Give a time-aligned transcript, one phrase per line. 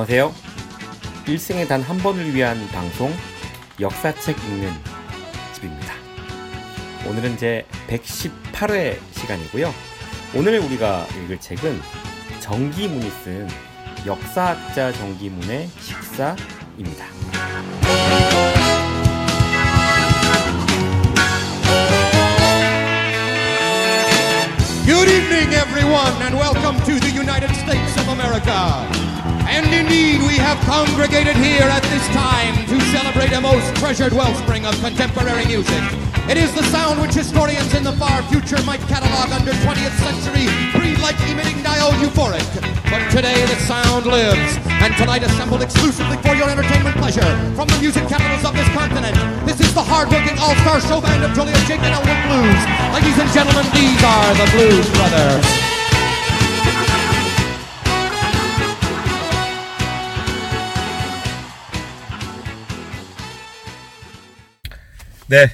[0.00, 0.34] 안녕하세요.
[1.28, 3.12] 일생에 단 한 번을 위한 방송
[3.78, 4.72] 역사책 읽는
[5.52, 5.92] 집입니다.
[7.06, 9.70] 오늘은 제 118회 시간이고요.
[10.34, 11.78] 오늘 우리가 읽을 책은
[12.40, 13.46] 정기문이 쓴
[14.06, 17.04] 역사학자 정기문의 식사입니다.
[24.86, 29.09] Good evening, everyone, and welcome to the United States of America.
[29.50, 34.64] And indeed, we have congregated here at this time to celebrate a most treasured wellspring
[34.64, 35.82] of contemporary music.
[36.30, 40.46] It is the sound which historians in the far future might catalog under 20th century
[40.70, 42.46] breed-like emitting diode euphoric.
[42.86, 44.54] But today the sound lives,
[44.86, 47.26] and tonight assembled exclusively for your entertainment pleasure
[47.58, 49.18] from the music capitals of this continent.
[49.44, 52.62] This is the hard-working all-star show band of Joliet Jake and Elwood Blues.
[52.94, 55.69] Ladies and gentlemen, these are the Blues Brothers.
[65.30, 65.46] 네,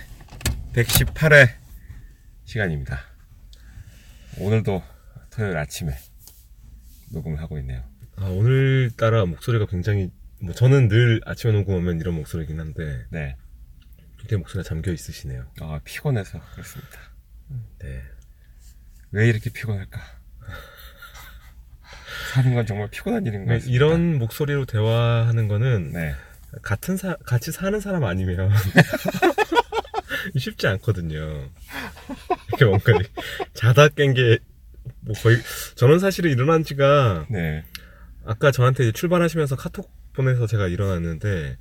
[0.73, 1.51] 118회
[2.47, 2.99] 시간입니다.
[4.39, 4.83] 오늘도
[5.29, 5.93] 토요일 아침에
[7.13, 7.85] 녹음을 하고 있네요.
[8.17, 10.11] 아, 오늘따라 목소리가 굉장히
[10.41, 13.37] 뭐 저는 늘 아침에 녹음하면 이런 목소리긴 한데 네,
[14.19, 15.45] 굉장히 목소리가 잠겨 있으시네요.
[15.61, 16.99] 아, 피곤해서 그렇습니다.
[17.81, 18.03] 네.
[19.11, 20.01] 왜 이렇게 피곤할까?
[22.33, 23.77] 사는 건 정말 피곤한 일인 것 같습니다.
[23.77, 26.15] 이런 목소리로 대화하는 거는 네,
[26.63, 28.51] 같은 사 같이 사는 사람 아니면
[30.39, 31.49] 쉽지 않거든요.
[32.49, 32.93] 이렇게 뭔가
[33.55, 34.39] 자다 깬 게
[35.01, 35.37] 뭐 거의
[35.75, 37.65] 저는 사실은 일어난 지가 네,
[38.25, 41.57] 아까 저한테 출발하시면서 카톡 보내서 제가 일어났는데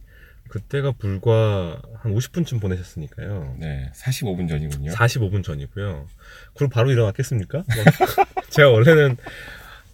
[0.47, 3.55] 그때가 불과 한 50분쯤 보내셨으니까요.
[3.59, 4.91] 네, 45분 전이군요.
[4.91, 6.07] 45분 전이고요.
[6.55, 7.57] 그럼 바로 일어났겠습니까?
[7.57, 7.66] 뭐,
[8.50, 9.17] 제가 원래는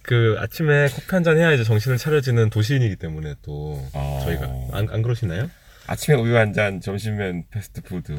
[0.02, 4.20] 그 아침에 커피 한 잔 해야 이제 정신을 차려지는 도시인이기 때문에 또 어.
[4.24, 5.50] 저희가 안, 안 그러시나요?
[5.86, 8.14] 아침에 우유 한 잔, 점심엔 패스트푸드.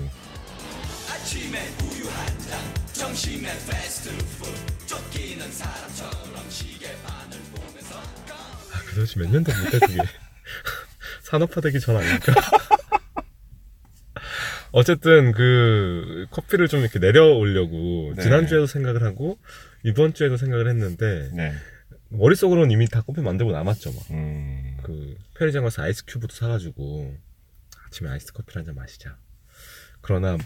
[8.72, 9.98] 아, 그래도 지금 몇 년도 못해 그게
[11.24, 12.34] 산업화되기 전 아닙니까?
[14.72, 18.24] 어쨌든 그 커피를 좀 이렇게 내려오려고 네.
[18.24, 19.38] 지난주에도 생각을 하고
[19.84, 21.54] 이번 주에도 생각을 했는데 네,
[22.10, 24.04] 머릿속으로는 이미 다 커피 만들고 남았죠 막.
[24.12, 27.16] 음, 그 편의점 가서 아이스 큐브도 사가지고
[27.88, 29.18] 아침에 아이스 커피를 한 잔 마시자.
[30.02, 30.38] 그러나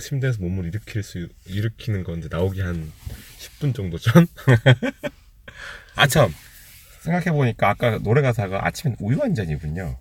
[0.00, 2.92] 침대에서 몸을 일으킬 수 일으키는 건 이제 나오기 한
[3.38, 4.26] 10분 정도 전.
[5.96, 6.32] 아, 참.
[7.00, 9.98] 생각해 보니까 아까 노래 가사가 아침엔 우유 한 잔이군요.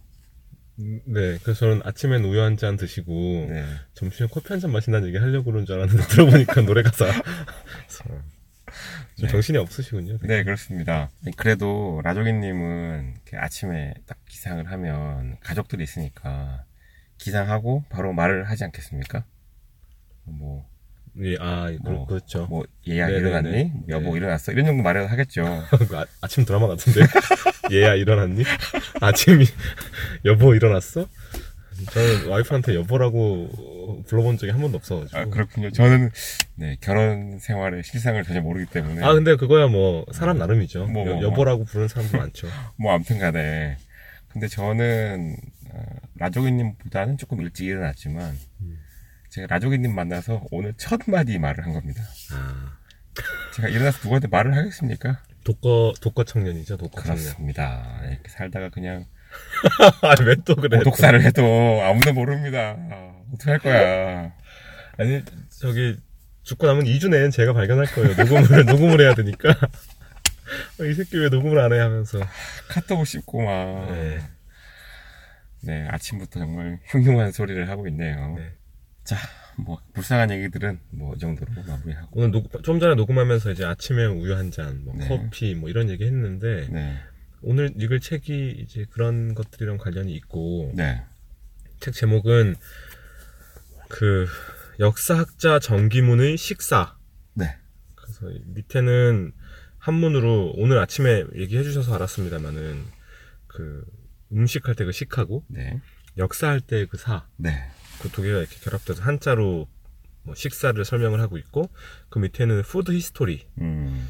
[0.78, 3.66] 네, 그래서 저는 아침엔 우유 한 잔 드시고 네.
[3.94, 7.06] 점심에 커피 한 잔 마신다는 얘기 하려고 그러는 줄 알았는데 들어보니까 노래 가사.
[9.18, 9.28] 좀 네.
[9.28, 10.18] 정신이 없으시군요.
[10.24, 11.10] 네, 그렇습니다.
[11.38, 16.64] 그래도 라조기님은 아침에 딱 기상을 하면 가족들이 있으니까
[17.18, 19.26] 기상하고 바로 말을 하지 않겠습니까?
[20.26, 20.66] 뭐,
[21.20, 22.46] 예, 아, 그, 뭐, 그렇죠.
[22.48, 23.20] 뭐 얘야 네네네.
[23.30, 23.72] 일어났니?
[23.90, 24.18] 여보 네.
[24.18, 24.52] 일어났어?
[24.52, 25.64] 이런 정도 말을 하겠죠.
[25.90, 27.02] 그 아, 아침 드라마 같은데.
[27.72, 28.44] 얘야 일어났니?
[29.02, 29.46] 아침이
[30.26, 31.08] 여보 일어났어?
[31.92, 35.18] 저는 와이프한테 여보라고 불러본 적이 한 번도 없어가지고.
[35.20, 35.72] 아, 그렇군요.
[35.72, 36.12] 저는
[36.56, 40.86] 네, 결혼 생활의 실상을 전혀 모르기 때문에 아 근데 그거야 뭐 사람 나름이죠.
[40.88, 41.24] 뭐, 뭐, 여- 뭐.
[41.24, 42.48] 여보라고 부르는 사람도 많죠.
[42.78, 43.78] 뭐 아무튼 간에
[44.30, 45.36] 근데 저는
[45.72, 45.84] 어,
[46.18, 48.38] 라조기님보다는 조금 일찍 일어났지만
[49.32, 52.04] 제가 라조기님 만나서 오늘 첫 마디 말을 한 겁니다.
[52.34, 52.78] 아
[53.56, 55.24] 제가 일어나서 누구한테 말을 하겠습니까?
[55.46, 56.78] 독거 독거 청년이죠.
[56.78, 57.18] 독거 청년.
[57.24, 58.02] 그렇습니다.
[58.10, 59.06] 이렇게 살다가 그냥
[60.04, 60.78] 아왜 또 그래?
[60.80, 61.44] 오독사를 해도
[61.82, 62.76] 아무도 모릅니다.
[62.92, 64.34] 아, 어떻게 할 거야.
[64.98, 65.98] 아니 저기
[66.44, 68.10] 죽고 남은 2주 내엔 제가 발견할 거예요.
[68.16, 69.50] 녹음을 녹음을 해야 되니까.
[70.80, 72.20] 어, 이 새끼 왜 녹음을 안 해 하면서.
[72.70, 73.92] 카톡을 씹고 막.
[73.96, 74.20] 네.
[75.64, 78.36] 네, 아침부터 정말 흉흉한 소리를 하고 있네요.
[78.38, 78.52] 네.
[79.04, 79.18] 자,
[79.58, 82.20] 뭐, 불쌍한 얘기들은 뭐, 이 정도로 마무리하고.
[82.20, 85.08] 오늘 녹, 좀 전에 녹음하면서 이제 아침에 우유 한 잔, 뭐 네.
[85.08, 86.98] 커피 뭐 이런 얘기 했는데 네.
[87.42, 91.04] 오늘 읽을 책이 이제 그런 것들이랑 관련이 있고 네.
[91.80, 92.56] 책 제목은
[93.90, 94.28] 그
[94.80, 96.96] 역사학자 정기문의 식사.
[97.34, 97.56] 네.
[97.96, 99.32] 그래서 이 밑에는
[99.80, 102.84] 한문으로 오늘 아침에 얘기해 주셔서 알았습니다만은
[103.48, 103.84] 그
[104.32, 105.82] 음식할 때 그 식하고 네.
[106.18, 107.28] 역사할 때 그 사.
[107.38, 107.70] 네.
[108.02, 109.68] 그 두 개가 이렇게 결합돼서 한자로
[110.24, 111.70] 뭐 식사를 설명을 하고 있고
[112.10, 113.48] 그 밑에는 food history.
[113.60, 114.10] 음.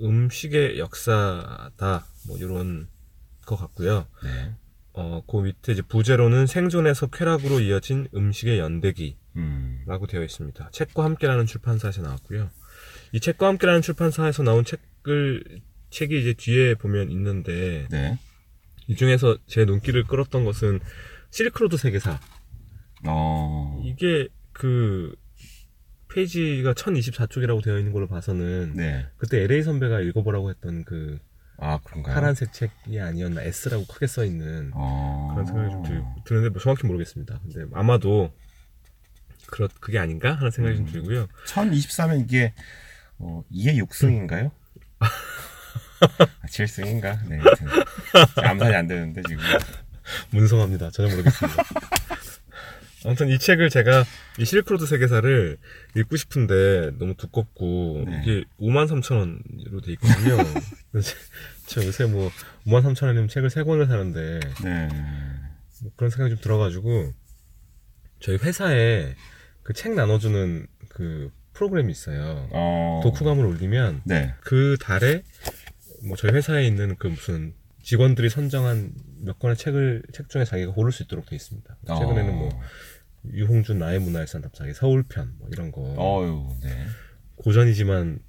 [0.00, 2.06] 음식의 역사다.
[2.28, 2.88] 뭐 이런
[3.46, 4.06] 것 같고요.
[4.22, 4.54] 네.
[4.92, 9.16] 어, 그 밑에 이제 부제로는 생존에서 쾌락으로 이어진 음식의 연대기.
[9.36, 9.82] 음.
[9.86, 10.70] 라고 되어 있습니다.
[10.70, 12.48] 책과 함께라는 출판사에서 나왔고요.
[13.12, 15.60] 이 책과 함께라는 출판사에서 나온 책을
[15.90, 18.18] 책이 이제 뒤에 보면 있는데 네.
[18.88, 20.80] 이 중에서 제 눈길을 끌었던 것은
[21.30, 22.18] 실크로드 세계사.
[23.08, 23.82] 어.
[23.84, 25.14] 이게 그
[26.12, 29.06] 페이지가 1024쪽이라고 되어 있는 걸로 봐서는 네.
[29.18, 31.18] 그때 LA 선배가 읽어보라고 했던 그
[31.58, 32.14] 아, 그런가요?
[32.14, 35.28] 파란색 책이 아니었나 S라고 크게 써 있는 어.
[35.32, 37.38] 그런 생각이 좀 들, 드는데 뭐 정확히 모르겠습니다.
[37.42, 38.32] 근데 아마도
[39.46, 41.28] 그렇 그게 아닌가 하는 생각이 좀 들고요.
[41.46, 42.52] 1024면 이게
[43.18, 44.50] 어, 2의 6승인가요?
[45.00, 47.28] 아, 7승인가?
[47.28, 47.38] 네.
[48.42, 49.42] 암산이 안 되는데 지금.
[50.30, 50.90] 문성합니다.
[50.90, 51.62] 전혀 모르겠습니다.
[53.06, 54.04] 아무튼 이 책을 제가
[54.38, 55.56] 이 실크로드 세계사를
[55.96, 58.20] 읽고 싶은데 너무 두껍고 네.
[58.22, 60.36] 이게 5만 3천 원으로 돼 있거든요.
[61.66, 62.30] 제가 요새 뭐
[62.66, 64.88] 5만 3천 원이면 책을 세 권을 사는데 네.
[65.82, 67.12] 뭐 그런 생각이 좀 들어가지고
[68.20, 69.14] 저희 회사에
[69.62, 72.48] 그 책 나눠주는 그 프로그램이 있어요.
[72.52, 73.00] 어.
[73.02, 74.34] 독후감을 올리면 네.
[74.40, 75.22] 그 달에
[76.06, 78.92] 뭐 저희 회사에 있는 그 무슨 직원들이 선정한
[79.24, 81.76] 몇 권의 책을 책 중에 자기가 고를 수 있도록 돼 있습니다.
[81.86, 82.32] 최근에는 어.
[82.36, 82.60] 뭐
[83.32, 86.86] 유홍준 나의 문화유산 답사기 서울편 뭐 이런 거 어유, 네.
[87.36, 88.20] 고전이지만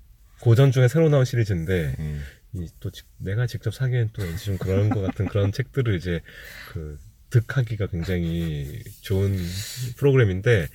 [0.42, 2.24] 고전 중에 새로 나온 시리즈인데 음.
[2.54, 6.22] 이또 내가 직접 사기엔 또 왠지 좀 그런 것 같은 그런 책들을 이제
[6.72, 7.00] 그
[7.30, 9.38] 득하기가 굉장히 좋은
[9.98, 10.68] 프로그램인데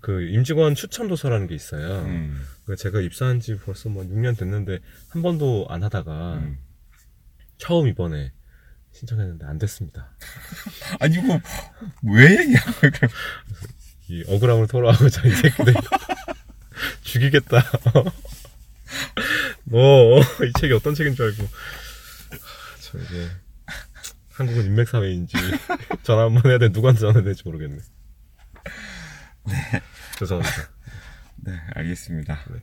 [0.00, 2.02] 그 임직원 추천 도서라는 게 있어요.
[2.04, 2.40] 음.
[2.64, 4.78] 그 제가 입사한 지 벌써 뭐 6년 됐는데
[5.08, 6.58] 한 번도 안 하다가 음.
[7.58, 8.32] 처음 이번에
[8.92, 10.10] 신청했는데 안 됐습니다.
[11.00, 11.40] 아니 이거
[12.02, 12.36] 왜
[14.08, 15.74] 이 억울함을 토로하고자 이 새끼들
[17.02, 17.62] 죽이겠다.
[19.64, 21.48] 뭐이 책이 어떤 책인 줄 알고 하,
[22.80, 23.28] 저 이게
[24.32, 25.36] 한국은 인맥 사회인지
[26.02, 27.78] 전화 한 번 해야 돼 누구한테 전화해야 될지 모르겠네.
[30.18, 30.68] 죄송합니다.
[31.36, 32.38] 네, 알겠습니다.
[32.50, 32.60] 네.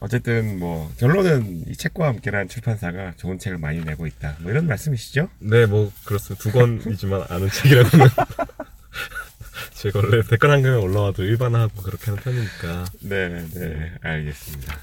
[0.00, 4.36] 어쨌든 뭐 결론은 이 책과 함께란 출판사가 좋은 책을 많이 내고 있다.
[4.40, 5.28] 뭐 이런 말씀이시죠?
[5.40, 6.42] 네, 뭐 그렇습니다.
[6.42, 8.06] 두 권이지만 아는 책이라고는
[9.74, 14.78] 제가 원래 댓글 한 개에 올라와도 일반화하고 그렇게 하는 편이니까 네, 네, 알겠습니다.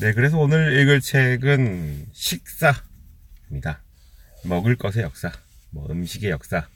[0.00, 3.82] 네, 그래서 오늘 읽을 책은 식사입니다.
[4.44, 5.32] 먹을 것의 역사,
[5.70, 6.70] 뭐 음식의 역사가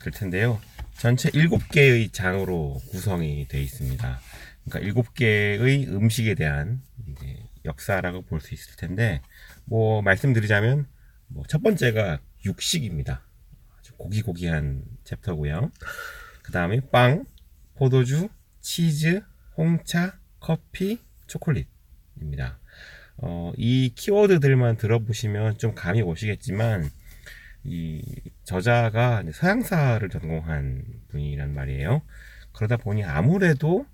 [0.00, 0.60] 될 텐데요.
[0.96, 4.20] 전체 7개의 장으로 구성이 되어 있습니다.
[4.68, 9.20] 그러니까 7개의 음식에 대한 이제 역사라고 볼 수 있을 텐데,
[9.64, 10.86] 뭐 말씀드리자면
[11.28, 13.22] 뭐 첫 번째가 육식입니다.
[13.98, 15.70] 고기고기한 챕터고요.
[16.42, 17.26] 그 다음에 빵,
[17.74, 18.28] 포도주,
[18.60, 19.22] 치즈,
[19.56, 22.58] 홍차, 커피, 초콜릿입니다.
[23.18, 26.88] 어, 이 키워드들만 들어보시면 좀 감이 오시겠지만,
[27.64, 28.02] 이
[28.44, 32.02] 저자가 서양사를 전공한 분이란 말이에요.
[32.52, 33.84] 그러다 보니 아무래도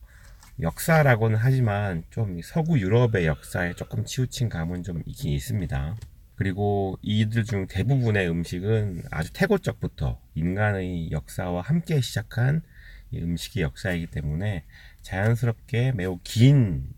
[0.60, 5.96] 역사라고는 하지만 좀 서구 유럽의 역사에 조금 치우친 감은 좀 있긴 있습니다.
[6.36, 12.62] 그리고 이들 중 대부분의 음식은 아주 태고적부터 인간의 역사와 함께 시작한
[13.10, 14.64] 이 음식의 역사이기 때문에
[15.02, 16.88] 자연스럽게 매우 긴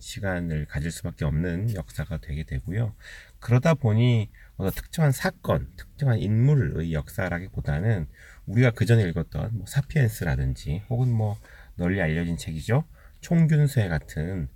[0.00, 2.94] 시간을 가질 수밖에 없는 역사가 되게 되고요.
[3.38, 8.08] 그러다 보니 어떤 특정한 사건, 특정한 인물의 역사라기보다는
[8.46, 11.38] 우리가 그 전에 읽었던 뭐 사피엔스라든지 혹은 뭐
[11.76, 12.84] 널리 알려진 책이죠.
[13.20, 14.48] 총균쇠 같은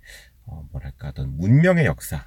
[0.45, 2.25] 어, 뭐랄까 어떤 문명의 역사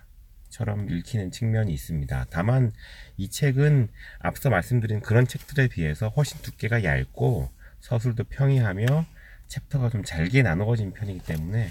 [0.50, 2.26] 처럼 읽히는 측면이 있습니다.
[2.30, 2.72] 다만
[3.16, 3.88] 이 책은
[4.20, 7.50] 앞서 말씀드린 그런 책들에 비해서 훨씬 두께가 얇고
[7.80, 9.06] 서술도 평이하며
[9.48, 11.70] 챕터가 좀 잘게 나누어진 편이기 때문에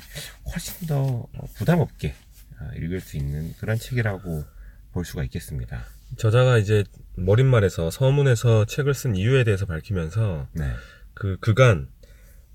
[0.51, 2.13] 훨씬 더 부담 없게
[2.59, 4.43] 어, 읽을 수 있는 그런 책이라고
[4.93, 5.85] 볼 수가 있겠습니다.
[6.17, 6.83] 저자가 이제
[7.15, 10.71] 머릿말에서 서문에서 책을 쓴 이유에 대해서 밝히면서 네.
[11.13, 11.89] 그 그간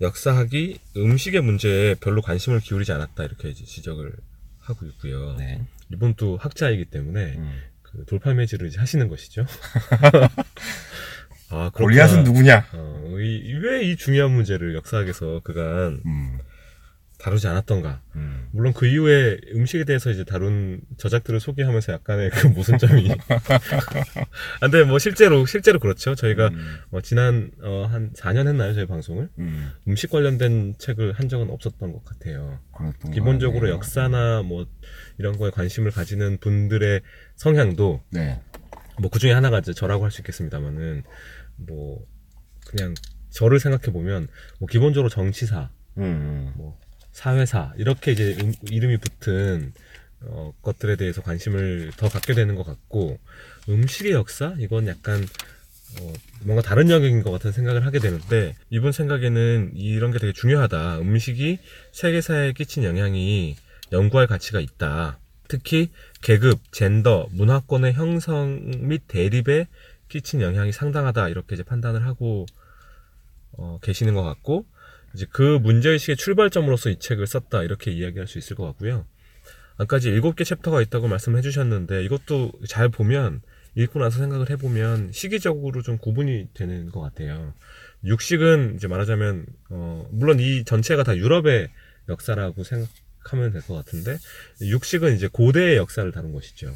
[0.01, 4.17] 역사학이 음식의 문제에 별로 관심을 기울이지 않았다 이렇게 지적을
[4.63, 5.35] 하고 있고요.
[5.37, 5.67] 네.
[5.93, 7.61] 이분 또 학자이기 때문에 음.
[7.83, 9.45] 그 돌팔매질을 이제 하시는 것이죠.
[11.51, 12.67] 아, 골리앗은 누구냐?
[12.73, 16.39] 어, 왜이 중요한 문제를 역사학에서 그간 음.
[17.23, 18.03] 다루지 않았던가.
[18.17, 18.49] 음.
[18.51, 23.11] 물론 그 이후에 음식에 대해서 이제 다룬 저작들을 소개하면서 약간의 그 모순점이.
[24.61, 26.17] 아, 근데 뭐 실제로, 실제로 그렇죠.
[26.17, 26.79] 저희가 음.
[26.91, 28.75] 어, 지난, 어, 한 4년 했나요?
[28.75, 29.29] 저희 방송을?
[29.39, 29.71] 음.
[29.87, 32.59] 음식 관련된 책을 한 적은 없었던 것 같아요.
[33.13, 33.69] 기본적으로.
[33.71, 34.67] 역사나 뭐
[35.19, 37.03] 이런 거에 관심을 가지는 분들의
[37.37, 38.41] 성향도 네.
[39.01, 41.05] 뭐그 중에 하나가 이제 저라고 할 수 있겠습니다만은
[41.57, 42.05] 뭐
[42.67, 42.95] 그냥
[43.31, 44.27] 저를 생각해 보면
[44.59, 46.53] 뭐 기본적으로 정치사, 음.
[46.57, 46.79] 뭐
[47.13, 49.73] 사회사 이렇게 이제 음- 이름이 붙은
[50.25, 53.19] 어, 것들에 대해서 관심을 더 갖게 되는 것 같고
[53.69, 55.27] 음식의 역사 이건 약간
[56.01, 56.13] 어,
[56.45, 60.99] 뭔가 다른 영역인 것 같은 생각을 하게 되는데 이분 생각에는 이런 게 되게 중요하다.
[61.01, 61.59] 음식이
[61.93, 63.57] 세계사에 끼친 영향이
[63.93, 65.19] 연구할 가치가 있다.
[65.49, 65.91] 특히
[66.23, 69.67] 계급, 젠더, 문화권의 형성 및 대립에
[70.09, 72.47] 끼친 영향이 상당하다 이렇게 이제 판단을 하고
[73.53, 74.65] 어, 계시는 것 같고
[75.15, 79.07] 이제 그 문제의식의 출발점으로서 이 책을 썼다 이렇게 이야기할 수 있을 것 같고요.
[79.79, 83.43] 아까지 일곱 개 챕터가 있다고 말씀해 주셨는데 이것도 잘 보면
[83.75, 87.55] 읽고 나서 생각을 해보면 시기적으로 좀 구분이 되는 것 같아요.
[88.05, 91.69] 육식은 이제 말하자면 어, 물론 이 전체가 다 유럽의
[92.09, 94.19] 역사라고 생각하면 될 것 같은데
[94.61, 96.75] 육식은 이제 고대의 역사를 다룬 것이죠.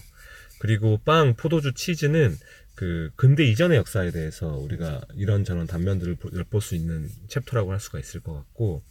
[0.59, 2.35] 그리고 빵, 포도주, 치즈는
[2.77, 8.21] 그 근대 이전의 역사에 대해서 우리가 이런저런 단면들을 엿볼 수 있는 챕터라고 할 수가 있을
[8.21, 8.83] 것 같고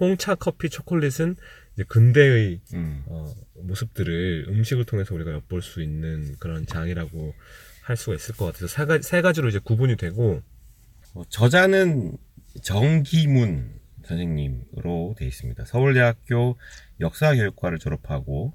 [0.00, 1.36] 홍차, 커피, 초콜릿은
[1.74, 3.04] 이제 근대의 음.
[3.06, 7.34] 어, 모습들을 음식을 통해서 우리가 엿볼 수 있는 그런 장이라고
[7.82, 10.42] 할 수가 있을 것 같아서 세, 가지, 세 가지로 이제 구분이 되고
[11.14, 12.16] 어, 저자는
[12.62, 15.64] 정기문 선생님으로 되어 있습니다.
[15.66, 16.56] 서울대학교
[16.98, 18.52] 역사교육과를 졸업하고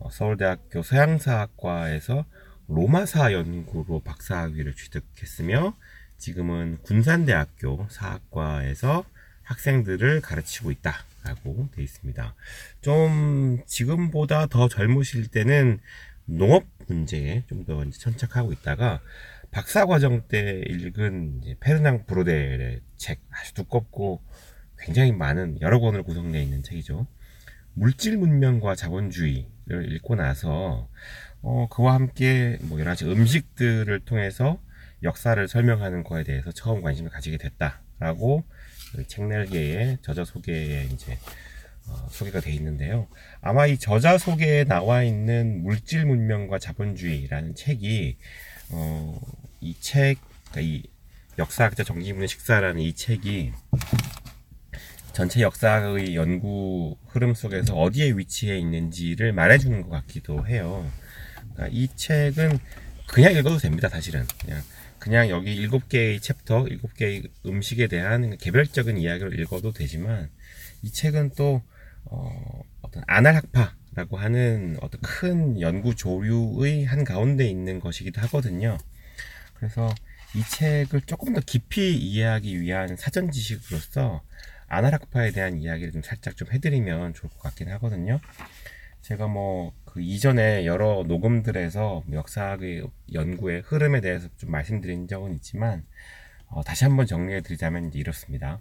[0.00, 2.24] 어, 서울대학교 서양사학과에서
[2.68, 5.74] 로마사 연구로 박사학위를 취득했으며
[6.18, 9.04] 지금은 군산대학교 사학과에서
[9.42, 10.92] 학생들을 가르치고 있다
[11.24, 12.34] 라고 되어 있습니다.
[12.82, 15.80] 좀 지금보다 더 젊으실 때는
[16.26, 19.00] 농업 문제에 좀 더 천착하고 있다가
[19.50, 24.20] 박사 과정 때 읽은 페르낭 브로델의 책 아주 두껍고
[24.78, 27.06] 굉장히 많은 여러 권으로 구성되어 있는 책이죠.
[27.72, 30.88] 물질 문명과 자본주의를 읽고 나서
[31.42, 34.60] 어, 그와 함께 뭐 여러 가지 음식들을 통해서
[35.02, 38.44] 역사를 설명하는 거에 대해서 처음 관심을 가지게 됐다라고
[38.92, 41.18] 그 책날개의 저자 소개에 이제
[41.86, 43.06] 어, 소개가 돼 있는데요.
[43.40, 48.16] 아마 이 저자 소개에 나와 있는 물질 문명과 자본주의라는 책이
[48.70, 49.20] 어,
[49.60, 50.18] 이 책,
[50.50, 50.82] 그러니까 이
[51.38, 53.52] 역사학자 정기문의 식사라는 이 책이
[55.12, 60.88] 전체 역사의 연구 흐름 속에서 어디에 위치해 있는지를 말해주는 것 같기도 해요.
[61.58, 62.58] 그러니까 이 책은
[63.08, 64.24] 그냥 읽어도 됩니다, 사실은.
[64.40, 64.62] 그냥,
[65.00, 70.30] 그냥 여기 일곱 개의 챕터, 일곱 개의 음식에 대한 개별적인 이야기를 읽어도 되지만,
[70.82, 71.62] 이 책은 또,
[72.04, 78.78] 어, 어떤 아날학파라고 하는 어떤 큰 연구 조류의 한 가운데 있는 것이기도 하거든요.
[79.54, 79.92] 그래서
[80.36, 84.22] 이 책을 조금 더 깊이 이해하기 위한 사전 지식으로서
[84.68, 88.20] 아나락파에 대한 이야기를 좀 살짝 좀 해드리면 좋을 것 같긴 하거든요.
[89.02, 95.84] 제가 뭐 그 이전에 여러 녹음들에서 역사학의 연구의 흐름에 대해서 좀 말씀드린 적은 있지만
[96.46, 98.60] 어, 다시 한번 정리해 드리자면 이렇습니다.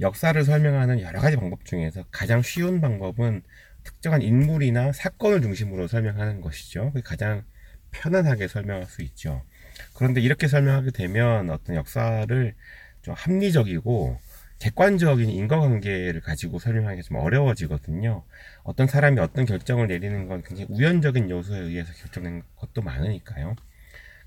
[0.00, 3.42] 역사를 설명하는 여러 가지 방법 중에서 가장 쉬운 방법은
[3.82, 6.94] 특정한 인물이나 사건을 중심으로 설명하는 것이죠.
[7.04, 7.44] 가장
[7.90, 9.42] 편안하게 설명할 수 있죠.
[9.94, 12.54] 그런데 이렇게 설명하게 되면 어떤 역사를
[13.02, 14.18] 좀 합리적이고
[14.60, 18.24] 객관적인 인과관계를 가지고 설명하기가 좀 어려워지거든요.
[18.64, 23.54] 어떤 사람이 어떤 결정을 내리는 건 굉장히 우연적인 요소에 의해서 결정된 것도 많으니까요.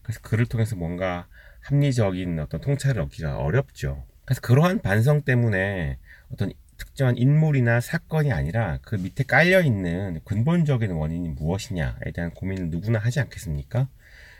[0.03, 1.27] 그래서 그를 통해서 뭔가
[1.62, 4.06] 합리적인 어떤 통찰을 얻기가 어렵죠.
[4.24, 5.98] 그래서 그러한 반성 때문에
[6.32, 13.00] 어떤 특정한 인물이나 사건이 아니라 그 밑에 깔려 있는 근본적인 원인이 무엇이냐에 대한 고민을 누구나
[13.00, 13.89] 하지 않겠습니까?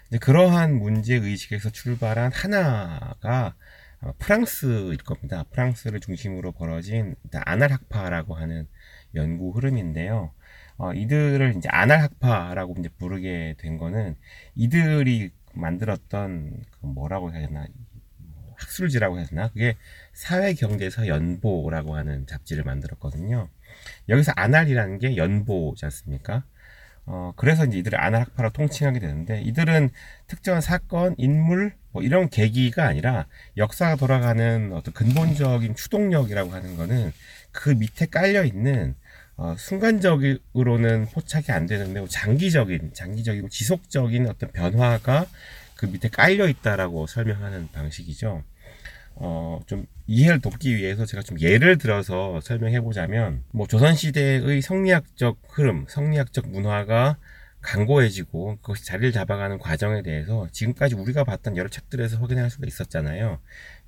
[0.10, 3.56] 이제 그러한 문제 의식에서 출발한 하나가
[4.20, 5.44] 프랑스일 겁니다.
[5.52, 8.68] 프랑스를 중심으로 벌어진 아날학파라고 하는
[9.18, 10.32] 연구 흐름인데요.
[10.78, 14.16] 어, 이들을 이제 아날학파라고 이제 부르게 된 거는
[14.56, 17.66] 이들이 만들었던 그 뭐라고 해야 되나
[18.56, 19.76] 학술지라고 해야 되나 그게
[20.14, 23.50] 사회경제사 연보라고 하는 잡지를 만들었거든요.
[24.10, 26.44] 여기서 아날이라는 게 연보지 않습니까?
[27.06, 29.90] 어, 그래서 이제 이들을 아날학파로 통칭하게 되는데 이들은
[30.28, 37.14] 특정한 사건, 인물, 뭐 이런 계기가 아니라 역사가 돌아가는 어떤 근본적인 추동력이라고 하는 거는
[37.52, 38.96] 그 밑에 깔려 있는
[39.38, 45.28] 어, 순간적으로는 포착이 안 되는데 장기적인, 장기적이고 지속적인 어떤 변화가
[45.76, 48.44] 그 밑에 깔려 있다라고 설명하는 방식이죠.
[49.20, 55.40] 어, 좀 이해를 돕기 위해서 제가 좀 예를 들어서 설명해 보자면, 뭐 조선 시대의 성리학적
[55.50, 57.18] 흐름, 성리학적 문화가
[57.62, 63.40] 강고해지고 그것이 자리를 잡아가는 과정에 대해서 지금까지 우리가 봤던 여러 책들에서 확인할 수가 있었잖아요.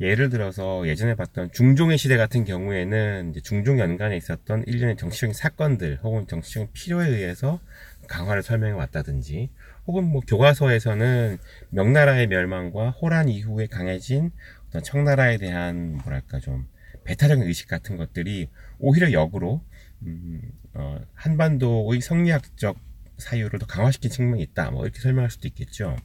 [0.01, 6.27] 예를 들어서 예전에 봤던 중종의 시대 같은 경우에는 중종 연간에 있었던 일련의 정치적인 사건들 혹은
[6.27, 7.59] 정치적인 필요에 의해서
[8.07, 9.49] 강화를 설명해 왔다든지
[9.85, 11.37] 혹은 뭐 교과서에서는
[11.69, 14.31] 명나라의 멸망과 호란 이후에 강해진
[14.67, 16.67] 어떤 청나라에 대한 뭐랄까 좀
[17.05, 18.49] 배타적인 의식 같은 것들이
[18.79, 19.63] 오히려 역으로
[20.03, 20.41] 음,
[20.73, 22.77] 어, 한반도의 성리학적
[23.19, 24.71] 사유를 더 강화시킨 측면이 있다.
[24.71, 25.95] 뭐 이렇게 설명할 수도 있겠죠.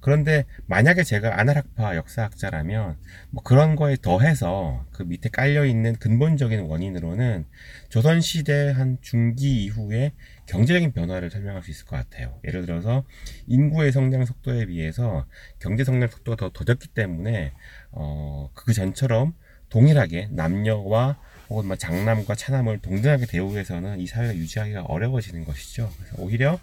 [0.00, 2.96] 그런데 만약에 제가 아나락파 역사학자라면
[3.30, 7.46] 뭐 그런 거에 더해서 그 밑에 깔려 있는 근본적인 원인으로는
[7.88, 10.12] 조선 시대 한 중기 이후에
[10.46, 12.38] 경제적인 변화를 설명할 수 있을 것 같아요.
[12.44, 13.04] 예를 들어서
[13.46, 15.26] 인구의 성장 속도에 비해서
[15.58, 17.52] 경제 성장 속도가 더 더뎠기 때문에
[17.90, 19.34] 어 그 전처럼
[19.68, 25.92] 동일하게 남녀와 혹은 뭐 장남과 차남을 동등하게 대우해서는 이 사회가 유지하기가 어려워지는 것이죠.
[25.96, 26.58] 그래서 오히려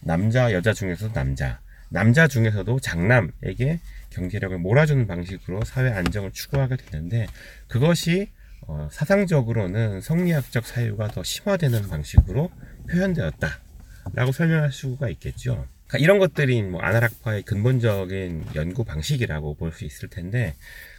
[0.00, 7.26] 남자 여자 중에서도 남자 남자 중에서도 장남에게 경제력을 몰아주는 방식으로 사회 안정을 추구하게 되는데
[7.68, 8.28] 그것이
[8.62, 12.50] 어, 사상적으로는 성리학적 사유가 더 심화되는 방식으로
[12.90, 15.66] 표현되었다라고 설명할 수가 있겠죠.
[15.86, 20.54] 그러니까 이런 것들이 뭐 아나락파의 근본적인 연구 방식이라고 볼 수 있을 텐데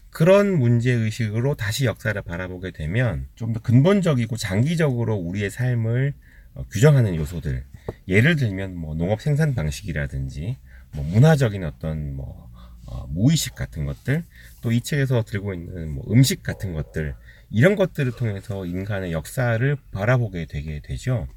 [0.09, 6.13] 그런 문제 의식으로 다시 역사를 바라보게 되면 좀 더 근본적이고 장기적으로 우리의 삶을
[6.55, 7.63] 어, 규정하는 요소들
[8.07, 10.57] 예를 들면 뭐 농업 생산 방식이라든지
[10.93, 12.49] 뭐 문화적인 어떤 뭐
[12.85, 14.23] 어, 무의식 같은 것들
[14.61, 17.15] 또 이 책에서 들고 있는 뭐 음식 같은 것들
[17.49, 21.27] 이런 것들을 통해서 인간의 역사를 바라보게 되게 되죠.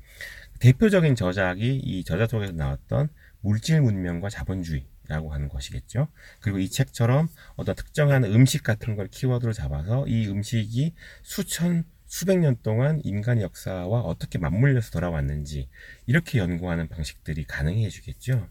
[0.61, 3.09] 대표적인 저작이 이 저자 속에서 나왔던
[3.41, 6.09] 물질 문명과 자본주의 라고 하는 것이겠죠.
[6.40, 12.57] 그리고 이 책처럼 어떤 특정한 음식 같은 걸 키워드로 잡아서 이 음식이 수천 수백 년
[12.62, 15.69] 동안 인간의 역사와 어떻게 맞물려서 돌아왔는지
[16.07, 18.49] 이렇게 연구하는 방식들이 가능해 주겠죠.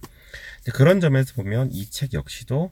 [0.73, 2.71] 그런 점에서 보면 이 책 역시도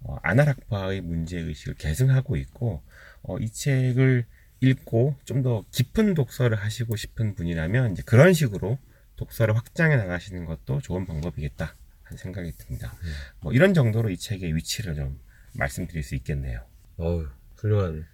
[0.00, 2.82] 어, 아나락파의 문제의식을 계승하고 있고
[3.22, 4.26] 어, 이 책을
[4.60, 8.78] 읽고 좀 더 깊은 독서를 하시고 싶은 분이라면 이제 그런 식으로
[9.16, 11.74] 독서를 확장해 나가시는 것도 좋은 방법이겠다
[12.16, 12.96] 생각이 듭니다.
[13.02, 13.12] 음.
[13.40, 15.20] 뭐 이런 정도로 이 책의 위치를 좀
[15.54, 16.64] 말씀드릴 수 있겠네요.
[16.96, 18.06] 어우, 훌륭한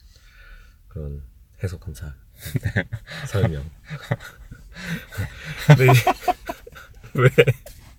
[0.89, 1.23] 그런
[1.63, 2.15] 해석 감사.
[3.29, 3.69] 설명.
[5.79, 5.87] 네.
[7.15, 7.29] 왜?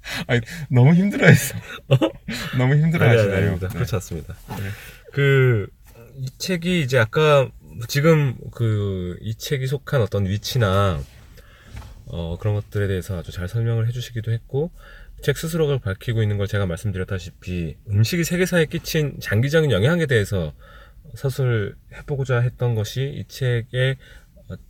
[0.28, 1.56] 아니, 너무 힘들어했어.
[2.58, 3.36] 너무 힘들어하시네요.
[3.36, 3.68] 아닙니다.
[3.70, 4.36] 그렇지 않습니다.
[5.12, 5.68] 그,
[6.18, 7.50] 이 책이 이제 아까
[7.88, 11.02] 지금 그, 이 책이 속한 어떤 위치나,
[12.06, 14.72] 어, 그런 것들에 대해서 아주 잘 설명을 해주시기도 했고,
[15.26, 20.54] 책 스스로가 밝히고 있는 걸 제가 말씀드렸다시피, 음식이 세계사에 끼친 장기적인 영향에 대해서
[21.16, 23.98] 서술 해보고자 했던 것이 이 책의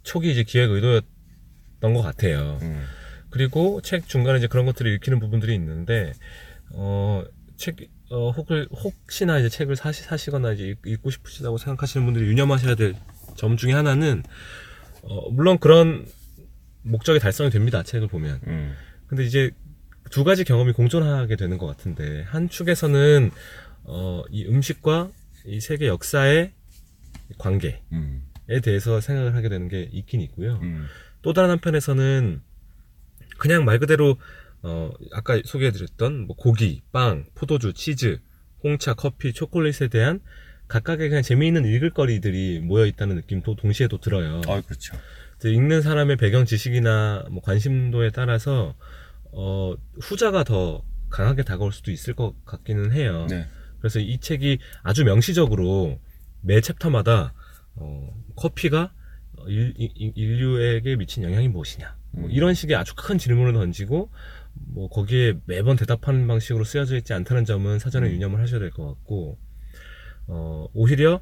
[0.04, 2.58] 초기 이제 기획 의도였던 것 같아요.
[2.62, 2.86] 음,
[3.32, 6.14] 그리고 책 중간에 이제 그런 것들을 읽히는 부분들이 있는데,
[6.72, 7.26] 어,
[7.58, 7.76] 책,
[8.10, 12.94] 어, 혹을, 혹시나 이제 책을 사시, 사시거나 이제 읽- 읽고 싶으시다고 생각하시는 분들이 유념하셔야 될
[13.36, 14.24] 점 중에 하나는,
[15.02, 16.06] 어, 물론 그런
[16.84, 17.84] 목적이 달성이 됩니다.
[17.84, 18.40] 책을 보면.
[18.48, 18.74] 음,
[19.08, 19.52] 근데 이제
[20.12, 23.32] 두 가지 경험이 공존하게 되는 것 같은데, 한 축에서는,
[23.86, 25.12] 어, 이 음식과
[25.46, 26.54] 이 세계 역사의
[27.38, 28.24] 관계에 음,
[28.64, 30.60] 대해서 생각을 하게 되는 게 있긴 있고요.
[30.62, 30.86] 음,
[31.22, 32.42] 또 다른 한편에서는
[33.38, 34.18] 그냥 말 그대로
[34.62, 38.20] 어 아까 소개해드렸던 뭐 고기, 빵, 포도주, 치즈,
[38.64, 40.22] 홍차, 커피, 초콜릿에 대한
[40.68, 44.42] 각각의 그냥 재미있는 읽을거리들이 모여 있다는 느낌도 동시에도 들어요.
[44.48, 44.98] 어, 그렇죠.
[45.44, 48.76] 읽는 사람의 배경 지식이나 뭐 관심도에 따라서
[49.38, 53.28] 어 후자가 더 강하게 다가올 수도 있을 것 같기는 해요.
[53.30, 53.46] 네.
[53.80, 56.00] 그래서 이 책이 아주 명시적으로
[56.42, 57.34] 매 챕터마다
[57.76, 58.94] 어, 커피가
[59.38, 62.32] 어, 인, 류에게 미친 영향이 무엇이냐 뭐 음.
[62.32, 64.10] 이런 식의 아주 큰 질문을 던지고
[64.54, 68.14] 뭐 거기에 매번 대답하는 방식으로 쓰여져 있지 않다는 점은 사전에 음.
[68.14, 69.38] 유념을 하셔야 될 것 같고
[70.28, 71.22] 어, 오히려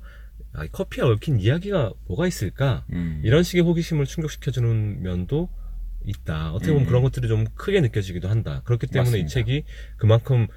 [0.53, 5.49] 아, 이 커피에 얽힌 이야기가 뭐가 있을까 음, 이런 식의 호기심을 충족시켜주는 면도
[6.05, 6.51] 있다.
[6.53, 6.87] 어떻게 보면 음.
[6.87, 8.61] 그런 것들이 좀 크게 느껴지기도 한다.
[8.65, 9.29] 그렇기 때문에 이 맞습니다.
[9.29, 9.63] 책이
[9.97, 10.47] 그만큼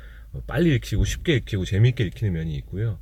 [0.47, 2.99] 빨리 읽히고 쉽게 읽히고 재미있게 읽히는 면이 있고요.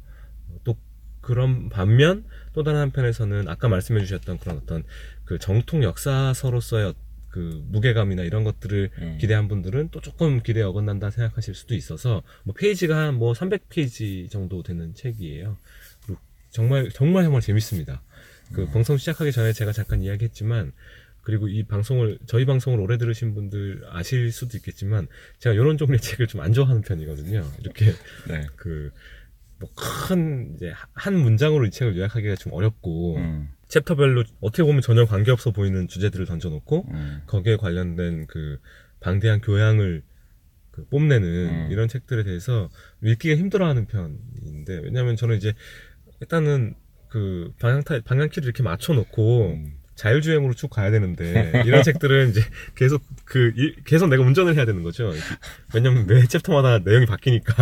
[0.64, 0.76] 또
[1.20, 4.84] 그런 반면 또 다른 한편에서는 아까 말씀해 주셨던 그런 어떤
[5.24, 6.94] 그 정통 역사서로서의 어-
[7.30, 9.18] 그 무게감이나 이런 것들을 음.
[9.20, 14.62] 기대한 분들은 또 조금 기대에 어긋난다 생각하실 수도 있어서 뭐 페이지가 한 뭐 300페이지 정도
[14.62, 15.56] 되는 책이에요.
[16.06, 18.02] 그리고 정말 정말 정말 재밌습니다.
[18.52, 20.72] 그 방송 시작하기 전에 제가 잠깐 이야기했지만
[21.24, 25.08] 그리고 이 방송을 저희 방송을 오래 들으신 분들 아실 수도 있겠지만
[25.38, 27.42] 제가 이런 종류의 책을 좀 안 좋아하는 편이거든요.
[27.60, 27.86] 이렇게
[28.28, 28.46] 네.
[28.56, 35.52] 그뭐큰 이제 한 문장으로 이 책을 요약하기가 좀 어렵고 음, 챕터별로 어떻게 보면 전혀 관계없어
[35.52, 38.58] 보이는 주제들을 던져놓고 음, 거기에 관련된 그
[39.00, 40.02] 방대한 교양을
[40.70, 41.68] 그 뽐내는 음.
[41.70, 42.68] 이런 책들에 대해서
[43.02, 45.54] 읽기가 힘들어하는 편인데 왜냐하면 저는 이제
[46.20, 46.74] 일단은
[47.08, 49.72] 그 방향타 방향키를 이렇게 맞춰놓고 음.
[49.96, 52.42] 자율주행으로 쭉 가야 되는데 이런 책들은 이제
[52.74, 55.12] 계속 그 일- 계속 내가 운전을 해야 되는 거죠.
[55.74, 57.54] 왜냐면 매 챕터마다 내용이 바뀌니까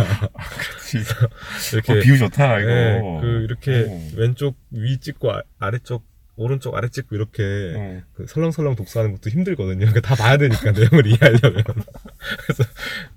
[1.73, 2.69] 이렇게 어, 비유 좋다 이거.
[2.69, 4.09] 네, 그 이렇게 어.
[4.15, 7.43] 왼쪽 위 찍고 아, 아래쪽 오른쪽 아래 찍고 이렇게
[7.77, 8.01] 어.
[8.15, 9.85] 그 설렁설렁 독서하는 것도 힘들거든요.
[9.85, 11.63] 그러니까 다 봐야 되니까 내용을 이해하려면.
[11.63, 12.63] 그래서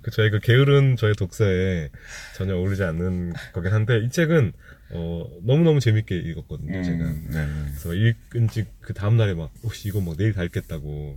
[0.02, 1.88] 그 저희 그 게으른 저의 독서에
[2.35, 4.52] 전혀 어울리지 않는 거긴 한데 이 책은
[4.90, 7.46] 어 너무너무 재밌게 읽었거든요 제가 음, 네.
[7.70, 11.16] 그래서 읽은 지그 다음날에 막 혹시 이거 막 내일 다 읽겠다고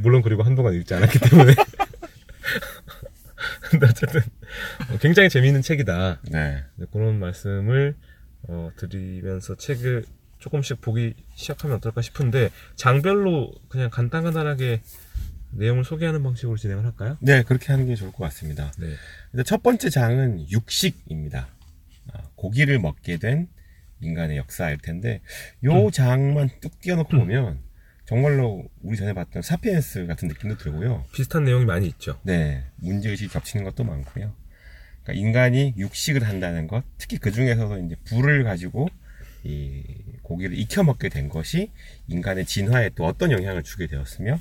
[0.00, 1.54] 물론 그리고 한동안 읽지 않았기 때문에
[3.70, 4.20] 근데 어쨌든
[4.90, 6.64] 어, 굉장히 재미있는 책이다 네.
[6.76, 7.94] 네, 그런 말씀을
[8.48, 10.04] 어, 드리면서 책을
[10.38, 14.82] 조금씩 보기 시작하면 어떨까 싶은데 장별로 그냥 간단간단하게
[15.52, 17.16] 내용을 소개하는 방식으로 진행을 할까요?
[17.20, 18.72] 네, 그렇게 하는 게 좋을 것 같습니다.
[18.78, 19.42] 네.
[19.44, 21.48] 첫 번째 장은 육식입니다.
[22.36, 23.48] 아, 고기를 먹게 된
[24.00, 25.20] 인간의 역사일 텐데,
[25.64, 27.60] 요 장만 뚝 띄워놓고 보면,
[28.04, 31.04] 정말로 우리 전에 봤던 사피엔스 같은 느낌도 들고요.
[31.12, 32.20] 비슷한 내용이 많이 있죠.
[32.22, 34.32] 네, 문제의식이 겹치는 것도 많고요.
[35.02, 38.88] 그러니까 인간이 육식을 한다는 것, 특히 그 중에서도 이제 불을 가지고
[39.42, 39.82] 이
[40.22, 41.70] 고기를 익혀 먹게 된 것이
[42.08, 44.38] 인간의 진화에 또 어떤 영향을 주게 되었으며,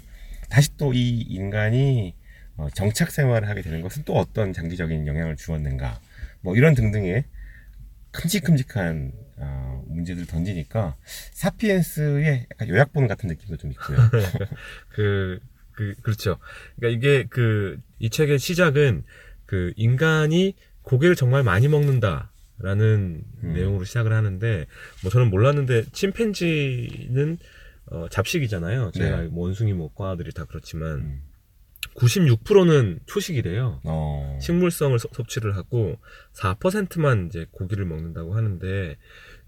[0.49, 2.13] 다시 또 이 인간이
[2.57, 5.99] 어, 정착 생활을 하게 되는 것은 또 어떤 장기적인 영향을 주었는가,
[6.41, 7.23] 뭐 이런 등등의
[8.15, 10.95] 큼직큼직한 어, 문제들을 던지니까
[11.33, 13.97] 사피엔스의 약간 요약본 같은 느낌도 좀 있고요.
[14.89, 15.39] 그,
[15.71, 16.37] 그, 그렇죠.
[16.77, 19.03] 그러니까 이게 그, 이 책의 시작은
[19.45, 22.31] 그 인간이 고기를 정말 많이 먹는다.
[22.57, 23.53] 라는 음.
[23.53, 24.65] 내용으로 시작을 하는데,
[25.03, 27.37] 뭐 저는 몰랐는데, 침팬지는,
[27.87, 28.91] 어, 잡식이잖아요.
[28.91, 29.27] 제가 네.
[29.27, 31.21] 뭐 원숭이 뭐 과들이 다 그렇지만, 음.
[31.95, 33.81] 96%는 초식이래요.
[33.83, 35.97] 어, 식물성을 섭- 섭취를 하고
[36.33, 38.97] 4%만 이제 고기를 먹는다고 하는데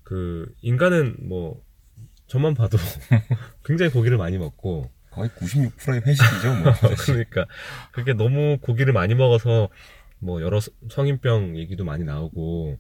[0.04, 1.62] 그 인간은 뭐
[2.28, 2.78] 저만 봐도
[3.66, 6.74] 굉장히 고기를 많이 먹고 거의 96%의 회식이죠, 뭐.
[7.06, 7.46] 그러니까
[7.92, 9.70] 그게 너무 고기를 많이 먹어서
[10.20, 12.78] 뭐 여러 서- 성인병 얘기도 많이 나오고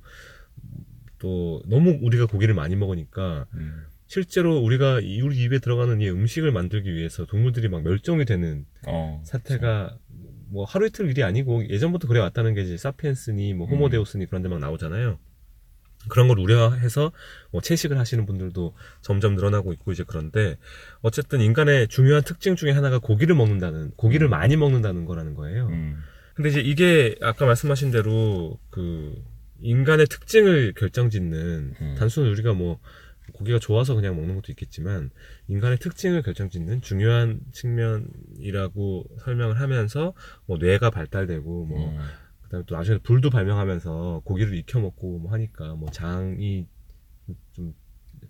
[1.19, 3.85] 또 너무 우리가 고기를 많이 먹으니까 음.
[4.07, 9.21] 실제로 우리가 이- 우리 입에 들어가는 이 음식을 만들기 위해서 동물들이 막 멸종이 되는 어,
[9.25, 9.97] 사태가
[10.49, 14.47] 뭐 하루 이틀 일이 아니고 예전부터 그래 왔다는 게 이제 사피엔스니 뭐 호모데우스니 그런 데
[14.49, 15.19] 막 나오잖아요.
[16.09, 17.11] 그런 걸 우려해서
[17.51, 20.55] 뭐 채식을 하시는 분들도 점점 늘어나고 있고 이제 그런데
[21.01, 24.29] 어쨌든 인간의 중요한 특징 중에 하나가 고기를 먹는다는 고기를 음.
[24.29, 25.67] 많이 먹는다는 거라는 거예요.
[25.67, 25.97] 음.
[26.33, 29.21] 근데 이제 이게 아까 말씀하신 대로 그
[29.59, 31.95] 인간의 특징을 결정짓는 음.
[31.97, 32.79] 단순히 우리가 뭐
[33.37, 35.11] 고기가 좋아서 그냥 먹는 것도 있겠지만
[35.47, 40.13] 인간의 특징을 결정짓는 중요한 측면이라고 설명을 하면서
[40.45, 41.99] 뭐 뇌가 발달되고 뭐 음.
[42.43, 46.65] 그다음에 또 나중에 불도 발명하면서 고기를 익혀 먹고 뭐 하니까 뭐 장이
[47.53, 47.73] 좀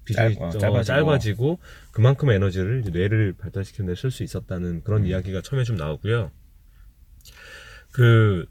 [0.03, 0.83] 비중이 짧- 어, 어, 짧아지고.
[0.83, 1.59] 짧아지고
[1.91, 5.07] 그만큼 에너지를 뇌를 발달시키는 데 쓸 수 있었다는 그런 음.
[5.07, 6.31] 이야기가 처음에 좀 나오고요.
[7.91, 8.45] 그,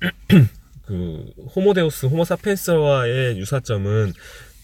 [0.84, 1.24] 그,
[1.56, 4.12] 호모데우스, 호모사피엔스와의 유사점은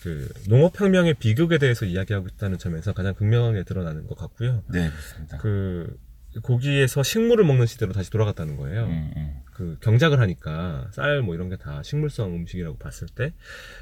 [0.02, 4.62] 그, 농업혁명의 비극에 대해서 이야기하고 있다는 점에서 가장 극명하게 드러나는 것 같고요.
[4.68, 5.38] 네, 그렇습니다.
[5.38, 5.96] 그,
[6.42, 8.84] 고기에서 식물을 먹는 시대로 다시 돌아갔다는 거예요.
[8.86, 9.40] 음, 음.
[9.52, 13.34] 그 경작을 하니까 쌀 뭐 이런 게 다 식물성 음식이라고 봤을 때,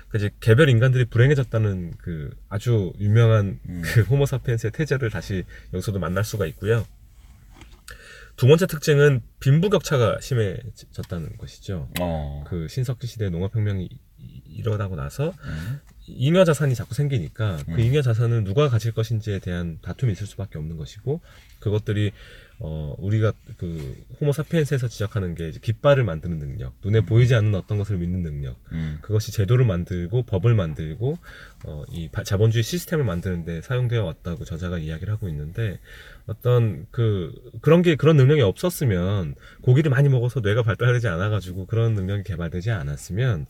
[0.09, 3.83] 그 이제 개별 인간들이 불행해졌다는 그 아주 유명한 음.
[3.85, 6.87] 그 호모사피엔스의 태제를 다시 여기서도 만날 수가 있고요.
[8.37, 11.90] 두 번째 특징은 빈부격차가 심해졌다는 것이죠.
[12.00, 12.44] 어.
[12.46, 13.85] 그 신석기 시대 농업혁명이
[14.20, 15.81] 이- 일어나고 나서 음.
[16.09, 17.81] 잉여 자산이 자꾸 생기니까 그 음.
[17.81, 21.21] 잉여 자산을 누가 가질 것인지에 대한 다툼이 있을 수밖에 없는 것이고
[21.61, 22.12] 그것들이
[22.61, 27.79] 어 우리가 그 호모 사피엔스에서 지적하는 게 이제 깃발을 만드는 능력, 눈에 보이지 않는 어떤
[27.79, 28.99] 것을 믿는 능력, 음.
[29.01, 31.18] 그것이 제도를 만들고 법을 만들고
[31.64, 35.79] 어, 이 바- 자본주의 시스템을 만드는데 사용되어 왔다고 저자가 이야기를 하고 있는데
[36.27, 42.25] 어떤 그 그런 게 그런 능력이 없었으면 고기를 많이 먹어서 뇌가 발달하지 않아가지고 그런 능력이
[42.25, 43.47] 개발되지 않았으면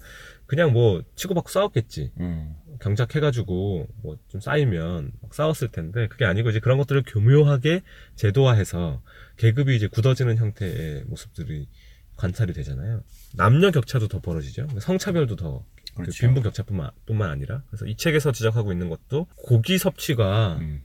[0.48, 2.56] 그냥 뭐 치고받고 싸웠겠지 음.
[2.80, 7.82] 경작해가지고 뭐 좀 쌓이면 막 싸웠을 텐데 그게 아니고 이제 그런 것들을 교묘하게
[8.16, 9.02] 제도화해서
[9.36, 11.68] 계급이 이제 굳어지는 형태의 모습들이
[12.16, 13.02] 관찰이 되잖아요.
[13.34, 14.66] 남녀 격차도 더 벌어지죠.
[14.80, 15.64] 성차별도 더그
[15.96, 16.20] 그렇죠.
[16.20, 20.82] 빈부 격차뿐만 뿐만 아니라 그래서 이 책에서 지적하고 있는 것도 고기 섭취가 음.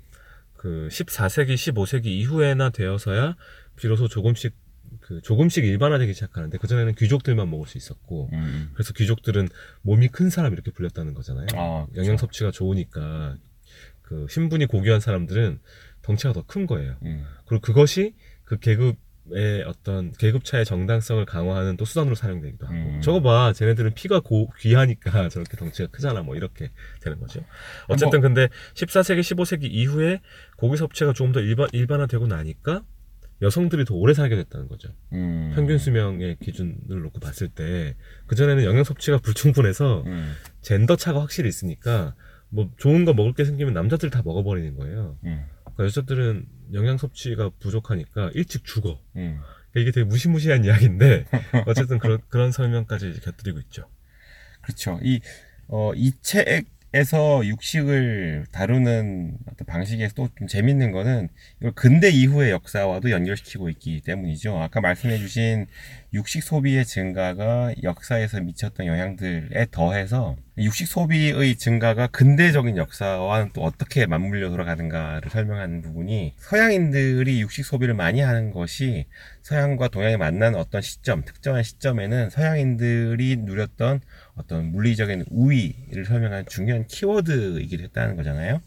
[0.55, 3.35] 그 14세기, 15세기 이후에나 되어서야
[3.75, 4.53] 비로소 조금씩
[5.05, 8.69] 그 조금씩 일반화되기 시작하는데 그 전에는 귀족들만 먹을 수 있었고 음.
[8.73, 9.49] 그래서 귀족들은
[9.81, 11.47] 몸이 큰 사람 이렇게 불렸다는 거잖아요.
[11.55, 11.85] 아.
[11.95, 13.35] 영양 섭취가 좋으니까
[14.01, 15.59] 그 신분이 고귀한 사람들은
[16.03, 16.95] 덩치가 더 큰 거예요.
[17.03, 17.25] 음.
[17.45, 22.75] 그리고 그것이 그 계급의 어떤 계급차의 정당성을 강화하는 또 수단으로 사용되기도 하고.
[22.75, 23.01] 음.
[23.01, 27.43] 저거 봐, 쟤네들은 피가 고, 귀하니까 저렇게 덩치가 크잖아, 뭐 이렇게 되는 거죠.
[27.87, 30.21] 어쨌든 뭐- 근데 14세기, 15세기 이후에
[30.57, 32.83] 고기 섭취가 조금 더 일반, 일반화되고 나니까
[33.43, 34.89] 여성들이 더 오래 살게 됐다는 거죠.
[35.11, 35.51] 음.
[35.55, 37.95] 평균 수명의 기준을 놓고 봤을 때
[38.27, 40.33] 그전에는 영양 섭취가 불충분해서 음.
[40.61, 42.15] 젠더 차가 확실히 있으니까
[42.49, 45.17] 뭐 좋은 거 먹을 게 생기면 남자들 다 먹어버리는 거예요.
[45.25, 45.45] 음.
[45.63, 48.99] 그러니까 여자들은 영양 섭취가 부족하니까 일찍 죽어.
[49.17, 49.39] 음.
[49.75, 51.25] 이게 되게 무시무시한 이야기인데
[51.67, 53.87] 어쨌든 그런 그런 설명까지 곁들이고 있죠.
[54.61, 54.99] 그렇죠.
[55.03, 55.19] 이,
[55.67, 61.29] 어, 이 책 에서 육식을 다루는 어떤 방식에서 또 좀 재밌는 거는
[61.59, 64.57] 이걸 근대 이후의 역사와도 연결시키고 있기 때문이죠.
[64.57, 65.65] 아까 말씀해주신
[66.13, 74.49] 육식 소비의 증가가 역사에서 미쳤던 영향들에 더해서 육식 소비의 증가가 근대적인 역사와는 또 어떻게 맞물려
[74.49, 79.05] 돌아가는가를 설명하는 부분이 서양인들이 육식 소비를 많이 하는 것이
[79.41, 84.01] 서양과 동양이 만나는 어떤 시점, 특정한 시점에는 서양인들이 누렸던
[84.35, 88.61] 어떤 물리적인 우위를 설명하는 중요한 키워드이기도 했다는 거잖아요.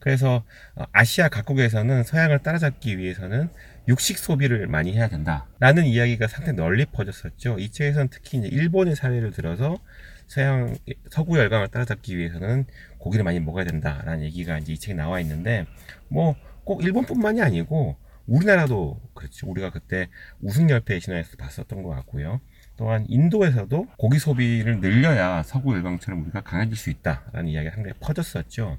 [0.00, 0.44] 그래서
[0.74, 3.48] 어, 아시아 각국에서는 서양을 따라잡기 위해서는
[3.88, 7.58] 육식 소비를 많이 해야 된다라는 이야기가 상당히 널리 퍼졌었죠.
[7.58, 9.78] 이 책에서는 특히 이제 일본의 사례를 들어서
[10.26, 10.74] 서양
[11.10, 12.64] 서구 열강을 따라잡기 위해서는
[12.98, 15.66] 고기를 많이 먹어야 된다라는 얘기가 이제 이 책에 나와 있는데
[16.08, 17.96] 뭐 꼭 일본뿐만이 아니고
[18.26, 19.48] 우리나라도 그렇죠.
[19.48, 20.08] 우리가 그때
[20.40, 22.40] 우승열패 신화에서 봤었던 것 같고요.
[22.82, 28.76] 또한 인도에서도 고기 소비를 늘려야 서구 열강처럼 우리가 강해질 수 있다라는 이야기가 상당히 퍼졌었죠.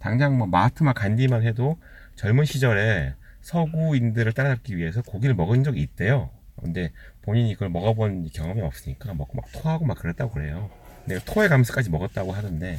[0.00, 1.78] 당장 뭐 마하트마 간디만 해도
[2.16, 6.30] 젊은 시절에 서구인들을 따라잡기 위해서 고기를 먹은 적이 있대요.
[6.60, 6.90] 근데
[7.22, 10.68] 본인이 그걸 먹어본 경험이 없으니까 먹고 막 토하고 막 그랬다고 그래요.
[11.04, 12.78] 내가 토해 가면서까지 먹었다고 하던데,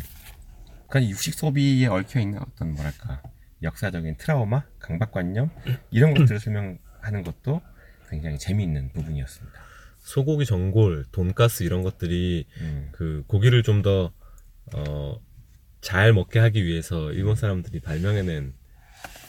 [0.90, 3.22] 그러니까 육식 소비에 얽혀 있는 어떤 뭐랄까
[3.64, 5.50] 역사적인 트라우마, 강박관념
[5.92, 7.62] 이런 것들을 설명하는 것도
[8.10, 9.67] 굉장히 재미있는 부분이었습니다.
[10.08, 14.12] 소고기 전골, 돈가스 이런 것들이 음, 그 고기를 좀 더
[14.74, 15.22] 어,
[15.82, 18.54] 잘 먹게 하기 위해서 일본 사람들이 발명해낸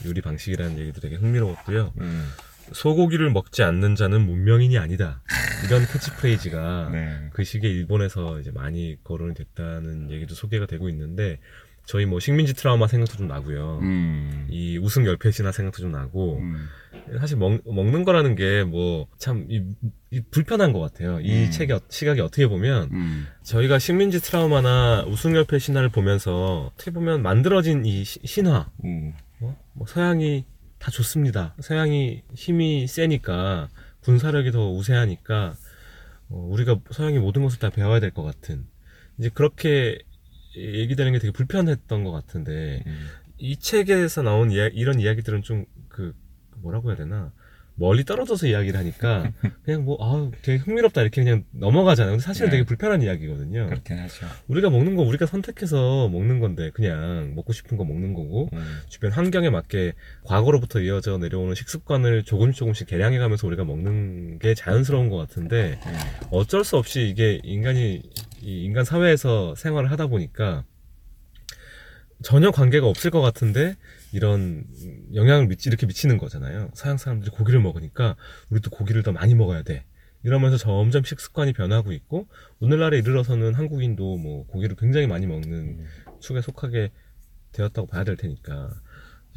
[0.07, 1.93] 요리 방식이라는 얘기도 되게 흥미로웠고요.
[2.01, 2.29] 음,
[2.73, 5.23] 소고기를 먹지 않는 자는 문명인이 아니다.
[5.67, 7.29] 이런 캐치프레이즈가 네.
[7.33, 11.41] 그 시기에 일본에서 이제 많이 거론이 됐다는 얘기도 소개가 되고 있는데
[11.85, 13.79] 저희 뭐 식민지 트라우마 생각도 좀 나고요.
[13.81, 16.69] 음, 이 우승 열패시나 생각도 좀 나고 음,
[17.18, 19.49] 사실 먹, 먹는 거라는 게 뭐참
[20.31, 21.21] 불편한 것 같아요.
[21.21, 21.51] 이 음.
[21.51, 27.85] 책의 어- 시각이 어떻게 보면 음, 저희가 식민지 트라우마나 우승열패 신화를 보면서 어떻게 보면 만들어진
[27.87, 29.57] 이 시- 신화 음, 어?
[29.75, 30.44] 뭐 서양이
[30.79, 31.55] 다 좋습니다.
[31.61, 33.68] 서양이 힘이 세니까
[34.03, 35.55] 군사력이 더 우세하니까
[36.31, 38.66] 어, 우리가 서양이 모든 것을 다 배워야 될 것 같은
[39.18, 39.99] 이제 그렇게
[40.57, 43.07] 얘기되는 게 되게 불편했던 것 같은데 음.
[43.38, 46.14] 이 책에서 나온 이야, 이런 이야기들은 좀그
[46.62, 47.33] 뭐라고 해야 되나
[47.81, 49.31] 멀리 떨어져서 이야기를 하니까
[49.64, 52.14] 그냥 뭐 아 되게 흥미롭다 이렇게 그냥 넘어가잖아요.
[52.14, 52.57] 근데 사실은 네.
[52.57, 53.66] 되게 불편한 이야기거든요.
[53.66, 54.27] 그렇긴 하죠.
[54.49, 59.12] 우리가 먹는 거 우리가 선택해서 먹는 건데 그냥 먹고 싶은 거 먹는 거고 음, 주변
[59.12, 59.92] 환경에 맞게
[60.25, 65.92] 과거로부터 이어져 내려오는 식습관을 조금씩 조금씩 개량해가면서 우리가 먹는 게 자연스러운 것 같은데 음.
[66.33, 68.03] 어쩔 수 없이 이게 인간이
[68.42, 70.64] 이 인간 사회에서 생활을 하다 보니까
[72.23, 73.77] 전혀 관계가 없을 것 같은데
[74.12, 74.64] 이런
[75.14, 76.71] 영향을 미치 이렇게 미치는 거잖아요.
[76.75, 78.16] 서양 사람들이 고기를 먹으니까
[78.51, 79.85] 우리도 고기를 더 많이 먹어야 돼.
[80.25, 82.27] 이러면서 점점 식습관이 변하고 있고
[82.61, 85.87] 오늘날에 이르러서는 한국인도 뭐 고기를 굉장히 많이 먹는 음.
[86.21, 86.90] 축에 속하게
[87.53, 88.71] 되었다고 봐야 될 테니까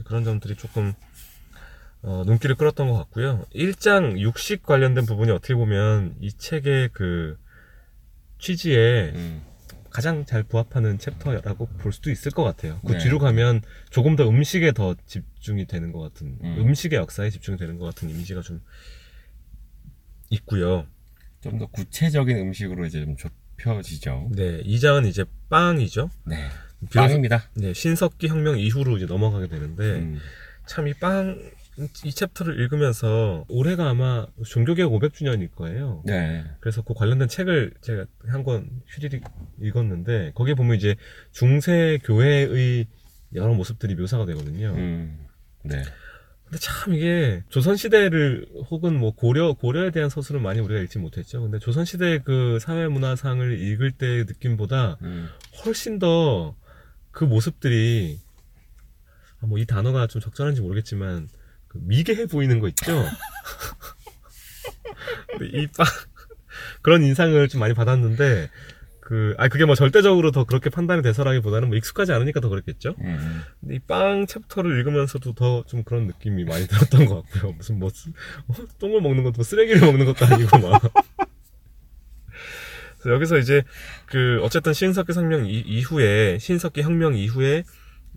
[0.06, 0.94] 그런 점들이 조금
[2.02, 3.46] 어, 눈길을 끌었던 것 같고요.
[3.54, 7.38] 1장 육식 관련된 부분이 어떻게 보면 이 책의 그
[8.40, 9.51] 취지에 음.
[9.92, 12.80] 가장 잘 부합하는 챕터라고 볼 수도 있을 것 같아요.
[12.86, 12.98] 그 네.
[13.00, 16.56] 뒤로 가면 조금 더 음식에 더 집중이 되는 것 같은, 음.
[16.60, 16.74] 음.
[16.74, 18.62] 식의 역사에 집중이 되는 것 같은 이미지가 좀
[20.30, 20.88] 있고요.
[21.42, 24.30] 좀 더 구체적인 음식으로 이제 좀 좁혀지죠.
[24.34, 26.10] 네, 2장은 이제 빵이죠.
[26.26, 26.50] 네.
[26.94, 27.50] 빵입니다.
[27.56, 30.20] 네, 신석기 혁명 이후로 이제 넘어가게 되는데, 음.
[30.68, 31.38] 참이 빵,
[31.78, 36.04] 이 챕터를 읽으면서 올해가 아마 종교개혁 500주년일 거예요.
[36.06, 36.44] 네.
[36.60, 39.24] 그래서 그 관련된 책을 제가 한권 휘리릭
[39.62, 40.96] 읽었는데 거기에 보면 이제
[41.32, 42.88] 중세 교회의
[43.36, 44.74] 여러 모습들이 묘사가 되거든요.
[44.76, 45.26] 음.
[45.64, 45.82] 네.
[46.44, 51.42] 근데 참 이게 조선 시대를 혹은 뭐 고려 고려에 대한 서술은 많이 우리가 읽지 못했죠.
[51.42, 55.30] 근데 조선 시대 그 사회 문화상을 읽을 때의 느낌보다 음.
[55.64, 58.20] 훨씬 훨씬 더그 모습들이
[59.40, 61.30] 뭐 이 단어가 좀 적절한지 모르겠지만
[61.72, 62.92] 그 미개해 보이는 거 있죠.
[65.42, 65.86] 이빵
[66.82, 68.50] 그런 인상을 좀 많이 받았는데
[69.00, 72.96] 그 아 그게 뭐 절대적으로 더 그렇게 판단이 돼서라기보다는 뭐 익숙하지 않으니까 더 그랬겠죠.
[73.02, 73.42] 음.
[73.62, 77.54] 근데 이 빵 챕터를 읽으면서도 더 좀 그런 느낌이 많이 들었던 것 같고요.
[77.54, 78.10] 무슨 뭐 쓰-
[78.48, 80.82] 어, 똥을 먹는 것도 쓰레기를 먹는 것도 아니고 막.
[83.00, 83.64] 그래서 여기서 이제
[84.06, 87.64] 그 어쨌든 신석기 혁명 이- 이후에 신석기 혁명 이후에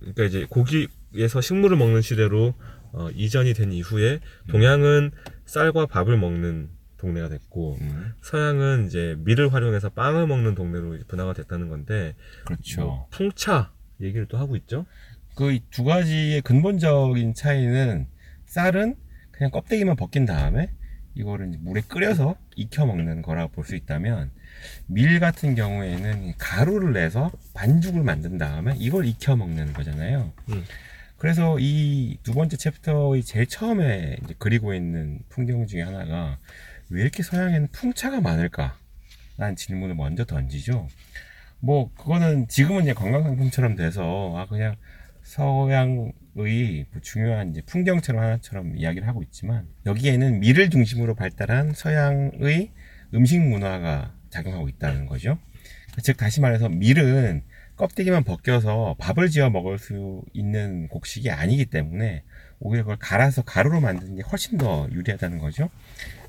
[0.00, 2.54] 그러니까 이제 고기에서 식물을 먹는 시대로
[2.94, 5.10] 어, 이전이 된 이후에 동양은
[5.46, 8.12] 쌀과 밥을 먹는 동네가 됐고 음.
[8.22, 12.14] 서양은 이제 밀을 활용해서 빵을 먹는 동네로 분화가 됐다는 건데
[12.46, 12.80] 그렇죠.
[12.80, 14.86] 뭐 풍차 얘기를 또 하고 있죠.
[15.36, 18.06] 그 두 가지의 근본적인 차이는
[18.46, 18.94] 쌀은
[19.32, 20.70] 그냥 껍데기만 벗긴 다음에
[21.16, 24.30] 이거를 물에 끓여서 익혀 먹는 거라고 볼 수 있다면
[24.86, 30.32] 밀 같은 경우에는 가루를 내서 반죽을 만든 다음에 이걸 익혀 먹는 거잖아요.
[30.50, 30.64] 음.
[31.24, 36.38] 그래서 이 두 번째 챕터의 제일 처음에 그리고 있는 풍경 중에 하나가
[36.90, 38.78] 왜 이렇게 서양에는 풍차가 많을까?
[39.38, 40.86] 라는 질문을 먼저 던지죠.
[41.60, 44.76] 뭐 그거는 지금은 이제 관광상품처럼 돼서 아 그냥
[45.22, 52.70] 서양의 뭐 중요한 이제 풍경처럼 하나처럼 이야기를 하고 있지만 여기에는 밀을 중심으로 발달한 서양의
[53.14, 55.38] 음식 문화가 작용하고 있다는 거죠.
[56.02, 57.44] 즉 다시 말해서 밀은
[57.76, 62.22] 껍데기만 벗겨서 밥을 지어 먹을 수 있는 곡식이 아니기 때문에
[62.60, 65.68] 오히려 그걸 갈아서 가루로 만드는 게 훨씬 더 유리하다는 거죠.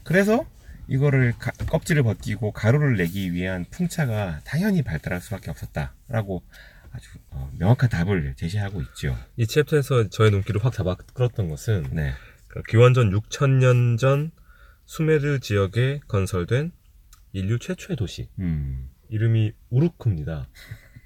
[0.03, 0.45] 그래서
[0.87, 6.43] 이거를 가- 껍질을 벗기고 가루를 내기 위한 풍차가 당연히 발달할 수밖에 없었다라고
[6.91, 9.17] 아주 어, 명확한 답을 제시하고 있죠.
[9.35, 12.13] 이 챕터에서 저의 눈길을 확 잡아 끌었던 것은 네.
[12.47, 14.31] 그 기원전 6천년 전
[14.85, 16.71] 수메르 지역에 건설된
[17.33, 18.89] 인류 최초의 도시 음.
[19.09, 20.47] 이름이 우르크입니다.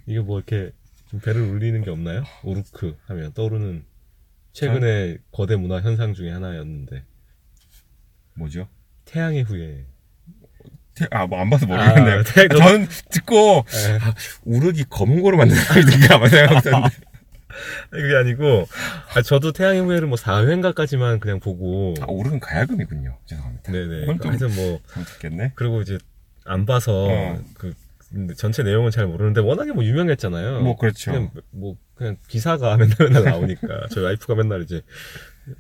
[0.10, 0.72] 이게 뭐 이렇게
[1.12, 2.24] 좀 배를 울리는 게 없나요?
[2.44, 3.86] 우르크 하면 떠오르는
[4.54, 7.04] 최근의 거대 문화 현상 중에 하나였는데
[8.34, 8.68] 뭐죠?
[9.06, 9.86] 태양의 후예.
[11.12, 12.20] 아, 뭐 안 봐서 모르겠네요.
[12.20, 13.36] 아, 태- 아, 저는 듣고
[13.72, 16.96] 에, 아, 우르기 검은 거로 만든 사람인가 아마 생각했었는데.
[17.92, 18.66] 그게 아니고
[19.16, 23.18] 아, 저도 태양의 후예를 뭐 4회인가까지만 그냥 보고 아, 우르는 가야금이군요.
[23.28, 23.72] 죄송합니다.
[23.72, 25.52] 네네 그건 좀 하여튼 뭐 잘못했겠네.
[25.56, 25.98] 그리고 이제
[26.46, 27.42] 안 봐서 어.
[27.54, 27.74] 그
[28.36, 30.62] 전체 내용은 잘 모르는데 워낙에 뭐 유명했잖아요.
[30.62, 31.12] 뭐 그렇죠.
[31.12, 34.82] 그냥 뭐 그냥 기사가 맨날 맨날 나오니까 저희 와이프가 맨날 이제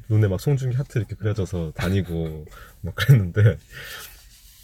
[0.09, 2.45] 눈에 막 송중기 하트 이렇게 그려져서 다니고
[2.81, 3.57] 막 그랬는데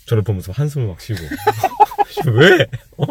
[0.05, 1.19] 저를 보면서 한숨을 막 쉬고
[2.33, 2.67] 왜?
[2.97, 3.05] 어?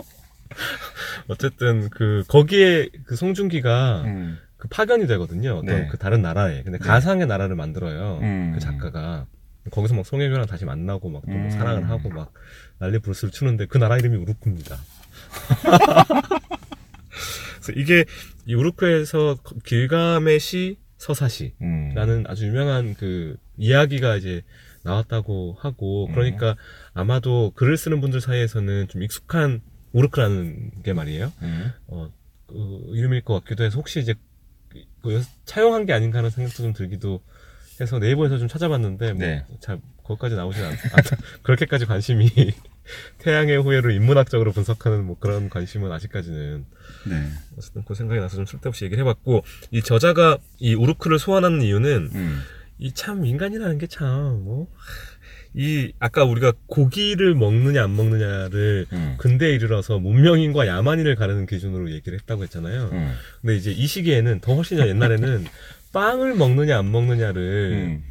[1.28, 4.38] 어쨌든 그 거기에 그 송중기가 음.
[4.56, 5.58] 그 파견이 되거든요.
[5.58, 5.88] 어떤 네.
[5.90, 6.62] 그 다른 나라에.
[6.62, 8.18] 근데 가상의 나라를 만들어요.
[8.22, 8.52] 음.
[8.54, 9.26] 그 작가가.
[9.70, 11.50] 거기서 막 송혜교랑 다시 만나고 막또뭐 음.
[11.50, 12.32] 사랑을 하고 막
[12.78, 14.76] 난리 부르스를 추는데 그 나라 이름이 우루크입니다.
[17.62, 18.04] 그래서 이게
[18.46, 22.24] 이 우루크에서 길가메 시 서사시라는 음.
[22.26, 24.42] 아주 유명한 그 이야기가 이제
[24.82, 26.56] 나왔다고 하고 그러니까
[26.92, 31.32] 아마도 글을 쓰는 분들 사이에서는 좀 익숙한 우르크라는 게 말이에요.
[31.42, 31.72] 음.
[31.86, 32.10] 어,
[32.46, 34.14] 그 이름일 것 같기도 해서 혹시 이제
[35.02, 37.20] 그 차용한 게 아닌가 하는 생각도 좀 들기도
[37.80, 39.44] 해서 네이버에서 좀 찾아봤는데 뭐 네.
[39.60, 40.76] 잘 거기까지 나오진 않, 않
[41.42, 42.30] 그렇게까지 관심이
[43.18, 46.64] 태양의 후예를 인문학적으로 분석하는 뭐 그런 관심은 아직까지는
[47.08, 47.30] 네.
[47.56, 52.40] 어쨌든 그 생각이 나서 좀 쓸데없이 얘기를 해봤고 이 저자가 이 우르크를 소환하는 이유는 음.
[52.78, 54.68] 이참 인간이라는 게참뭐
[55.54, 59.14] 이 아까 우리가 고기를 먹느냐 안 먹느냐를 음.
[59.18, 62.90] 근대에 이르러서 문명인과 야만인을 가르는 기준으로 얘기를 했다고 했잖아요.
[62.92, 63.12] 음.
[63.40, 65.44] 근데 이제 이 시기에는 더 훨씬 옛날에는
[65.94, 68.04] 빵을 먹느냐 안 먹느냐를 음.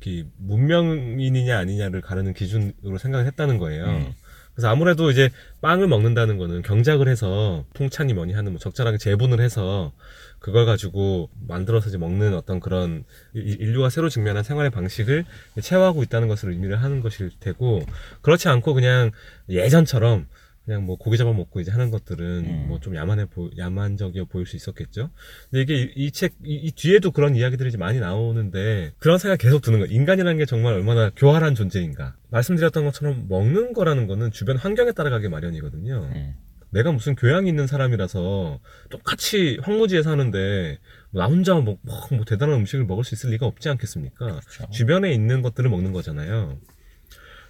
[0.00, 3.84] 이렇게 문명인이냐 아니냐를 가르는 기준으로 생각을 했다는 거예요.
[3.86, 4.12] 음.
[4.54, 5.30] 그래서 아무래도 이제
[5.62, 9.92] 빵을 먹는다는 거는 경작을 해서 통창이 뭐니 하는 뭐 적절하게 재분을 해서
[10.38, 15.24] 그걸 가지고 만들어서 이제 먹는 어떤 그런 이- 인류가 새로 직면한 생활의 방식을
[15.60, 17.82] 체화하고 있다는 것을 의미를 하는 것일 테고
[18.22, 19.12] 그렇지 않고 그냥
[19.48, 20.26] 예전처럼
[20.70, 22.64] 그냥 뭐 고기 잡아 먹고 이제 하는 것들은 음.
[22.68, 25.10] 뭐좀 야만해 보 야만적이어 보일 수 있었겠죠.
[25.50, 29.92] 근데 이게 이책이 뒤에도 그런 이야기들이 이제 많이 나오는데 그런 생각 계속 드는 거예요.
[29.92, 32.14] 인간이라는 게 정말 얼마나 교활한 존재인가.
[32.30, 36.08] 말씀드렸던 것처럼 먹는 거라는 거는 주변 환경에 따라가기 마련이거든요.
[36.14, 36.34] 음.
[36.70, 40.78] 내가 무슨 교양이 있는 사람이라서 똑같이 황무지에 사는데
[41.10, 44.24] 나 혼자 뭐, 뭐, 뭐 대단한 음식을 먹을 수 있을 리가 없지 않겠습니까?
[44.24, 44.70] 그렇죠.
[44.70, 46.60] 주변에 있는 것들을 먹는 거잖아요.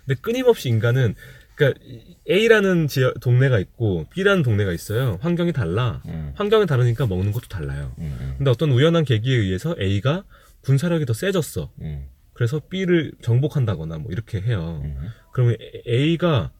[0.06, 1.14] 근데 끊임없이 인간은
[1.60, 1.78] 그러니까
[2.28, 5.18] A라는 지역 동네가 있고 B라는 동네가 있어요.
[5.20, 6.02] 환경이 달라.
[6.06, 6.32] 음.
[6.36, 7.92] 환경이 다르니까 먹는 것도 달라요.
[7.98, 8.16] 음.
[8.18, 8.34] 음.
[8.38, 10.24] 근데 어떤 우연한 계기에 의해서 A가
[10.62, 11.70] 군사력이 더 세졌어.
[11.82, 12.06] 음.
[12.32, 14.80] 그래서 B를 정복한다거나 뭐 이렇게 해요.
[14.82, 15.08] 음.
[15.32, 16.50] 그러면 A가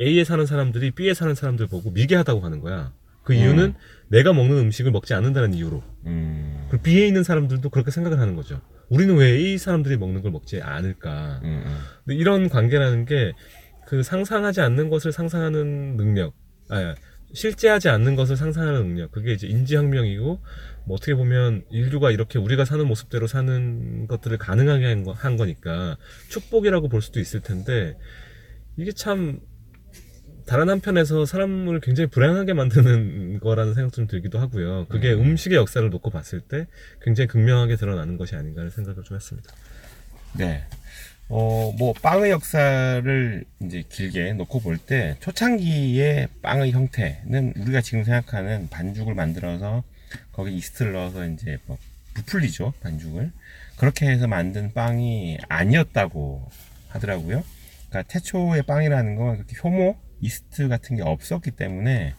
[0.00, 2.94] A에 사는 사람들이 B에 사는 사람들 보고 미개하다고 하는 거야.
[3.24, 3.74] 그 이유는 음.
[4.08, 5.82] 내가 먹는 음식을 먹지 않는다는 이유로.
[6.06, 6.66] 음.
[6.70, 8.62] 그리고 B에 있는 사람들도 그렇게 생각을 하는 거죠.
[8.88, 11.40] 우리는 왜 A 사람들이 먹는 걸 먹지 않을까?
[11.42, 13.34] 근데 이런 관계라는 게
[13.88, 16.34] 그 상상하지 않는 것을 상상하는 능력,
[16.68, 16.94] 아,
[17.32, 20.42] 실제하지 않는 것을 상상하는 능력, 그게 이제 인지혁명이고,
[20.84, 25.96] 뭐 어떻게 보면 인류가 이렇게 우리가 사는 모습대로 사는 것들을 가능하게 한, 거, 한 거니까
[26.28, 27.96] 축복이라고 볼 수도 있을 텐데,
[28.76, 29.40] 이게 참
[30.44, 34.84] 다른 한편에서 사람을 굉장히 불행하게 만드는 거라는 생각 좀 들기도 하고요.
[34.90, 35.30] 그게 음.
[35.30, 36.66] 음식의 역사를 놓고 봤을 때
[37.00, 39.50] 굉장히 극명하게 드러나는 것이 아닌가 하는 생각을 좀 했습니다.
[40.36, 40.66] 네.
[41.30, 48.68] 어, 뭐, 빵의 역사를 이제 길게 놓고 볼 때, 초창기의 빵의 형태는 우리가 지금 생각하는
[48.70, 49.84] 반죽을 만들어서
[50.32, 51.76] 거기 이스트를 넣어서 이제 뭐,
[52.14, 53.30] 부풀리죠, 반죽을.
[53.76, 56.48] 그렇게 해서 만든 빵이 아니었다고
[56.88, 57.44] 하더라고요.
[57.90, 62.14] 그러니까 태초의 빵이라는 건 그렇게 효모, 이스트 같은 게 없었기 때문에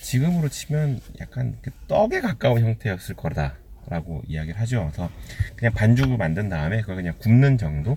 [0.00, 4.90] 지금으로 치면 약간 그 떡에 가까운 형태였을 거다라고 이야기를 하죠.
[4.90, 5.10] 그래서
[5.54, 7.96] 그냥 반죽을 만든 다음에 그걸 그냥 굽는 정도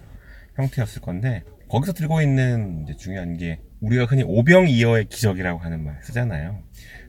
[0.58, 6.64] 형태였을 건데 거기서 들고 있는 중요한 게 우리가 흔히 오병이어의 기적이라고 하는 말 쓰잖아요.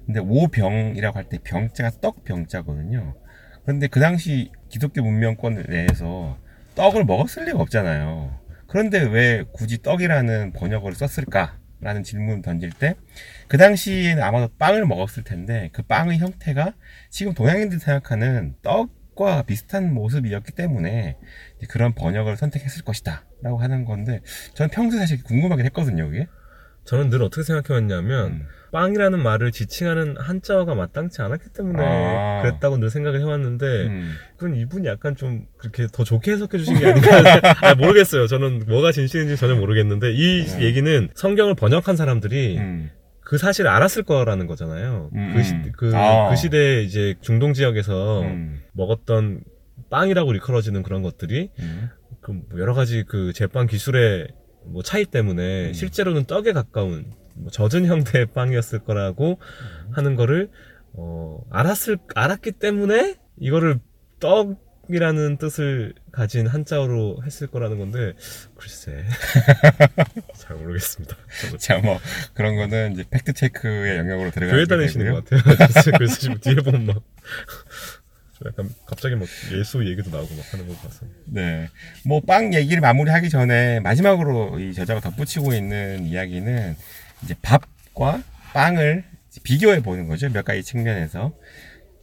[0.06, 3.14] 근데 오병이라고 할 때 병자가 떡병자거든요.
[3.64, 6.38] 그런데 그 당시 기독교 문명권 내에서
[6.74, 8.38] 떡을 먹었을 리가 없잖아요.
[8.66, 12.94] 그런데 왜 굳이 떡이라는 번역어를 썼을까 라는 질문을 던질 때
[13.48, 16.74] 그 당시에는 아마도 빵을 먹었을 텐데 그 빵의 형태가
[17.08, 21.16] 지금 동양인들이 생각하는 떡과 비슷한 모습이었기 때문에
[21.68, 24.20] 그런 번역을 선택했을 것이다 라고 하는 건데
[24.54, 26.26] 저는 평소에 사실 궁금하긴 했거든요 그게
[26.84, 28.46] 저는 늘 어떻게 생각해왔냐면 음.
[28.72, 32.42] 빵이라는 말을 지칭하는 한자어가 마땅치 않았기 때문에 아.
[32.42, 34.14] 그랬다고 늘 생각을 해왔는데 음.
[34.36, 37.10] 그건 이분이 약간 좀 그렇게 더 좋게 해석해 주신 게 아닌가
[37.60, 38.26] 아, 모르겠어요.
[38.26, 40.60] 저는 뭐가 진실인지 전혀 모르겠는데 이 음.
[40.62, 42.90] 얘기는 성경을 번역한 사람들이 음.
[43.20, 45.10] 그 사실을 알았을 거라는 거잖아요.
[45.14, 45.72] 음, 그, 시, 음.
[45.76, 46.30] 그, 아.
[46.30, 48.62] 그 시대에 이제 중동 지역에서 음.
[48.72, 49.42] 먹었던
[49.90, 51.90] 빵이라고 일컬어지는 그런 것들이 음.
[52.28, 54.28] 그뭐 여러 가지 그 제빵 기술의
[54.66, 55.72] 뭐 차이 때문에 음.
[55.72, 59.92] 실제로는 떡에 가까운 뭐 젖은 형태의 빵이었을 거라고 음.
[59.92, 60.50] 하는 거를
[60.92, 63.78] 어 알았을 알았기 때문에 이거를
[64.20, 68.14] 떡이라는 뜻을 가진 한자어로 했을 거라는 건데
[68.56, 69.04] 글쎄
[70.34, 71.16] 잘 모르겠습니다.
[71.58, 71.98] 자, 뭐
[72.34, 75.12] 그런 거는 이제 팩트 체크의 영역으로 들어가게 교회 다니시는.
[75.12, 75.40] 것 같아요.
[75.96, 77.02] 그래서 지금 뒤에 보면 막
[78.46, 81.68] 약간 갑자기 막 예수 얘기도 나오고 막 하는 거 봐서 네.
[82.04, 86.76] 뭐 빵 얘기를 마무리하기 전에 마지막으로 이 저자가 덧붙이고 있는 이야기는
[87.24, 88.22] 이제 밥과
[88.52, 89.04] 빵을
[89.42, 90.28] 비교해 보는 거죠.
[90.30, 91.34] 몇 가지 측면에서.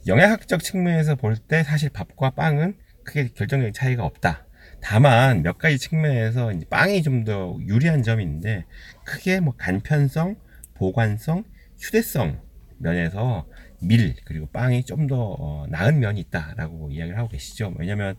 [0.06, 4.46] 영양학적 측면에서 볼 때 사실 밥과 빵은 크게 결정적인 차이가 없다.
[4.80, 8.64] 다만 몇 가지 측면에서 빵이 좀 더 유리한 점이 있는데
[9.04, 10.36] 크게 뭐 간편성,
[10.74, 11.44] 보관성,
[11.78, 12.40] 휴대성
[12.78, 13.46] 면에서
[13.82, 17.74] 밀 그리고 빵이 좀더 어, 나은 면이 있다라고 이야기를 하고 계시죠.
[17.78, 18.16] 왜냐면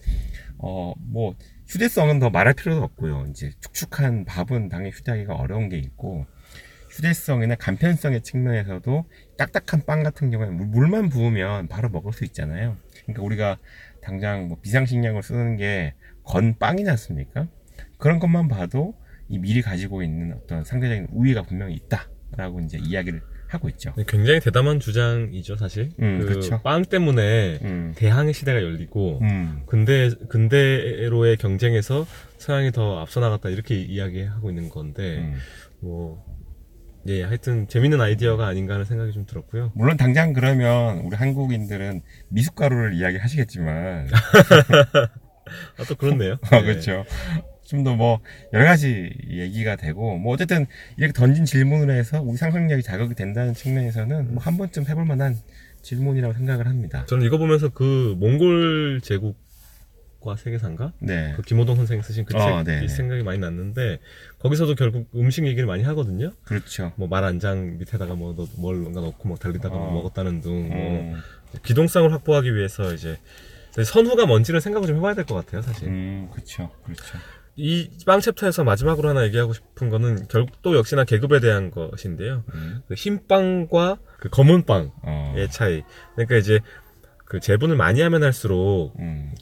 [0.57, 1.35] 어 뭐
[1.67, 3.27] 휴대성은 더 말할 필요도 없고요.
[3.29, 6.25] 이제 축축한 밥은 당연히 휴대하기가 어려운 게 있고
[6.91, 9.05] 휴대성이나 간편성의 측면에서도
[9.37, 12.77] 딱딱한 빵 같은 경우에는 물- 물만 부으면 바로 먹을 수 있잖아요.
[13.03, 13.57] 그러니까 우리가
[14.01, 15.93] 당장 뭐 비상식량을 쓰는 게
[16.23, 17.47] 건 빵이지 않습니까?
[17.97, 18.93] 그런 것만 봐도
[19.29, 23.93] 이 밀이 가지고 있는 어떤 상대적인 우위가 분명히 있다라고 이제 이야기를 하고 있죠.
[24.07, 25.91] 굉장히 대담한 주장이죠 사실.
[26.01, 26.61] 음, 그 그렇죠.
[26.63, 32.05] 빵 때문에 음, 대항의 시대가 열리고 음, 근대 근대로의 경쟁에서
[32.37, 35.37] 서양이 더 앞서 나갔다 이렇게 이야기하고 있는 건데 음.
[35.79, 36.23] 뭐
[37.07, 39.71] 예, 하여튼 재밌는 아이디어가 아닌가 하는 생각이 좀 들었고요.
[39.75, 44.09] 물론 당장 그러면 우리 한국인들은 미숫가루를 이야기하시겠지만
[45.79, 46.33] 아, 또 그렇네요.
[46.51, 46.61] 어, 예.
[46.61, 47.05] 그렇죠.
[47.67, 48.19] 좀 더 뭐
[48.53, 50.65] 여러 가지 얘기가 되고 뭐 어쨌든
[50.97, 55.35] 이렇게 던진 질문을 해서 우리 상상력이 자극이 된다는 측면에서는 뭐 한 번쯤 해볼 만한
[55.81, 57.05] 질문이라고 생각을 합니다.
[57.07, 60.93] 저는 이거 보면서 그 몽골 제국과 세계사인가?
[60.99, 61.33] 네.
[61.35, 62.87] 그 김호동 선생이 쓰신 그 어, 책이 네네.
[62.87, 63.99] 생각이 많이 났는데
[64.39, 66.31] 거기서도 결국 음식 얘기를 많이 하거든요.
[66.45, 66.93] 그렇죠.
[66.95, 69.79] 뭐 말 안장 밑에다가 뭐 넣- 뭔가 넣고 막 달리다가 어.
[69.79, 71.15] 뭐 먹었다는 등뭐 음,
[71.63, 73.17] 기동성을 확보하기 위해서 이제
[73.83, 75.87] 선후가 뭔지를 생각을 좀 해봐야 될 것 같아요, 사실.
[75.87, 76.71] 음, 그렇죠.
[76.83, 77.17] 그렇죠.
[77.57, 82.43] 이 빵 챕터에서 마지막으로 하나 얘기하고 싶은 거는 결국 또 역시나 계급에 대한 것인데요.
[82.53, 85.83] 음, 그 흰 빵과 그 검은 빵의 어, 차이.
[86.15, 86.59] 그러니까 이제
[87.25, 89.33] 그 재분을 많이 하면 할수록 음,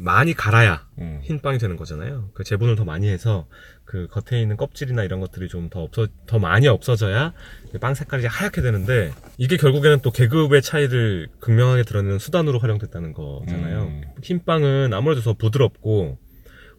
[0.00, 2.30] 많이 갈아야 음, 흰 빵이 되는 거잖아요.
[2.34, 3.46] 그 재분을 더 많이 해서
[3.84, 7.32] 그 겉에 있는 껍질이나 이런 것들이 좀 더 없어 더 많이 없어져야
[7.74, 13.82] 이빵 색깔이 하얗게 되는데 이게 결국에는 또 계급의 차이를 극명하게 드러내는 수단으로 활용됐다는 거잖아요.
[13.82, 14.02] 음.
[14.22, 16.18] 흰 빵은 아무래도 더 부드럽고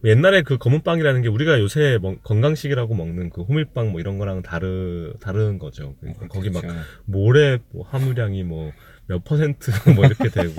[0.04, 4.42] 옛날에 그 검은 빵이라는 게 우리가 요새 먹- 건강식이라고 먹는 그 호밀빵 뭐 이런 거랑
[4.42, 5.94] 다르 다른 거죠.
[6.00, 6.78] 그러니까 거기 막 그렇죠.
[7.06, 8.72] 모래 뭐 함유량이 뭐
[9.08, 10.52] 몇 퍼센트 뭐 이렇게 되고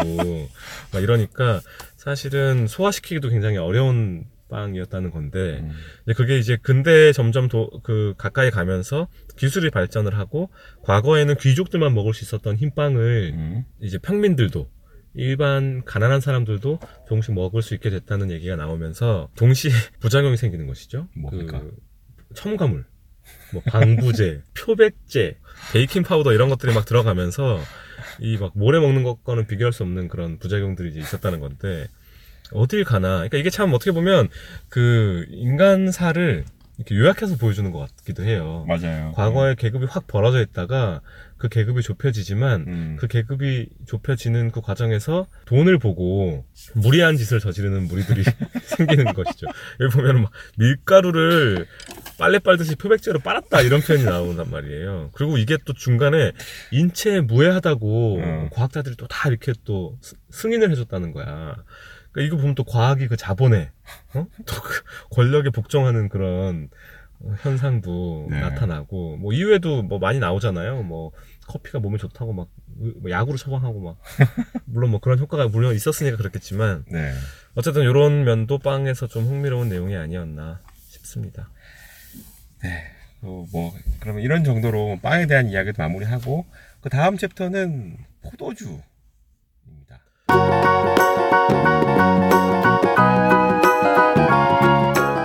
[0.93, 1.59] 막 이러니까
[1.97, 5.71] 사실은 소화시키기도 굉장히 어려운 빵이었다는 건데 음,
[6.05, 10.49] 이제 그게 이제 근대에 점점 도, 그 가까이 가면서 기술이 발전을 하고
[10.83, 14.69] 과거에는 귀족들만 먹을 수 있었던 흰 빵을 음, 이제 평민들도
[15.17, 21.07] 일반 가난한 사람들도 조금씩 먹을 수 있게 됐다는 얘기가 나오면서 동시에 부작용이 생기는 것이죠.
[21.15, 21.59] 뭡니까?
[21.59, 21.75] 그
[22.35, 22.85] 첨가물,
[23.53, 25.37] 뭐 방부제, 표백제,
[25.73, 27.59] 베이킹 파우더 이런 것들이 막 들어가면서
[28.19, 31.87] 이 막 모래 먹는 것과는 비교할 수 없는 그런 부작용들이 이제 있었다는 건데
[32.53, 33.15] 어딜 가나.
[33.17, 34.29] 그러니까 이게 참 어떻게 보면
[34.69, 36.45] 그 인간사를
[36.77, 38.65] 이렇게 요약해서 보여주는 것 같기도 해요.
[38.67, 39.11] 맞아요.
[39.15, 41.01] 과거에 계급이 확 벌어져 있다가
[41.37, 42.97] 그 계급이 좁혀지지만 음.
[42.99, 48.23] 그 계급이 좁혀지는 그 과정에서 돈을 보고 무리한 짓을 저지르는 무리들이
[48.77, 49.47] 생기는 것이죠.
[49.79, 51.65] 여기 보면 막 밀가루를
[52.17, 55.09] 빨래 빨듯이 표백제로 빨았다 이런 표현이 나온단 말이에요.
[55.13, 56.31] 그리고 이게 또 중간에
[56.71, 58.49] 인체에 무해하다고 음.
[58.51, 61.55] 과학자들이 또 다 이렇게 또 스- 승인을 해줬다는 거야.
[62.11, 63.71] 그러니까 이거 보면 또 과학이 그 자본에
[64.15, 64.25] 어?
[64.45, 64.81] 또 그
[65.11, 66.69] 권력에 복종하는 그런 어,
[67.37, 68.39] 현상도 네.
[68.39, 70.83] 나타나고 뭐 이외에도 뭐 많이 나오잖아요.
[70.83, 71.11] 뭐
[71.47, 73.97] 커피가 몸에 좋다고 막뭐 약으로 처방하고 막
[74.65, 77.13] 물론 뭐 그런 효과가 물론 있었으니까 그렇겠지만 네.
[77.55, 81.49] 어쨌든 이런 면도 빵에서 좀 흥미로운 내용이 아니었나 싶습니다.
[83.21, 86.45] 어, 뭐 그러면 이런 정도로 빵에 대한 이야기도 마무리하고
[86.81, 88.83] 그 다음 챕터는 포도주입니다.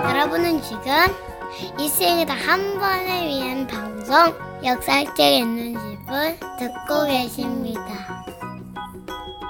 [0.09, 0.91] 여러분은 지금
[1.79, 4.33] 이 생에 다 한 번에 위한 방송
[4.63, 7.81] 역사책 있는 집을 듣고 계십니다.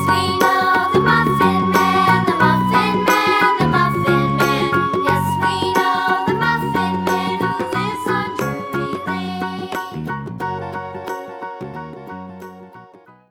[0.08, 4.70] we know the Muffin Man, the Muffin Man, the Muffin Man.
[5.04, 10.08] Yes, we know the Muffin Man who lives on Drury Lane.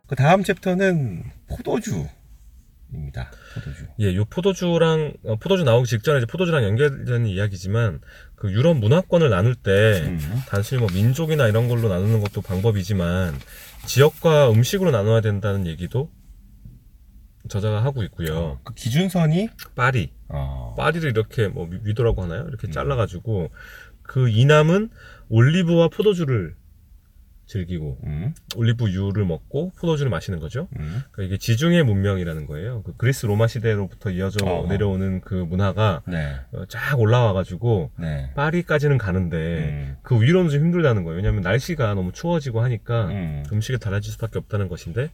[0.07, 3.31] 그 다음 챕터는 포도주입니다.
[3.55, 3.85] 포도주.
[3.99, 8.01] 예, 요 포도주랑 어, 포도주 나오기 직전에 이제 포도주랑 연결되는 이야기지만
[8.35, 10.19] 그 유럽 문화권을 나눌 때 음.
[10.47, 13.35] 단순히 뭐 민족이나 이런 걸로 나누는 것도 방법이지만
[13.85, 16.11] 지역과 음식으로 나눠야 된다는 얘기도
[17.49, 18.59] 저자가 하고 있고요.
[18.65, 22.45] 그 기준선이 파리, 어, 파리를 이렇게 뭐 위- 위도라고 하나요?
[22.49, 23.49] 이렇게 잘라가지고
[24.03, 24.89] 그 이남은
[25.29, 26.55] 올리브와 포도주를
[27.47, 30.67] 즐기고 음, 올리브유를 먹고 포도주를 마시는 거죠.
[30.77, 32.83] 음, 그러니까 이게 지중해 문명이라는 거예요.
[32.83, 34.67] 그 그리스 로마 시대로부터 이어져 어허.
[34.67, 41.03] 내려오는 그 문화가 네, 어, 쫙 올라와가지고 네, 파리까지는 가는데 음, 그 위로는 좀 힘들다는
[41.05, 41.15] 거예요.
[41.17, 45.09] 왜냐하면 날씨가 너무 추워지고 하니까 음, 음식이 달라질 수밖에 없다는 것인데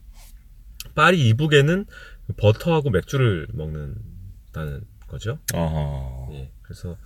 [0.94, 1.86] 파리 이북에는
[2.26, 5.38] 그 버터하고 맥주를 먹는다는 거죠.
[5.54, 6.96] 어허, 예, 그래서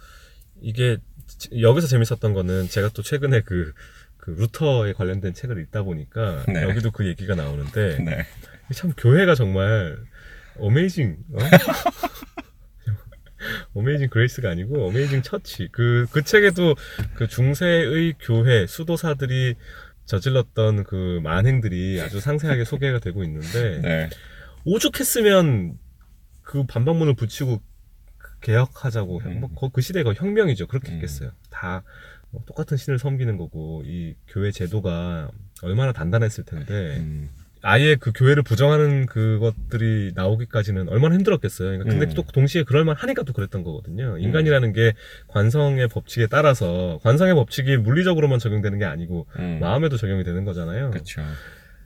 [0.61, 3.73] 이게 지- 여기서 재밌었던 거는 제가 또 최근에 그,
[4.29, 6.63] 그 루터에 관련된 책을 읽다 보니까 네.
[6.65, 8.27] 여기도 그 얘기가 나오는데 네,
[8.75, 9.97] 참 교회가 정말
[10.59, 11.39] amazing 어?
[13.73, 16.75] Amazing Grace가 아니고 amazing church 그그 책에도
[17.15, 19.55] 그 중세의 교회 수도사들이
[20.05, 24.11] 저질렀던 그 만행들이 아주 상세하게 소개가 되고 있는데 네,
[24.67, 25.79] 오죽했으면
[26.43, 27.63] 그 반박문을 붙이고
[28.43, 29.41] 개혁하자고 음.
[29.41, 30.97] 뭐 그- 그 시대가 혁명이죠 그렇게 음.
[30.97, 31.83] 했겠어요 다
[32.31, 35.31] 뭐 똑같은 신을 섬기는 거고 이 교회 제도가
[35.63, 37.29] 얼마나 단단했을 텐데 음,
[37.63, 41.69] 아예 그 교회를 부정하는 그것들이 나오기까지는 얼마나 힘들었겠어요.
[41.69, 42.15] 그러니까 근데 음.
[42.15, 44.19] 또 동시에 그럴 만 하니까 또 그랬던 거거든요.
[44.19, 44.93] 인간이라는 게
[45.29, 50.91] 관성의 법칙에 따라서 관성의 법칙이 물리적으로만 적용되는 게 아니고 음, 마음에도 적용이 되는 거잖아요.
[50.91, 51.23] 그렇죠.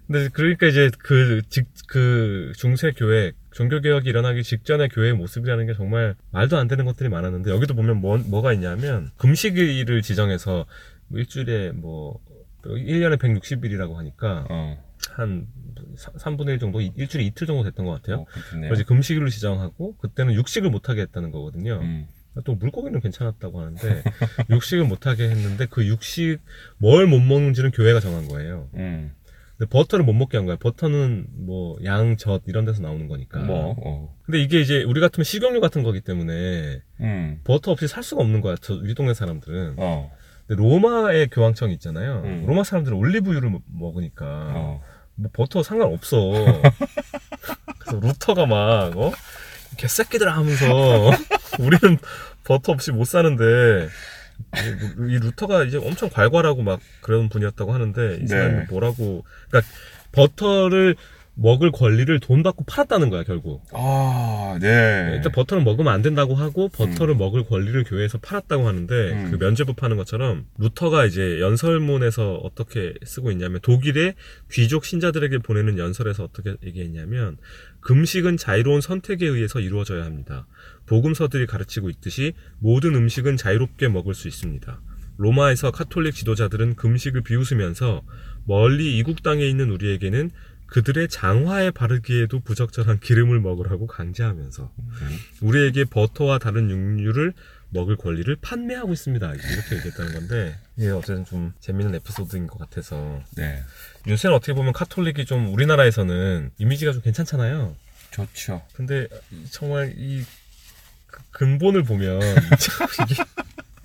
[0.06, 6.14] 근데 그러니까 이제 그, 직, 그 중세 교회, 종교개혁이 일어나기 직전의 교회의 모습이라는 게 정말
[6.30, 10.66] 말도 안 되는 것들이 많았는데 여기도 보면 뭐, 뭐가 있냐면 금식일을 지정해서
[11.08, 12.18] 뭐 일주일에 뭐
[12.64, 15.46] 1년에 160일이라고 하니까 어, 한
[15.96, 18.20] 3분의 1 정도, 이- 일주일에 이틀 정도 됐던 것 같아요.
[18.20, 18.26] 어.
[18.68, 21.80] 그래서 금식일로 지정하고 그때는 육식을 못하게 했다는 거거든요.
[21.82, 22.06] 음,
[22.44, 24.02] 또 물고기는 괜찮았다고 하는데
[24.50, 26.38] 육식을 못하게 했는데 그 육식
[26.78, 28.70] 뭘 못 먹는지는 교회가 정한 거예요.
[28.74, 29.12] 음,
[29.58, 30.56] 근데 버터를 못 먹게 한 거야.
[30.56, 33.40] 버터는 뭐 양, 젖 이런 데서 나오는 거니까.
[33.40, 38.02] 뭐, 어, 근데 이게 이제 우리 같으면 식용유 같은 거기 때문에 음, 버터 없이 살
[38.02, 38.56] 수가 없는 거야.
[38.60, 39.74] 저 우리 동네 사람들은.
[39.76, 40.10] 어,
[40.46, 42.22] 근데 로마의 교황청이 있잖아요.
[42.24, 42.44] 음.
[42.46, 44.24] 로마 사람들은 올리브유를 먹- 먹으니까
[44.54, 44.82] 어,
[45.14, 46.16] 뭐 버터 상관없어.
[47.78, 49.12] 그래서 루터가 막 어?
[49.76, 50.66] 개새끼들 하면서
[51.60, 51.98] 우리는
[52.44, 53.88] 버터 없이 못 사는데
[54.56, 58.66] 이, 이 루터가 이제 엄청 괄괄하고 막 그런 분이었다고 하는데 이 사람이 네.
[58.68, 59.72] 뭐라고 그러니까
[60.12, 60.96] 버터를
[61.34, 63.62] 먹을 권리를 돈 받고 팔았다는 거야 결국.
[63.72, 65.12] 아, 네.
[65.14, 69.30] 일단 버터를 먹으면 안 된다고 하고 버터를 먹을 권리를 교회에서 팔았다고 하는데 음.
[69.30, 74.14] 그 면죄부 파는 것처럼 루터가 이제 연설문에서 어떻게 쓰고 있냐면 독일의
[74.50, 77.38] 귀족 신자들에게 보내는 연설에서 어떻게 얘기했냐면
[77.80, 80.46] 금식은 자유로운 선택에 의해서 이루어져야 합니다.
[80.86, 84.80] 복음서들이 가르치고 있듯이 모든 음식은 자유롭게 먹을 수 있습니다.
[85.18, 88.02] 로마에서 카톨릭 지도자들은 금식을 비웃으면서
[88.44, 90.30] 멀리 이국 땅에 있는 우리에게는
[90.66, 94.72] 그들의 장화에 바르기에도 부적절한 기름을 먹으라고 강제하면서
[95.42, 97.34] 우리에게 버터와 다른 육류를
[97.68, 99.34] 먹을 권리를 판매하고 있습니다.
[99.34, 103.62] 이렇게 얘기했다는 건데 이게 어쨌든 좀 재밌는 에피소드인 것 같아서 네.
[104.08, 107.76] 요새는 어떻게 보면 카톨릭이 좀 우리나라에서는 이미지가 좀 괜찮잖아요.
[108.10, 108.62] 좋죠.
[108.74, 109.08] 근데
[109.50, 110.26] 정말 이그
[111.30, 112.20] 근본을 보면
[112.58, 112.86] 참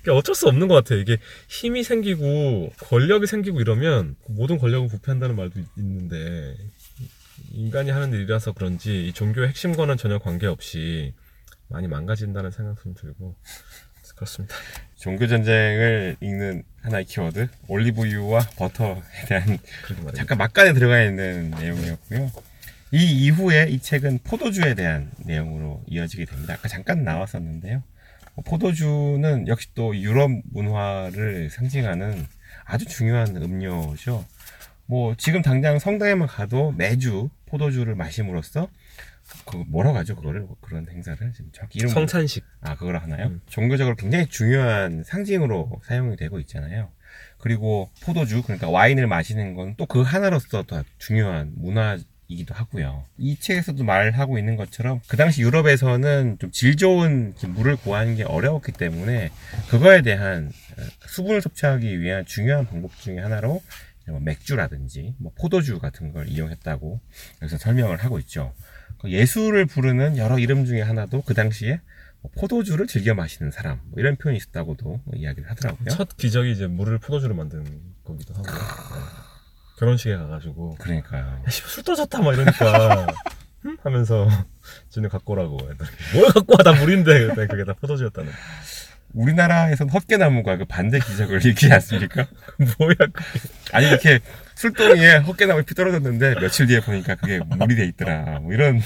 [0.00, 0.98] 이게, 어쩔 수 없는 것 같아요.
[1.00, 1.18] 이게
[1.48, 6.56] 힘이 생기고 권력이 생기고 이러면 모든 권력은 부패한다는 말도 있- 있는데
[7.52, 11.14] 인간이 하는 일이라서 그런지 이 종교의 핵심과는 전혀 관계없이
[11.68, 13.36] 많이 망가진다는 생각도 좀 들고
[14.16, 14.56] 그렇습니다.
[14.96, 19.58] 종교 전쟁을 읽는 하나의 키워드 올리브유와 버터에 대한.
[20.14, 22.32] 잠깐 막간에 들어가 있는 내용이었고요.
[22.90, 26.54] 이 이후에 이 책은 포도주에 대한 내용으로 이어지게 됩니다.
[26.54, 27.82] 아까 잠깐 나왔었는데요.
[28.34, 32.26] 뭐 포도주는 역시 또 유럽 문화를 상징하는
[32.64, 34.24] 아주 중요한 음료죠.
[34.86, 38.68] 뭐 지금 당장 성당에만 가도 매주 포도주를 마심으로써
[39.44, 43.26] 그 뭐라고 하죠 그거를 그런 행사를 지금 정확히 이름 성찬식 아, 그걸 하나요?
[43.26, 43.40] 음.
[43.46, 46.90] 종교적으로 굉장히 중요한 상징으로 사용이 되고 있잖아요.
[47.36, 53.04] 그리고 포도주, 그러니까 와인을 마시는 건 또 그 하나로서 더 중요한 문화 이기도 하고요.
[53.16, 58.72] 이 책에서도 말하고 있는 것처럼 그 당시 유럽에서는 좀 질 좋은 물을 구하는 게 어려웠기
[58.72, 59.30] 때문에
[59.70, 63.62] 그거에 대한 어, 수분을 섭취하기 위한 중요한 방법 중에 하나로
[64.08, 67.00] 뭐 맥주라든지 뭐 포도주 같은 걸 이용했다고
[67.42, 68.52] 여기서 설명을 하고 있죠.
[69.00, 71.80] 그 예수를 부르는 여러 이름 중에 하나도 그 당시에
[72.20, 75.88] 뭐 포도주를 즐겨 마시는 사람 뭐 이런 표현이 있었다고도 뭐 이야기를 하더라고요.
[75.90, 77.64] 첫 기적이 이제 물을 포도주로 만든
[78.04, 78.52] 거기도 하고 네.
[79.78, 81.22] 결혼식에 가가지고 그러니까요.
[81.24, 83.06] 야, 술 떨어졌다 막 이러니까
[83.62, 83.76] 흠?
[83.82, 84.28] 하면서
[84.90, 88.30] 쟤네 갖고 오라고 했더니 뭘 갖고 와다 물인데 그게 다 포도주였다는
[89.14, 92.26] 우리나라에서는 헛개나무가 그 반대 기적을 일으키지 않습니까?
[92.78, 93.40] 뭐야 그게
[93.72, 94.20] 아니 이렇게
[94.54, 98.40] 술동이에 헛개나무 피 떨어졌는데 며칠 뒤에 보니까 그게 물이 돼 있더라.
[98.40, 98.82] 뭐 이런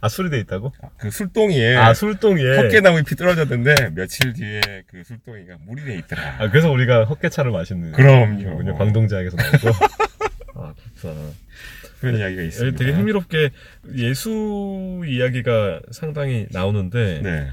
[0.00, 0.72] 아 술이 돼 있다고?
[0.96, 6.36] 그 술동이에 아 술동이에 헛개나무 피 떨어졌는데 며칠 뒤에 그 술동이가 물이 돼 있더라.
[6.38, 8.76] 아 그래서 우리가 헛개차를 마시는 그럼요.
[8.76, 9.78] 광동제약에서 나오고
[10.56, 11.30] 아 그렇구나
[12.00, 12.78] 그런 이야기가 여기 있습니다.
[12.78, 13.50] 되게 흥미롭게
[13.96, 17.48] 예수 이야기가 상당히 나오는데 네.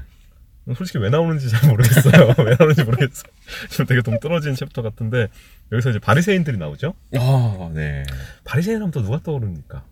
[0.74, 2.34] 솔직히 왜 나오는지 잘 모르겠어요.
[2.44, 3.24] 왜 나오는지 모르겠어.
[3.70, 5.28] 좀 되게 동떨어진 챕터 같은데
[5.72, 6.94] 여기서 이제 바리새인들이 나오죠.
[7.18, 8.04] 어, 네.
[8.44, 9.84] 바리새인 하면 또 누가 떠오릅니까?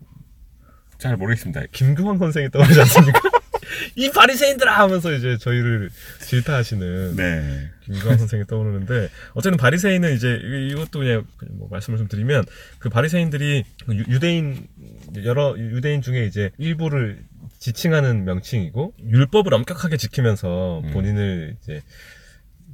[0.97, 1.63] 잘 모르겠습니다.
[1.71, 3.19] 김규환 선생이 떠오르지 않습니까?
[3.95, 5.89] 이 바리새인들아 하면서 이제 저희를
[6.21, 7.69] 질타하시는 네.
[7.83, 12.45] 김규환 선생이 떠오르는데 어쨌든 바리새인은 이제 이- 이것도 그냥 뭐 말씀을 좀 드리면
[12.79, 14.67] 그 바리새인들이 그 유- 유대인
[15.23, 17.19] 여러 유대인 중에 이제 일부를
[17.59, 20.91] 지칭하는 명칭이고 율법을 엄격하게 지키면서 음.
[20.91, 21.81] 본인을 이제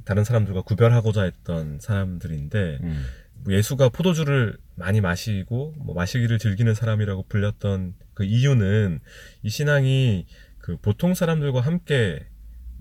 [0.04, 3.06] 다른 사람들과 구별하고자 했던 사람들인데 음.
[3.44, 9.00] 뭐 예수가 포도주를 많이 마시고 뭐 마시기를 즐기는 사람이라고 불렸던 그 이유는
[9.42, 10.26] 이 신앙이
[10.58, 12.26] 그 보통 사람들과 함께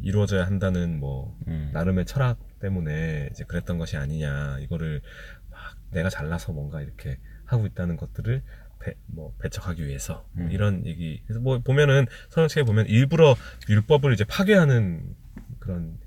[0.01, 1.71] 이루어져야 한다는 뭐 음.
[1.73, 5.01] 나름의 철학 때문에 이제 그랬던 것이 아니냐 이거를
[5.49, 5.59] 막
[5.91, 8.41] 내가 잘나서 뭔가 이렇게 하고 있다는 것들을
[8.79, 10.51] 배, 뭐 배척하기 위해서 뭐 음.
[10.51, 13.35] 이런 얘기 그래서 뭐 보면은 성경책에 보면 일부러
[13.69, 15.15] 율법을 이제 파괴하는
[15.59, 15.97] 그런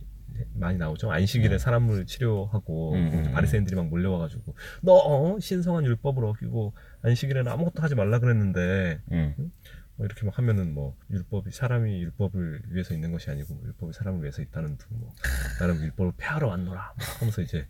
[0.55, 3.33] 많이 나오죠 안식일에 사람을 치료하고 음, 음, 음.
[3.33, 5.39] 바리새인들이 막 몰려와가지고 너 어?
[5.41, 9.53] 신성한 율법을 어기고 안식일에는 아무것도 하지 말라 그랬는데 음.
[9.97, 14.43] 뭐 이렇게 막 하면은 뭐 율법이 사람이 율법을 위해서 있는 것이 아니고 율법이 사람을 위해서
[14.43, 15.13] 있다는 둥뭐
[15.61, 17.67] 나는 율법을 폐하러 왔노라 막 하면서 이제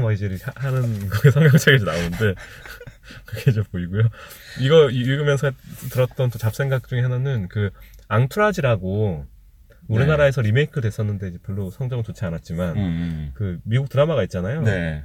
[0.00, 2.34] 막 이제 하는 그게 성경책에서 나오는데
[3.26, 4.08] 그게 이제 보이고요.
[4.60, 5.50] 이거 읽으면서
[5.90, 7.70] 들었던 또 잡생각 중에 하나는 그
[8.08, 9.26] 앙투라지라고
[9.88, 13.30] 우리나라에서 리메이크 됐었는데 별로 성적은 좋지 않았지만 음.
[13.34, 14.62] 그 미국 드라마가 있잖아요.
[14.62, 15.04] 네.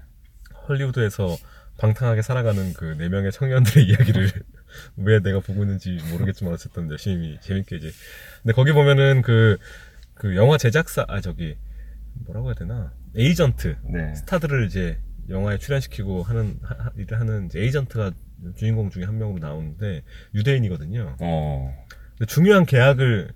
[0.68, 1.36] 헐리우드에서
[1.80, 4.30] 방탕하게 살아가는 그 네 명의 청년들의 이야기를
[4.98, 7.92] 왜 내가 보고 있는지 모르겠지만 어쨌든 열심히 재밌게 이제
[8.42, 11.58] 근데 거기 보면은 그그 영화 제작사 아 저기
[12.26, 14.14] 뭐라고 해야 되나 에이전트 네.
[14.16, 18.12] 스타들을 이제 영화에 출연시키고 하는 하- 하- 일을 하는 이제 에이전트가
[18.56, 20.04] 주인공 중에 한 명으로 나오는데
[20.36, 21.16] 유대인이거든요.
[21.22, 21.74] 어.
[22.18, 23.32] 근데 중요한 계약을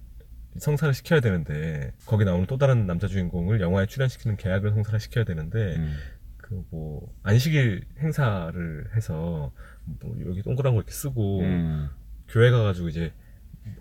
[0.59, 5.75] 성사를 시켜야 되는데 거기 나오는 또 다른 남자 주인공을 영화에 출연시키는 계약을 성사를 시켜야 되는데
[5.77, 5.95] 음.
[6.37, 9.51] 그뭐 안식일 행사를 해서
[9.85, 11.89] 뭐 여기 동그란 거 이렇게 쓰고 음.
[12.29, 13.11] 교회 가가지고 이제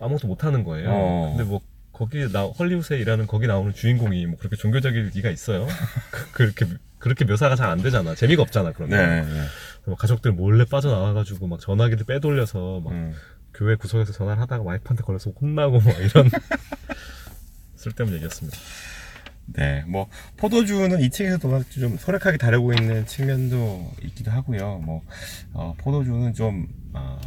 [0.01, 0.89] 아무것도 못 하는 거예요.
[0.91, 1.35] 어.
[1.37, 1.61] 근데 뭐
[1.93, 5.67] 거기 나 헐리우드에 일하는 거기 나오는 주인공이 뭐 그렇게 종교적일 리가 있어요?
[6.11, 6.67] 그- 그렇게
[6.99, 8.15] 그렇게 묘사가 잘 안 되잖아.
[8.15, 8.73] 재미가 없잖아.
[8.73, 9.23] 그러면 네.
[9.33, 9.41] 네.
[9.87, 13.13] 뭐 가족들 몰래 빠져나와가지고 막 전화기를 빼돌려서 막 음.
[13.57, 16.29] 교회 구석에서 전화를 하다가 와이프한테 걸려서 혼나고 막 이런
[17.77, 18.59] 쓸데없는 얘기였습니다.
[19.47, 24.79] 네, 뭐 포도주는 이 책에서도 좀 소략하게 다루고 있는 측면도 있기도 하고요.
[24.79, 25.03] 뭐
[25.53, 27.19] 어, 포도주는 좀 어,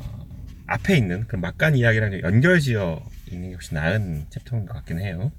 [0.67, 3.01] 앞에 있는 그 막간 이야기랑 좀 연결지어
[3.32, 5.32] 있는 게 훨씬 나은 챕터인 것 같긴 해요.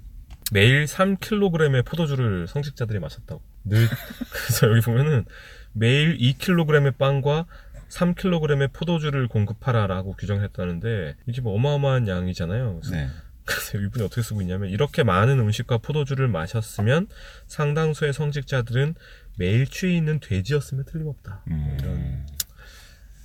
[0.51, 3.41] 매일 3kg의 포도주를 성직자들이 마셨다고.
[3.63, 3.87] 늘
[4.33, 5.25] 그래서 여기 보면은
[5.73, 7.45] 매일 2kg의 빵과
[7.91, 12.79] 3kg의 포도주를 공급하라라고 규정했다는데 이게 뭐 어마어마한 양이잖아요.
[12.81, 13.09] 그래서 네,
[13.45, 17.07] 그래서 이분이 어떻게 쓰고 있냐면 이렇게 많은 음식과 포도주를 마셨으면
[17.47, 18.95] 상당수의 성직자들은
[19.37, 21.43] 매일 취해 있는 돼지였으면 틀림없다.
[21.45, 22.25] 뭐 이런 음.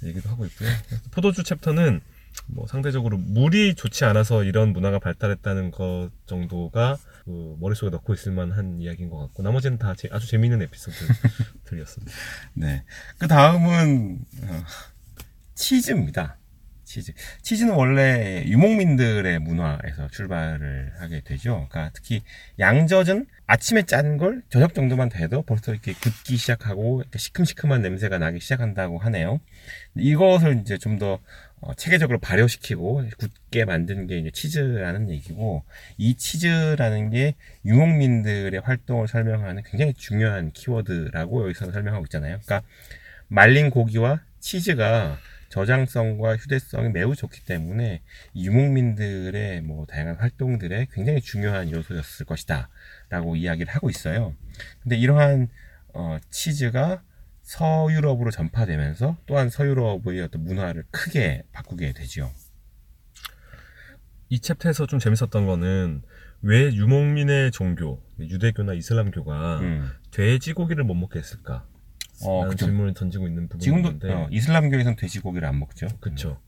[0.04, 0.68] 얘기도 하고 있고요.
[1.12, 2.00] 포도주 챕터는
[2.46, 8.80] 뭐 상대적으로 물이 좋지 않아서 이런 문화가 발달했다는 것 정도가 그 머릿속에 넣고 있을 만한
[8.80, 12.12] 이야기인 것 같고 나머지는 다 제- 아주 재미있는 에피소드들이었습니다.
[12.54, 12.84] 네.
[13.18, 14.64] 그 다음은 어,
[15.54, 16.38] 치즈입니다.
[16.86, 17.12] 치즈.
[17.42, 21.66] 치즈는 원래 유목민들의 문화에서 출발을 하게 되죠.
[21.68, 22.22] 그러니까 특히
[22.58, 28.98] 양젖은 아침에 짠 걸 저녁 정도만 돼도 벌써 이렇게 굳기 시작하고 시큼시큼한 냄새가 나기 시작한다고
[28.98, 29.40] 하네요.
[29.96, 31.20] 이것을 이제 좀더
[31.60, 35.64] 어, 체계적으로 발효시키고 굳게 만든 게 이제 치즈라는 얘기고
[35.96, 37.34] 이 치즈라는 게
[37.64, 42.38] 유목민들의 활동을 설명하는 굉장히 중요한 키워드라고 여기서 설명하고 있잖아요.
[42.44, 42.62] 그러니까
[43.28, 45.18] 말린 고기와 치즈가
[45.48, 48.02] 저장성과 휴대성이 매우 좋기 때문에
[48.34, 52.68] 이 유목민들의 뭐 다양한 활동들에 굉장히 중요한 요소였을 것이다
[53.08, 54.34] 라고 이야기를 하고 있어요.
[54.82, 55.48] 근데 이러한
[55.94, 57.02] 어, 치즈가
[57.42, 62.30] 서유럽으로 전파되면서 또한 서유럽의 어떤 문화를 크게 바꾸게 되죠.
[64.28, 66.02] 이 챕터에서 좀 재밌었던 거는
[66.42, 69.90] 왜 유목민의 종교, 유대교나 이슬람교가 음.
[70.10, 71.66] 돼지고기를 못 먹게 했을까?
[72.22, 72.66] 어, 그쵸.
[72.66, 75.88] 질문을 던지고 있는 부분이 지금도 어, 이슬람교에서는 돼지고기를 안 먹죠.
[76.00, 76.38] 그쵸.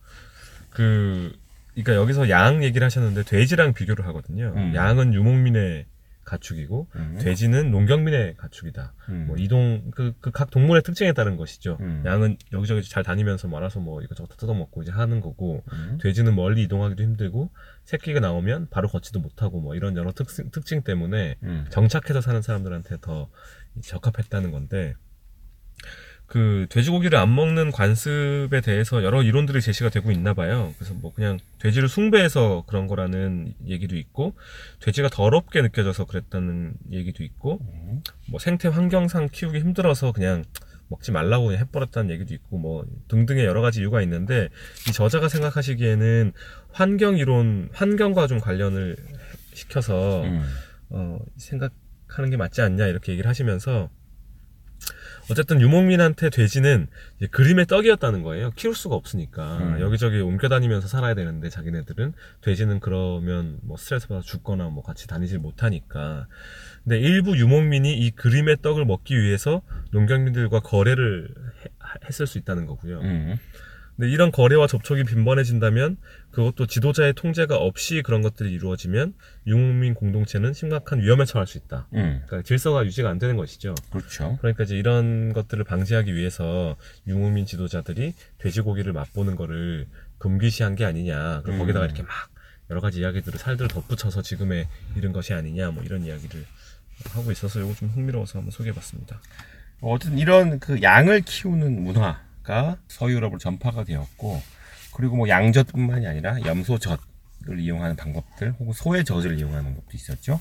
[0.70, 1.32] 그,
[1.74, 4.52] 그러니까 여기서 양 얘기를 하셨는데 돼지랑 비교를 하거든요.
[4.56, 4.74] 음.
[4.74, 5.86] 양은 유목민의
[6.28, 7.18] 가축이고 음.
[7.20, 8.92] 돼지는 농경민의 가축이다.
[9.08, 9.24] 음.
[9.28, 9.90] 뭐 이동
[10.20, 11.78] 그각 동물의 특징에 따른 것이죠.
[11.80, 12.02] 음.
[12.04, 15.98] 양은 여기저기 잘 다니면서 말아서 뭐 이것저것 뜯어먹고 이제 하는 거고 음.
[16.02, 17.50] 돼지는 멀리 이동하기도 힘들고
[17.84, 21.66] 새끼가 나오면 바로 걷지도 못하고 뭐 이런 여러 특징, 특징 때문에 음.
[21.70, 23.30] 정착해서 사는 사람들한테 더
[23.82, 24.94] 적합했다는 건데
[26.28, 30.74] 그 돼지고기를 안 먹는 관습에 대해서 여러 이론들이 제시가 되고 있나 봐요.
[30.76, 34.34] 그래서 뭐 그냥 돼지를 숭배해서 그런 거라는 얘기도 있고
[34.80, 38.02] 돼지가 더럽게 느껴져서 그랬다는 얘기도 있고 음.
[38.28, 40.44] 뭐 생태 환경상 키우기 힘들어서 그냥
[40.88, 44.50] 먹지 말라고 그냥 해버렸다는 얘기도 있고 뭐 등등의 여러 가지 이유가 있는데
[44.86, 46.32] 이 저자가 생각하시기에는
[46.72, 48.96] 환경 이론 환경과 좀 관련을
[49.54, 50.44] 시켜서 음.
[50.90, 53.88] 어, 생각하는 게 맞지 않냐 이렇게 얘기를 하시면서
[55.30, 56.86] 어쨌든 유목민한테 돼지는
[57.30, 58.50] 그림의 떡이었다는 거예요.
[58.56, 59.80] 키울 수가 없으니까 음.
[59.80, 66.26] 여기저기 옮겨다니면서 살아야 되는데 자기네들은 돼지는 그러면 뭐 스트레스 받아 죽거나 뭐 같이 다니질 못하니까.
[66.84, 69.60] 근데 일부 유목민이 이 그림의 떡을 먹기 위해서
[69.90, 71.28] 농경민들과 거래를
[71.64, 71.68] 해-
[72.08, 73.00] 했을 수 있다는 거고요.
[73.00, 73.36] 음.
[73.98, 75.96] 근데 이런 거래와 접촉이 빈번해진다면
[76.30, 79.12] 그것도 지도자의 통제가 없이 그런 것들이 이루어지면
[79.44, 81.88] 유목민 공동체는 심각한 위험에 처할 수 있다.
[81.94, 82.22] 음.
[82.26, 83.74] 그러니까 질서가 유지가 안 되는 것이죠.
[83.90, 84.38] 그렇죠.
[84.38, 86.76] 그러니까 이제 이런 것들을 방지하기 위해서
[87.08, 89.88] 유목민 지도자들이 돼지고기를 맛보는 거를
[90.18, 91.40] 금기시한 게 아니냐.
[91.42, 91.58] 그리고 음.
[91.62, 92.12] 거기다가 이렇게 막
[92.70, 95.72] 여러 가지 이야기들을 살들을 덧붙여서 지금에 이른 것이 아니냐.
[95.72, 96.44] 뭐 이런 이야기를
[97.10, 99.20] 하고 있어서 이거 좀 흥미로워서 한번 소개해봤습니다.
[99.80, 104.40] 어쨌든 이런 그 양을 키우는 문화 가 서유럽으로 전파가 되었고
[104.94, 110.40] 그리고 뭐 양젖뿐만이 아니라 염소젖을 이용하는 방법들 혹은 소의 젖을 이용하는 방법도 있었죠.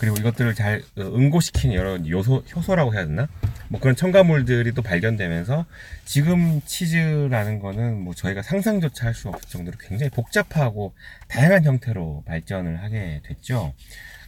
[0.00, 3.28] 그리고 이것들을 잘 어, 응고시키는 여러 요소 효소라고 해야 되나?
[3.68, 5.66] 뭐 그런 첨가물들이 또 발견되면서
[6.04, 10.94] 지금 치즈라는 거는 뭐 저희가 상상조차 할 수 없을 정도로 굉장히 복잡하고
[11.28, 13.72] 다양한 형태로 발전을 하게 됐죠.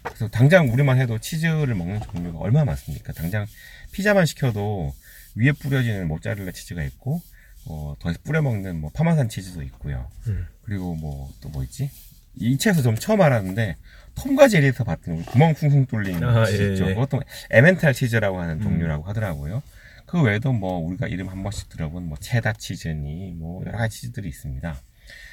[0.04, 3.12] 그래서 당장 우리만 해도 치즈를 먹는 종류가 얼마나 많습니까?
[3.12, 3.44] 당장
[3.90, 4.94] 피자만 시켜도
[5.36, 7.20] 위에 뿌려지는 모짜렐라 치즈가 있고
[7.66, 10.08] 어, 더 뿌려 먹는 뭐 파마산 치즈도 있고요.
[10.28, 10.46] 음.
[10.62, 11.90] 그리고 뭐 또뭐 있지?
[12.34, 13.76] 이 책에서 좀 처음 알았는데
[14.14, 16.90] 톰과 제리에서 봤던 구멍 쿵쿵 뚫린 아, 치즈 예, 있죠.
[16.90, 16.94] 예.
[16.94, 17.20] 그것도
[17.50, 18.62] 에멘탈 치즈라고 하는 음.
[18.62, 19.62] 종류라고 하더라고요.
[20.06, 24.28] 그 외에도 뭐 우리가 이름 한 번씩 들어본 뭐 체다 치즈니 뭐 여러 가지 치즈들이
[24.28, 24.76] 있습니다.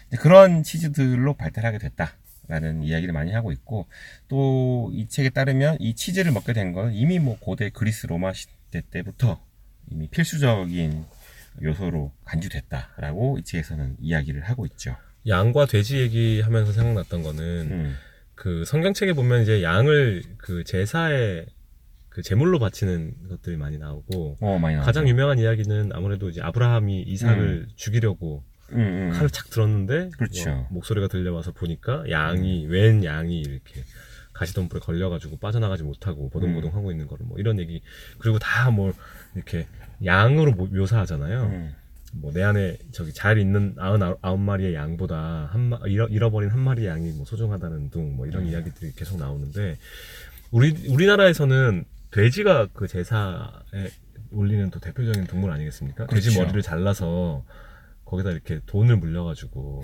[0.10, 3.88] 근데 그런 치즈들로 발달하게 됐다라는 이야기를 많이 하고 있고
[4.28, 8.82] 또 이 책에 따르면 이 치즈를 먹게 된 건 이미 뭐 고대 그리스 로마 시대
[8.92, 9.40] 때부터
[9.92, 11.06] 이미 필수적인
[11.62, 14.96] 요소로 간주됐다라고 이 책에서는 이야기를 하고 있죠.
[15.28, 17.96] 양과 돼지 얘기하면서 생각났던 거는 음.
[18.36, 21.46] 그 성경책에 보면 이제 양을 그 제사에
[22.10, 24.78] 그 제물로 바치는 것들이 많이 나오고 어 많이.
[24.78, 29.10] 가장 유명한 이야기는 아무래도 이제 아브라함이 이삭을 죽이려고 음, 음.
[29.12, 30.50] 칼을 착 들었는데 그렇죠.
[30.50, 33.84] 뭐 목소리가 들려와서 보니까 양이 웬 양이 이렇게
[34.34, 37.82] 가시덤불에 걸려가지고 빠져나가지 못하고 보동보동 하고 있는 거를 뭐 이런 얘기
[38.20, 38.94] 그리고 다뭐
[39.36, 39.68] 이렇게
[40.04, 41.42] 양으로 모- 묘사하잖아요.
[41.44, 41.76] 음.
[42.14, 46.60] 뭐내 안에 저기 잘 있는 아흔 아홉 마리의 양보다 한 마, 잃어, 잃어 버린 한
[46.62, 48.48] 마리의 양이 뭐 소중하다는 둥 뭐 이런 음.
[48.48, 49.78] 이야기들이 계속 나오는데
[50.52, 53.90] 우리 우리나라에서는 돼지가 그 제사에
[54.32, 56.08] 올리는 또 대표적인 동물 아니겠습니까?
[56.08, 56.42] 돼지 그렇죠.
[56.42, 57.44] 머리를 잘라서
[58.06, 59.84] 거기다 이렇게 돈을 물려가지고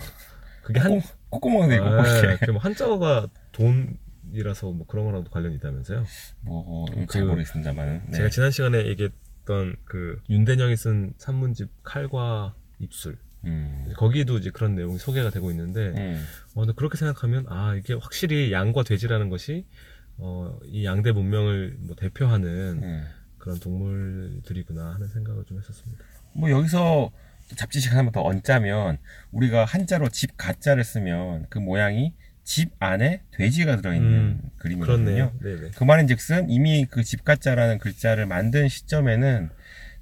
[0.63, 6.05] 그게 한 있고 네, 이렇게 그뭐 한자어가 돈이라서 뭐 그런 거랑도 관련이 있다면서요?
[6.45, 8.11] 뭐잘 그 모르겠습니다만은 네.
[8.17, 9.09] 제가 지난 시간에 얘기
[9.51, 13.91] 했던 그 윤대영이 쓴 산문집 칼과 입술 음.
[13.97, 16.25] 거기도 이제 그런 내용이 소개가 되고 있는데 음.
[16.55, 19.65] 어, 그렇게 생각하면 아 이게 확실히 양과 돼지라는 것이
[20.17, 23.05] 어, 이 양대 문명을 뭐 대표하는 음.
[23.37, 26.03] 그런 동물들이구나 하는 생각을 좀 했었습니다.
[26.33, 27.11] 뭐 여기서
[27.49, 28.99] 또 잡지식 하나만 더 얹자면
[29.31, 35.33] 우리가 한자로 집 가자를 쓰면 그 모양이 집 안에 돼지가 들어있는 음, 그림이거든요.
[35.75, 39.49] 그 말인즉슨 이미 그 집가짜라는 글자를 만든 시점에는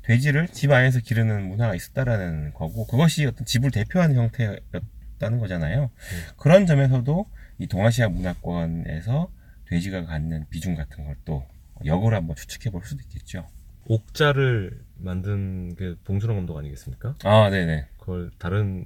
[0.03, 5.91] 돼지를 집 안에서 기르는 문화가 있었다라는 거고 그것이 어떤 집을 대표하는 형태였다는 거잖아요.
[6.37, 7.29] 그런 점에서도
[7.59, 9.31] 이 동아시아 문화권에서
[9.65, 11.45] 돼지가 갖는 비중 같은 걸 또
[11.85, 13.47] 역으로 한번 추측해 볼 수도 있겠죠.
[13.85, 17.15] 옥자를 만든 게 봉준호 감독 아니겠습니까?
[17.23, 17.87] 아, 네네.
[17.99, 18.85] 그걸 다른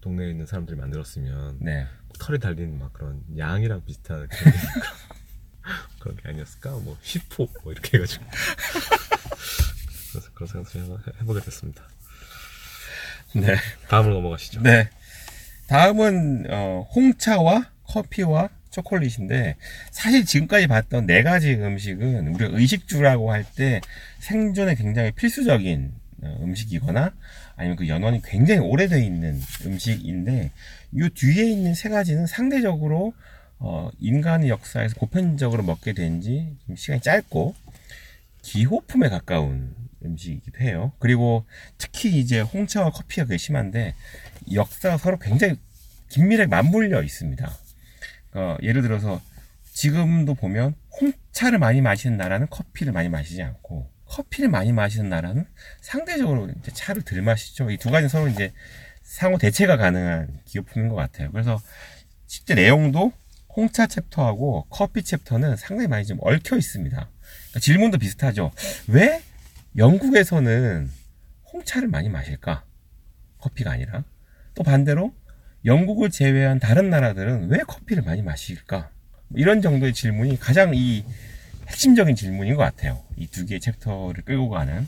[0.00, 1.86] 동네에 있는 사람들이 만들었으면 네.
[2.18, 4.54] 털이 달린 막 그런 양이랑 비슷한 그런,
[6.00, 6.70] 그런 게 아니었을까?
[6.70, 8.24] 뭐 휘포 뭐 이렇게 해가지고
[10.12, 11.82] 그래서 그런 생각을 해보- 해보게 됐습니다.
[13.34, 13.56] 네.
[13.88, 14.62] 다음으로 넘어가시죠.
[14.62, 14.88] 네.
[15.66, 19.56] 다음은 어, 홍차와 커피와 초콜릿인데
[19.90, 23.80] 사실 지금까지 봤던 네 가지 음식은 우리가 의식주라고 할 때
[24.20, 25.92] 생존에 굉장히 필수적인
[26.22, 27.12] 어, 음식이거나
[27.58, 30.52] 아니면 그 연원이 굉장히 오래돼 있는 음식인데
[30.92, 33.12] 이 뒤에 있는 세 가지는 상대적으로
[33.58, 37.54] 어, 인간의 역사에서 보편적으로 먹게 된 지 시간이 짧고
[38.42, 40.92] 기호품에 가까운 음식이기도 해요.
[41.00, 41.44] 그리고
[41.76, 43.94] 특히 이제 홍차와 커피가 그게 심한데
[44.52, 45.56] 역사가 서로 굉장히
[46.08, 47.50] 긴밀하게 맞물려 있습니다.
[48.34, 49.20] 어, 예를 들어서
[49.72, 55.46] 지금도 보면 홍차를 많이 마시는 나라는 커피를 많이 마시지 않고 커피를 많이 마시는 나라는
[55.80, 57.70] 상대적으로 이제 차를 덜 마시죠.
[57.70, 58.52] 이 두 가지는 서로 이제
[59.02, 61.30] 상호 대체가 가능한 기호품인 것 같아요.
[61.32, 61.60] 그래서
[62.26, 63.12] 실제 내용도
[63.54, 66.96] 홍차 챕터하고 커피 챕터는 상당히 많이 좀 얽혀 있습니다.
[66.96, 68.50] 그러니까 질문도 비슷하죠.
[68.88, 69.22] 왜
[69.76, 70.90] 영국에서는
[71.52, 72.64] 홍차를 많이 마실까?
[73.38, 74.04] 커피가 아니라.
[74.54, 75.14] 또 반대로
[75.64, 78.90] 영국을 제외한 다른 나라들은 왜 커피를 많이 마실까?
[79.28, 81.04] 뭐 이런 정도의 질문이 가장 이
[81.68, 83.02] 핵심적인 질문인 것 같아요.
[83.16, 84.86] 이 두 개의 챕터를 끌고 가는.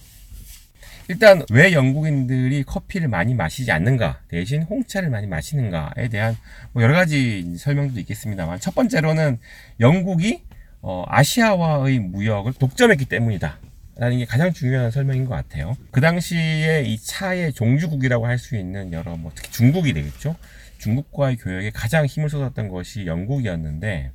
[1.09, 6.37] 일단 왜 영국인들이 커피를 많이 마시지 않는가 대신 홍차를 많이 마시는가에 대한
[6.73, 9.39] 뭐 여러 가지 설명도 있겠습니다만 첫 번째로는
[9.81, 10.43] 영국이
[10.83, 13.59] 어, 아시아와의 무역을 독점했기 때문이다.
[13.97, 15.77] 라는 게 가장 중요한 설명인 것 같아요.
[15.91, 20.37] 그 당시에 이 차의 종주국이라고 할 수 있는 여러 뭐 특히 중국이 되겠죠.
[20.79, 24.13] 중국과의 교역에 가장 힘을 쏟았던 것이 영국이었는데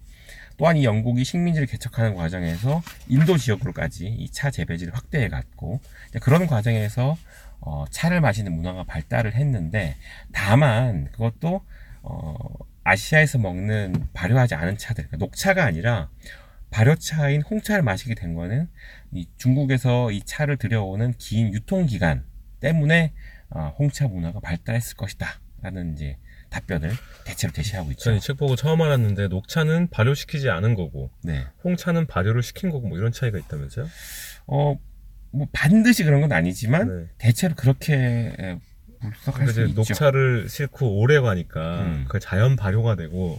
[0.58, 5.80] 또한 이 영국이 식민지를 개척하는 과정에서 인도 지역으로까지 이 차 재배지를 확대해 갔고
[6.22, 7.18] 그런 과정에서
[7.62, 9.95] 어, 차를 마시는 문화가 발달을 했는데
[10.34, 11.62] 다만 그것도
[12.03, 12.36] 어,
[12.84, 16.10] 아시아에서 먹는 발효하지 않은 차들 그러니까 녹차가 아니라
[16.70, 18.68] 발효차인 홍차를 마시게 된 거는
[19.14, 22.26] 이 중국에서 이 차를 들여오는 긴 유통 기간
[22.60, 23.14] 때문에
[23.49, 25.28] 어, 홍차 문화가 발달했을 것이다
[25.62, 26.18] 라는 이제
[26.56, 26.91] 답변을
[27.26, 28.06] 대체로 제시하고 있죠.
[28.06, 31.45] 저는 이 책 보고 처음 알았는데 녹차는 발효시키지 않은 거고 네.
[31.64, 33.88] 홍차는 발효를 시킨 거고 뭐 이런 차이가 있다면서요?
[34.47, 34.80] 어,
[35.32, 37.10] 뭐 반드시 그런 건 아니지만 네.
[37.18, 38.60] 대체로 그렇게 에,
[39.01, 39.76] 분석할 그러니까 수 이제 있죠.
[39.76, 42.06] 녹차를 싣고 오래 가니까 음.
[42.08, 43.38] 그 자연 발효가 되고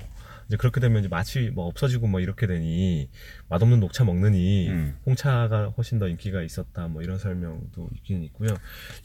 [0.49, 3.09] 이제 그렇게 되면 이제 맛이 뭐 없어지고 뭐 이렇게 되니
[3.49, 4.97] 맛없는 녹차 먹느니 음.
[5.05, 8.51] 홍차가 훨씬 더 인기가 있었다 뭐 이런 설명도 있긴 있고요.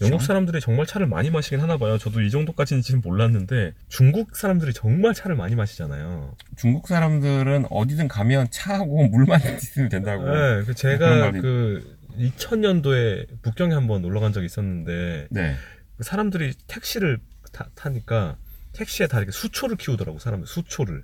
[0.02, 1.98] 영국 사람들이 정말 차를 많이 마시긴 하나 봐요.
[1.98, 6.36] 저도 이 정도까지는 지금 몰랐는데 중국 사람들이 정말 차를 많이 마시잖아요.
[6.58, 10.26] 중국 사람들은 어디든 가면 차하고 물만 있으면 된다고.
[10.26, 15.56] 네, 그 그런 제가 그 2000년도에 북경에 한번 놀러 간 적이 있었는데 네.
[15.98, 17.20] 그 사람들이 택시를
[17.52, 18.38] 타, 타니까
[18.74, 21.04] 택시에 다 이렇게 수초를 키우더라고 사람들 수초를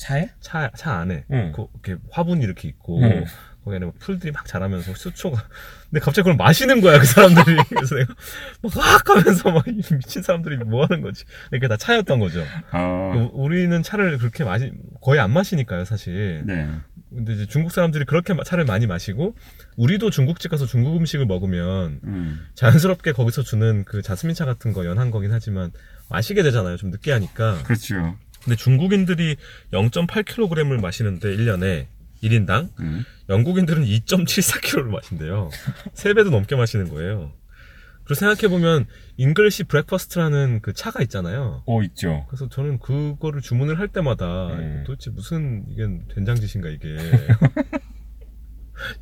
[0.00, 0.30] 차에?
[0.40, 1.52] 차, 차 안에 응.
[1.54, 3.24] 그, 이렇게 화분이 이렇게 있고 응.
[3.62, 5.36] 거기 안에 막 풀들이 막 자라면서 수초가
[5.90, 8.14] 근데 갑자기 그걸 마시는 거야 그 사람들이 그래서 내가
[8.62, 12.78] 막악 하면서 막이 미친 사람들이 뭐 하는 거지 이게 다 차였던 거죠 아,
[13.14, 14.72] 우- 우리는 차를 그렇게 마시
[15.02, 16.66] 거의 안 마시니까요 사실 네.
[17.10, 19.36] 근데 이제 중국 사람들이 그렇게 마- 차를 많이 마시고
[19.76, 22.46] 우리도 중국집 가서 중국 음식을 먹으면 음.
[22.54, 25.70] 자연스럽게 거기서 주는 그 자스민차 같은 거 연한 거긴 하지만
[26.08, 28.16] 마시게 되잖아요 좀 느끼하니까 그렇죠.
[28.42, 29.36] 근데 중국인들이
[29.72, 31.86] 0.8kg을 마시는데 1년에
[32.22, 33.04] 1인당 음.
[33.28, 35.50] 영국인들은 2.74kg를 마신대요.
[35.94, 37.32] 3배도 넘게 마시는 거예요.
[38.04, 38.86] 그리고 생각해보면
[39.18, 41.62] English breakfast라는 그 차가 있잖아요.
[41.66, 42.26] 오, 있죠.
[42.28, 44.84] 그래서 저는 그거를 주문을 할 때마다 음.
[44.86, 46.96] 도대체 무슨 이게 된장짓인가 이게.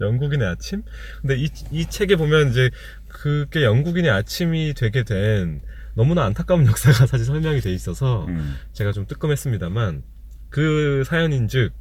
[0.01, 0.82] 영국인의 아침?
[1.20, 2.70] 근데 이, 이 책에 보면 이제
[3.07, 5.62] 그게 영국인의 아침이 되게 된
[5.99, 8.55] 너무나 안타까운 역사가 사실 설명이 돼 있어서 음.
[8.72, 10.05] 제가 좀 뜨끔했습니다만
[10.49, 11.72] 그 사연인즉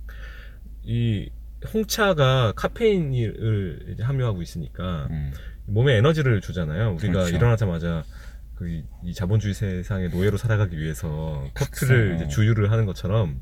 [0.85, 1.29] 이
[1.71, 5.31] 홍차가 카페인을 이제 함유하고 있으니까 음.
[5.67, 6.93] 몸에 에너지를 주잖아요.
[6.95, 7.35] 우리가 그렇죠.
[7.35, 8.03] 일어나자마자
[8.55, 12.15] 그 이- 이 자본주의 세상의 노예로 살아가기 위해서 커피를.
[12.15, 13.39] 이제 주유를 하는 것처럼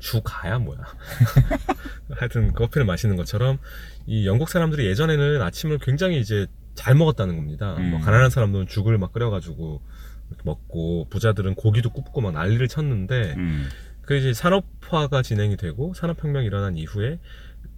[0.00, 0.80] 주 가야 뭐야.
[2.12, 3.56] 하여튼 커피를 마시는 것처럼
[4.06, 7.76] 이 영국 사람들이 예전에는 아침을 굉장히 이제 잘 먹었다는 겁니다.
[7.78, 7.92] 음.
[7.92, 9.80] 뭐 가난한 사람들은 죽을 막 끓여가지고
[10.42, 13.68] 먹고 부자들은 고기도 굽고 막 난리를 쳤는데 음.
[14.02, 17.18] 그 이제 산업화가 진행이 되고 산업혁명이 일어난 이후에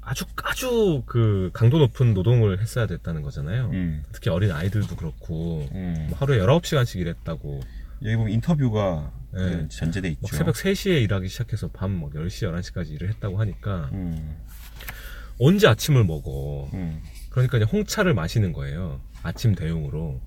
[0.00, 3.70] 아주 아주 그 강도 높은 노동을 했어야 됐다는 거잖아요.
[3.72, 4.04] 음.
[4.12, 6.07] 특히 어린 아이들도 그렇고 음.
[6.09, 7.61] 뭐 하루에 19시간씩 일했다고
[8.04, 9.40] 여기 보면 인터뷰가 네.
[9.40, 10.20] 그 전제돼 있죠.
[10.22, 14.36] 막 새벽 3시에 일하기 시작해서 밤막 10시, 11시까지 일을 했다고 하니까 음.
[15.38, 16.70] 언제 아침을 먹어.
[16.72, 17.02] 음.
[17.30, 19.00] 그러니까 그냥 홍차를 마시는 거예요.
[19.22, 20.20] 아침 대용으로.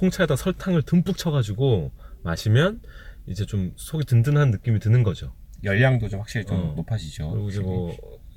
[0.00, 1.92] 홍차에다 설탕을 듬뿍 쳐가지고
[2.22, 2.80] 마시면
[3.26, 5.32] 이제 좀 속이 든든한 느낌이 드는 거죠.
[5.62, 6.74] 열량도 좀 확실히 좀 어.
[6.76, 7.30] 높아지죠.
[7.30, 7.96] 그리고 이제 뭐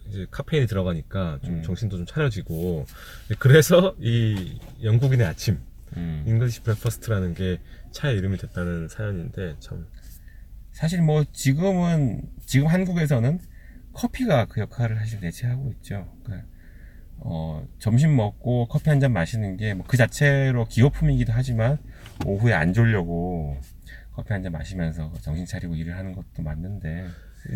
[0.10, 1.64] 이제 카페인이 들어가니까 좀 음.
[1.64, 2.86] 정신도 좀 차려지고
[3.40, 5.60] 그래서 이 영국인의 아침
[5.96, 6.24] 음.
[6.28, 7.60] English breakfast라는 게
[7.92, 9.88] 차의 이름이 됐다는 사연인데 참
[10.72, 13.40] 사실 뭐 지금은 지금 한국에서는
[13.94, 16.12] 커피가 그 역할을 사실 대체하고 있죠.
[16.24, 16.48] 그러니까
[17.20, 21.78] 어, 점심 먹고 커피 한 잔 마시는 게 뭐 그 자체로 기호품이기도 하지만
[22.26, 23.58] 오후에 안 졸려고
[24.14, 27.08] 커피 한 잔 마시면서 정신 차리고 일을 하는 것도 맞는데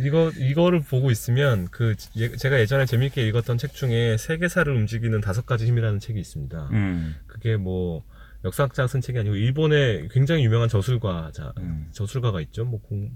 [0.04, 5.46] 이거 이거를 보고 있으면 그 예- 제가 예전에 재미있게 읽었던 책 중에 세계사를 움직이는 다섯
[5.46, 6.70] 가지 힘이라는 책이 있습니다.
[6.74, 7.16] 음.
[7.28, 8.04] 그게 뭐
[8.44, 11.88] 역사학자가 쓴 책이 아니고 일본의 굉장히 유명한 저술가자 음.
[11.92, 12.66] 저술가가 있죠.
[12.66, 13.14] 뭐 공,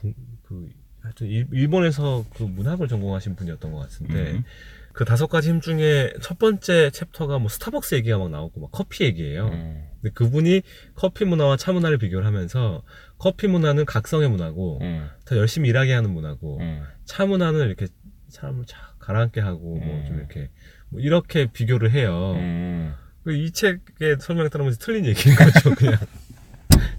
[0.00, 0.68] 공- 그
[1.00, 4.44] 하여튼 일- 일본에서 그 문학을 전공하신 분이었던 것 같은데 음.
[4.92, 9.04] 그 다섯 가지 힘 중에 첫 번째 챕터가 뭐 스타벅스 얘기가 막 나오고 막 커피
[9.04, 9.48] 얘기예요.
[9.48, 9.86] 음.
[10.00, 10.62] 근데 그분이
[10.94, 12.82] 커피 문화와 차 문화를 비교를 하면서
[13.18, 15.08] 커피 문화는 각성의 문화고 음.
[15.24, 16.82] 더 열심히 일하게 하는 문화고 음.
[17.04, 17.86] 차 문화는 이렇게
[18.28, 20.18] 사람을 쫙 가라앉게 하고 뭐좀 음.
[20.18, 20.50] 이렇게
[20.88, 22.34] 뭐 이렇게 비교를 해요.
[22.36, 22.94] 음.
[23.24, 25.98] 그이 책의 설명에 따르면 틀린 얘기인 거죠, 그냥.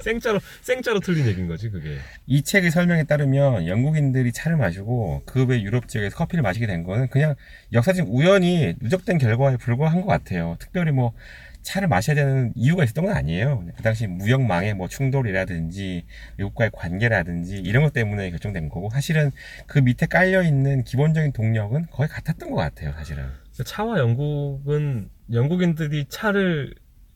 [0.02, 1.98] 생짜로, 생짜로 틀린 얘기인 거지, 그게.
[2.28, 7.08] 이 책의 설명에 따르면 영국인들이 차를 마시고 그 외 유럽 지역에서 커피를 마시게 된 거는
[7.10, 7.36] 그냥
[7.74, 10.56] 역사적 우연히 누적된 결과에 불과한 것 같아요.
[10.60, 11.14] 특별히 뭐
[11.64, 13.64] 차를 마셔야 되는 이유가 있었던 건 아니에요.
[13.76, 16.06] 그 당시 무역망의 뭐 충돌이라든지
[16.38, 19.32] 외국과의 관계라든지 이런 것 때문에 결정된 거고 사실은
[19.68, 22.94] 그 밑에 깔려 있는 기본적인 동력은 거의 같았던 것 같아요.
[22.94, 23.26] 사실은.
[23.64, 26.74] 차와 영국은, 영국인들이 차를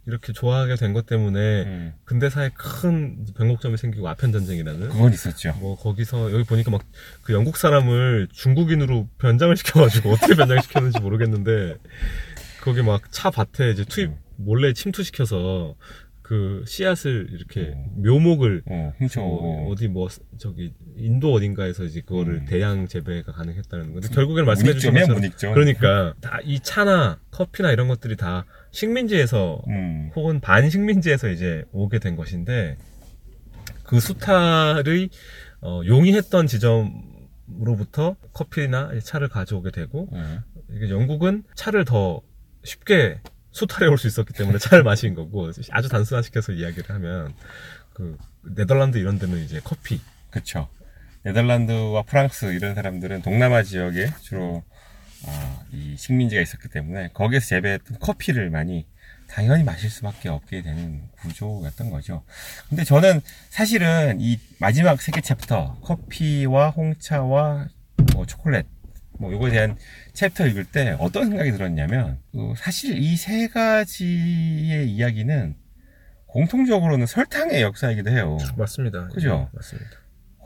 [0.08, 4.90] 이렇게 좋아하게 된 것 때문에 음, 근대사에 큰 변곡점이 생기고 아편 전쟁이라는.
[4.90, 5.54] 그건 있었죠.
[5.60, 6.82] 뭐 거기서 여기 보니까 막
[7.24, 11.78] 그 영국 사람을 중국인으로 변장을 시켜가지고 어떻게 변장시켰는지 모르겠는데
[12.62, 15.76] 거기 막 차 밭에 이제 투입 몰래 침투시켜서
[16.28, 18.02] 그 씨앗을 이렇게 음.
[18.04, 19.68] 묘목을 어, 어.
[19.70, 20.08] 어디 뭐
[20.40, 22.46] 저기 인도 어딘가에서 이제 그거를 음.
[22.46, 25.54] 대양 재배가 가능했다는 건데 결국에는 말씀해 주신 것처럼 문익점.
[25.54, 32.16] 그러니까 다 이 차나 커피나 이런 것들이 다 식민지에서 음, 혹은 반식민지에서 이제 오게 된
[32.16, 32.78] 것인데
[33.84, 35.10] 그 수탈의
[35.62, 40.40] 어, 용이했던 지점으로부터 커피나 차를 가져오게 되고 음,
[40.90, 42.22] 영국은 차를 더
[42.64, 43.20] 쉽게
[43.56, 47.34] 수탈해 올수 있었기 때문에 차를 마신 거고 아주 단순화시켜서 이야기를 하면
[47.94, 50.68] 그 네덜란드 이런 데는 이제 커피 그쵸.
[51.24, 54.62] 네덜란드와 프랑스 이런 사람들은 동남아 지역에 주로
[55.26, 58.86] 아, 이 식민지가 있었기 때문에 거기에서 재배했던 커피를 많이
[59.30, 62.24] 당연히 마실 수밖에 없게 되는 구조였던 거죠.
[62.68, 67.68] 근데 저는 사실은 이 마지막 세개 챕터 커피와 홍차와
[68.14, 68.68] 뭐 초콜릿
[69.20, 69.78] 뭐 요거에 대한
[70.14, 75.56] 챕터 읽을 때 어떤 생각이 들었냐면 그 사실 이 세 가지의 이야기는
[76.28, 78.38] 공통적으로는 설탕의 역사이기도 해요.
[78.58, 79.08] 맞습니다.
[79.08, 79.48] 그죠?
[79.52, 79.90] 예, 맞습니다.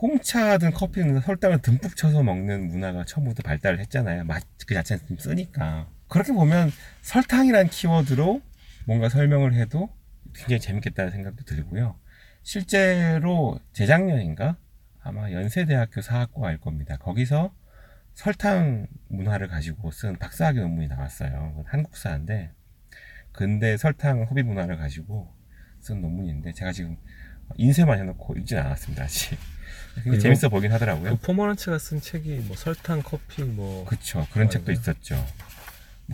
[0.00, 4.24] 홍차든 커피든 설탕을 듬뿍 쳐서 먹는 문화가 처음부터 발달을 했잖아요.
[4.24, 5.88] 맛 그 자체는 좀 쓰니까.
[6.08, 6.70] 그렇게 보면
[7.02, 8.40] 설탕이란 키워드로
[8.86, 9.88] 뭔가 설명을 해도
[10.32, 11.96] 굉장히 재밌겠다는 생각도 들고요.
[12.44, 14.56] 실제로 재작년인가
[15.02, 16.96] 아마 연세대학교 사학과 일 겁니다.
[16.98, 17.52] 거기서
[18.14, 21.64] 설탕 문화를 가지고 쓴 박사학위 논문이 나왔어요.
[21.66, 22.52] 한국사인데
[23.32, 25.32] 근대 설탕 허비 문화를 가지고
[25.80, 26.96] 쓴 논문인데 제가 지금
[27.56, 29.04] 인쇄만 해놓고 읽진 않았습니다.
[29.04, 29.38] 아직.
[29.96, 31.16] 굉장히 재밌어 보긴 하더라고요.
[31.16, 34.26] 그 포머란츠가 쓴 책이 뭐 설탕, 커피 뭐 그쵸.
[34.32, 34.72] 그런 아, 책도?
[34.72, 35.16] 있었죠.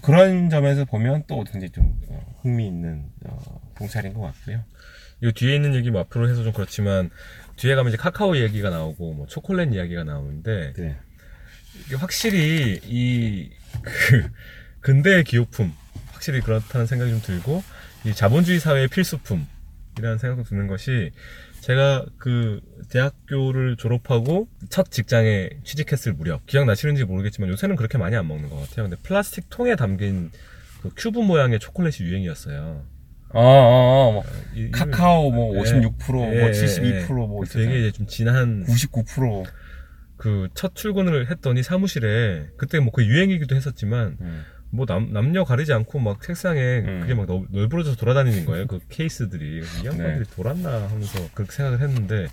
[0.02, 4.62] 그런 점에서 보면 또 굉장히 좀 어, 흥미 있는 어, 봉찰인 것 같고요.
[5.22, 7.10] 이 뒤에 있는 얘기 뭐 앞으로 해서 좀 그렇지만
[7.56, 10.96] 뒤에 가면 이제 카카오 얘기가 나오고 뭐 초콜릿 이야기가 나오는데 네.
[11.96, 13.50] 확실히 이
[13.82, 14.30] 그
[14.80, 15.72] 근대의 기호품
[16.12, 17.62] 확실히 그렇다는 생각이 좀 들고
[18.04, 19.46] 이 자본주의 사회의 필수품
[19.98, 21.10] 이라는 생각도 드는 것이
[21.60, 22.60] 제가 그
[22.90, 28.88] 대학교를 졸업하고 첫 직장에 취직했을 무렵 기억나시는지 모르겠지만 요새는 그렇게 많이 안 먹는 것 같아요.
[28.88, 30.30] 근데 플라스틱 통에 담긴
[30.82, 32.84] 그 큐브 모양의 초콜릿이 유행이었어요.
[33.30, 34.24] 어, 어, 어, 뭐
[34.54, 35.60] 이- 카카오 뭐 예.
[35.62, 37.50] 56%, 뭐 예, 72%뭐 예.
[37.52, 39.44] 되게 이제 좀 진한 99%.
[40.16, 44.44] 그 첫 출근을 했더니 사무실에 그때 뭐 그 유행이기도 했었지만 음.
[44.70, 47.00] 뭐 남, 남녀 가리지 않고 막 책상에 음.
[47.02, 48.66] 그게 막 널- 널브러져서 돌아다니는 거예요.
[48.66, 49.60] 그 케이스들이.
[49.60, 50.34] 이 양반들이 네.
[50.34, 52.26] 돌았나 하면서 그렇게 생각을 했는데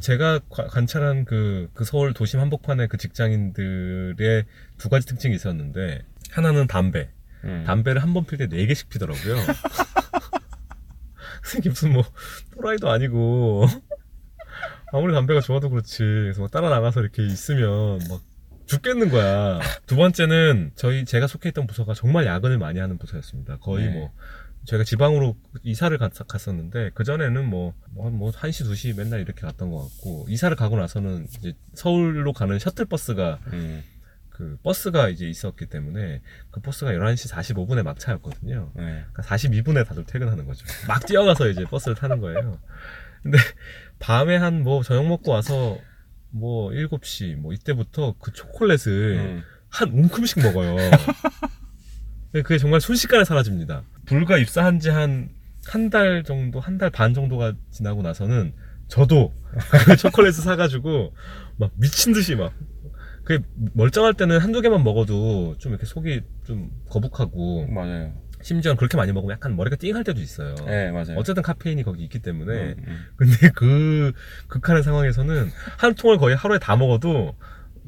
[0.00, 4.44] 제가 과- 관찰한 그, 그 서울 도심 한복판의 그 직장인들의
[4.78, 7.10] 두 가지 특징이 있었는데 하나는 담배.
[7.44, 7.64] 음.
[7.66, 9.36] 담배를 한 번 필 때 네 개씩 피더라고요.
[11.58, 12.04] 이게 무슨 뭐
[12.54, 13.66] 또라이도 아니고
[14.92, 15.98] 아무리 담배가 좋아도 그렇지.
[15.98, 18.20] 그래서 막 따라 나가서 이렇게 있으면 막
[18.66, 19.60] 죽겠는 거야.
[19.86, 23.56] 두 번째는 저희 제가 속해 있던 부서가 정말 야근을 많이 하는 부서였습니다.
[23.58, 23.94] 거의 네.
[23.94, 24.12] 뭐
[24.64, 26.12] 저희가 지방으로 이사를 갔,
[26.48, 30.54] 었는데 그 전에는 뭐, 뭐, 한 뭐, 1시, 2시 맨날 이렇게 갔던 것 같고, 이사를
[30.56, 33.82] 가고 나서는 이제 서울로 가는 셔틀 버스가 음.
[34.30, 38.72] 그 버스가 이제 있었기 때문에 그 버스가 11시 45분에 막차였거든요.
[38.74, 39.04] 네.
[39.12, 40.64] 그러니까 42분에 다들 퇴근하는 거죠.
[40.86, 42.58] 막 뛰어가서 이제 버스를 타는 거예요.
[43.22, 43.38] 근데
[44.02, 45.78] 밤에 한 뭐 저녁 먹고 와서
[46.30, 49.42] 뭐 7시 뭐 이때부터 그 초콜릿을 음.
[49.68, 50.76] 한 움큼씩 먹어요.
[52.32, 53.84] 근데 그게 정말 순식간에 사라집니다.
[54.06, 55.30] 불과 입사한 지 한
[55.68, 58.52] 한 달 정도, 한 달 반 정도가 지나고 나서는
[58.88, 59.32] 저도
[59.86, 61.14] 그 초콜릿을 사가지고
[61.56, 62.52] 막 미친 듯이 막
[63.22, 63.44] 그게
[63.74, 68.12] 멀쩡할 때는 한두 개만 먹어도 좀 이렇게 속이 좀 거북하고 맞아요.
[68.42, 70.54] 심지어 그렇게 많이 먹으면 약간 머리가 띵할 때도 있어요.
[70.66, 71.16] 네, 맞아요.
[71.16, 73.06] 어쨌든 카페인이 거기 있기 때문에 음, 음.
[73.16, 74.12] 근데 그
[74.48, 77.34] 극한의 상황에서는 한 통을 거의 하루에 다 먹어도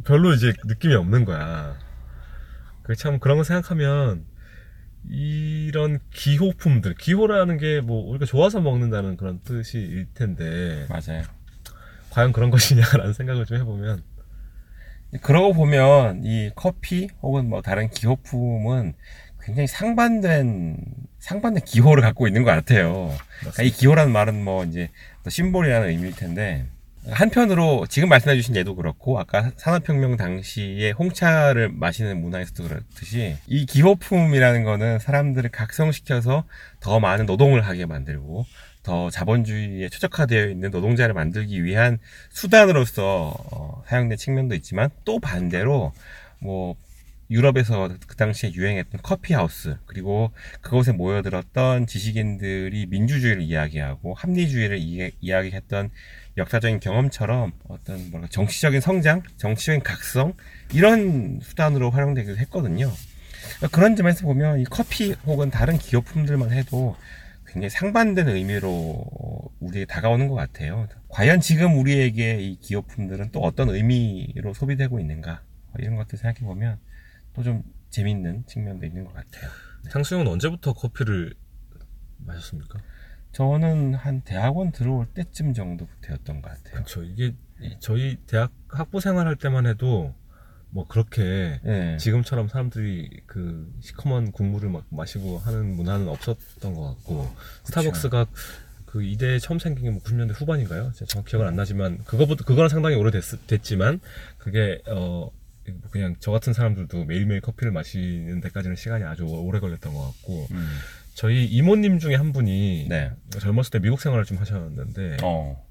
[0.04, 1.76] 별로 이제 느낌이 없는 거야.
[2.82, 4.24] 그 참 그런 거 생각하면
[5.10, 11.22] 이런 기호품들, 기호라는 게 뭐 우리가 좋아서 먹는다는 그런 뜻일 텐데 맞아요.
[12.10, 14.02] 과연 그런 것이냐라는 생각을 좀 해보면
[15.22, 18.94] 그러고 보면 이 커피 혹은 뭐 다른 기호품은
[19.44, 20.76] 굉장히 상반된
[21.18, 23.14] 상반된 기호를 갖고 있는 것 같아요.
[23.40, 24.90] 그러니까 이 기호라는 말은 뭐 이제
[25.22, 26.66] 또 symbol이라는 의미일 텐데
[27.10, 34.98] 한편으로 지금 말씀해주신 예도 그렇고 아까 산업혁명 당시에 홍차를 마시는 문화에서도 그렇듯이 이 기호품이라는 거는
[34.98, 36.44] 사람들을 각성시켜서
[36.80, 38.46] 더 많은 노동을 하게 만들고
[38.82, 41.98] 더 자본주의에 최적화되어 있는 노동자를 만들기 위한
[42.30, 45.92] 수단으로서 어, 사용된 측면도 있지만 또 반대로
[46.38, 46.76] 뭐
[47.30, 55.90] 유럽에서 그 당시에 유행했던 커피하우스 그리고 그곳에 모여들었던 지식인들이 민주주의를 이야기하고 합리주의를 이, 이야 기했던
[56.36, 60.34] 역사적인 경험처럼 어떤 뭐랄까 정치적인 성장, 정치적인 각성
[60.72, 62.90] 이런 수단으로 활용되기도 했거든요.
[63.56, 66.96] 그러니까 그런 점에서 보면 이 커피 혹은 다른 기호품들만 해도
[67.46, 69.06] 굉장히 상반된 의미로
[69.60, 70.88] 우리에게 다가오는 것 같아요.
[71.08, 75.40] 과연 지금 우리에게 이 기호품들은 또 어떤 의미로 소비되고 있는가
[75.78, 76.78] 이런 것들 생각해 보면
[77.34, 79.50] 또 좀 재밌는 측면도 있는 것 같아요.
[79.90, 81.34] 상수형은 언제부터 커피를
[82.18, 82.78] 마셨습니까?
[83.32, 86.74] 저는 한 대학원 들어올 때쯤 정도부터였던 것 같아요.
[86.74, 87.02] 그렇죠.
[87.02, 90.14] 이게 이- 저희 대학 학부 생활할 때만 해도
[90.70, 91.96] 뭐 그렇게 네.
[91.98, 97.28] 지금처럼 사람들이 그 시커먼 국물을 막 마시고 하는 문화는 없었던 것 같고
[97.64, 98.26] 스타벅스가
[98.86, 100.92] 그 이대 처음 생긴 게 뭐 90년대 후반인가요?
[100.94, 104.00] 제가 정확히 기억은 안 나지만 그거보다 그거랑 상당히 오래됐지만
[104.38, 105.30] 그게 어
[105.90, 110.68] 그냥 저 같은 사람들도 매일매일 커피를 마시는 데까지는 시간이 아주 오래 걸렸던 것 같고 음.
[111.14, 113.12] 저희 이모님 중에 한 분이 네.
[113.38, 115.64] 젊었을 때 미국 생활을 좀 하셨는데 어.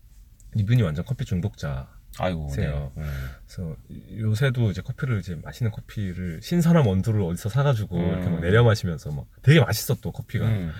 [0.56, 1.90] 이분이 완전 커피 중독자
[2.20, 2.48] 아이고.
[2.49, 2.91] 세요.
[2.95, 3.03] 네.
[3.48, 3.76] 그래서
[4.18, 8.07] 요새도 이제 커피를 이제 맛있는 커피를 신선한 원두를 어디서 사가지고 음.
[8.10, 10.72] 이렇게 막 내려 마시면서 막 되게 맛있어 또 커피가 음.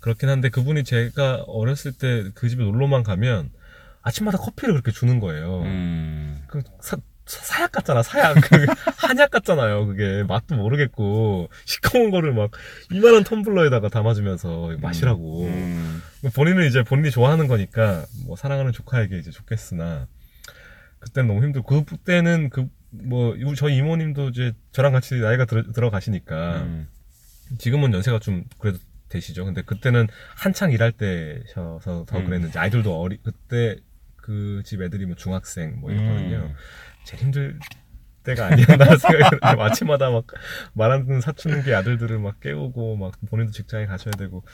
[0.00, 3.50] 그렇긴 한데 그분이 제가 어렸을 때 그 집에 놀러만 가면
[4.02, 5.62] 아침마다 커피를 그렇게 주는 거예요.
[5.62, 6.42] 음.
[6.48, 6.96] 그 사,
[7.32, 8.66] 사- 사약 같잖아 사약 그
[8.98, 12.50] 한약 같잖아요 그게 맛도 모르겠고 시커먼 거를 막
[12.90, 16.02] 이만한 텀블러에다가 담아주면서 마시라고 음.
[16.34, 20.06] 본인은 이제 본인이 좋아하는 거니까 뭐 사랑하는 조카에게 이제 좋겠으나
[21.00, 26.88] 그때는 너무 힘들고 그때는 그 뭐 저희 이모님도 이제 저랑 같이 나이가 들, 들어가시니까 음.
[27.56, 28.78] 지금은 연세가 좀 그래도
[29.08, 29.46] 되시죠.
[29.46, 32.26] 근데 그때는 한창 일할 때셔서 더 음.
[32.26, 33.76] 그랬는지 아이들도 어리 그때
[34.16, 36.36] 그 집 애들이 뭐 중학생 뭐 이랬거든요.
[36.50, 36.54] 음.
[37.04, 37.58] 제일 힘들
[38.24, 39.30] 때가 아니었나 들어요.
[39.40, 40.24] 아침마다 막
[40.74, 44.44] 말 안 듣는 사춘기 아들들을 막 깨우고 막 본인도 직장에 가셔야 되고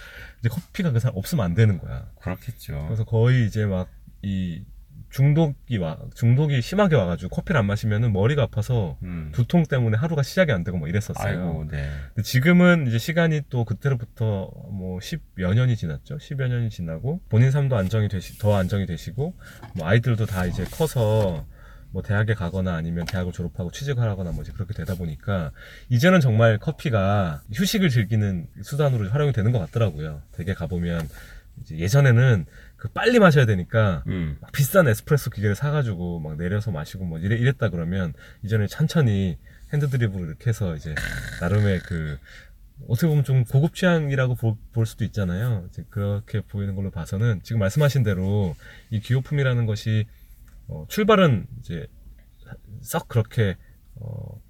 [0.40, 2.08] 이제 커피가 그 사람 없으면 안 되는 거야.
[2.20, 2.84] 그렇겠죠.
[2.86, 3.88] 그래서 거의 이제 막
[4.22, 4.64] 이
[5.10, 9.30] 중독이 와 중독이 심하게 와가지고 커피를 안 마시면은 머리가 아파서 음.
[9.32, 11.38] 두통 때문에 하루가 시작이 안 되고 뭐 이랬었어요.
[11.38, 11.88] 아이고, 네.
[12.14, 16.18] 근데 지금은 이제 시간이 또 그때로부터 뭐 10여 년이 지났죠.
[16.18, 19.34] 10여 년이 지나고 본인 삶도 안정이 되시, 더 안정이 되시고
[19.76, 21.46] 뭐 아이들도 다 이제 커서
[21.98, 25.50] 뭐 대학에 가거나 아니면 대학을 졸업하고 취직을 하거나 뭐 이제 그렇게 되다 보니까
[25.88, 30.22] 이제는 정말 커피가 휴식을 즐기는 수단으로 활용이 되는 것 같더라고요.
[30.30, 31.08] 댁에 가보면
[31.62, 32.46] 이제 예전에는
[32.76, 34.36] 그 빨리 마셔야 되니까 음.
[34.40, 38.14] 막 비싼 에스프레소 기계를 사가지고 막 내려서 마시고 뭐 이래, 이랬다 그러면
[38.44, 39.36] 이제는 천천히
[39.72, 40.94] 핸드드립으로 이렇게 해서 이제
[41.40, 42.16] 나름의 그
[42.86, 45.66] 어떻게 보면 좀 고급 취향이라고 보- 볼 수도 있잖아요.
[45.68, 48.54] 이제 그렇게 보이는 걸로 봐서는 지금 말씀하신 대로
[48.90, 50.06] 이 기호품이라는 것이
[50.68, 51.86] 어, 출발은 이제
[52.80, 53.56] 썩 그렇게
[53.96, 54.40] 어,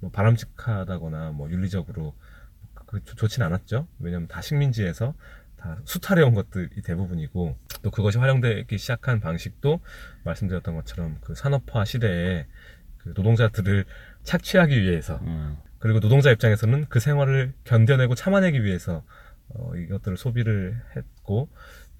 [0.00, 2.14] 뭐 바람직하다거나 뭐 윤리적으로
[2.86, 3.86] 그 좋- 좋진 않았죠.
[3.98, 5.14] 왜냐하면 다 식민지에서
[5.56, 9.80] 다 수탈해온 것들이 대부분이고 또 그것이 활용되기 시작한 방식도
[10.24, 12.46] 말씀드렸던 것처럼 그 산업화 시대에
[12.98, 13.84] 그 노동자들을
[14.24, 15.56] 착취하기 위해서 음.
[15.78, 19.04] 그리고 노동자 입장에서는 그 생활을 견뎌내고 참아내기 위해서
[19.48, 21.48] 어, 이것들을 소비를 했고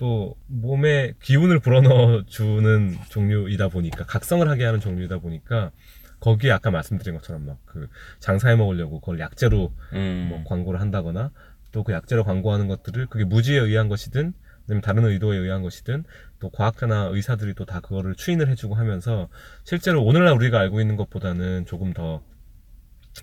[0.02, 5.70] 또 몸에 기운을 불어넣어 주는 종류이다 보니까 각성을 하게 하는 종류이다 보니까
[6.18, 7.88] 거기에 아까 말씀드린 것처럼 막 그
[8.18, 10.26] 장사해 먹으려고 그걸 약재로 음.
[10.28, 11.30] 뭐 광고를 한다거나
[11.70, 14.32] 또 그 약재로 광고하는 것들을 그게 무지에 의한 것이든
[14.66, 16.02] 아니면 다른 의도에 의한 것이든
[16.40, 19.28] 또 과학자나 의사들이 또 다 그거를 추인을 해주고 하면서
[19.62, 22.22] 실제로 오늘날 우리가 알고 있는 것보다는 조금 더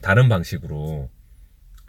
[0.01, 1.09] 다른 방식으로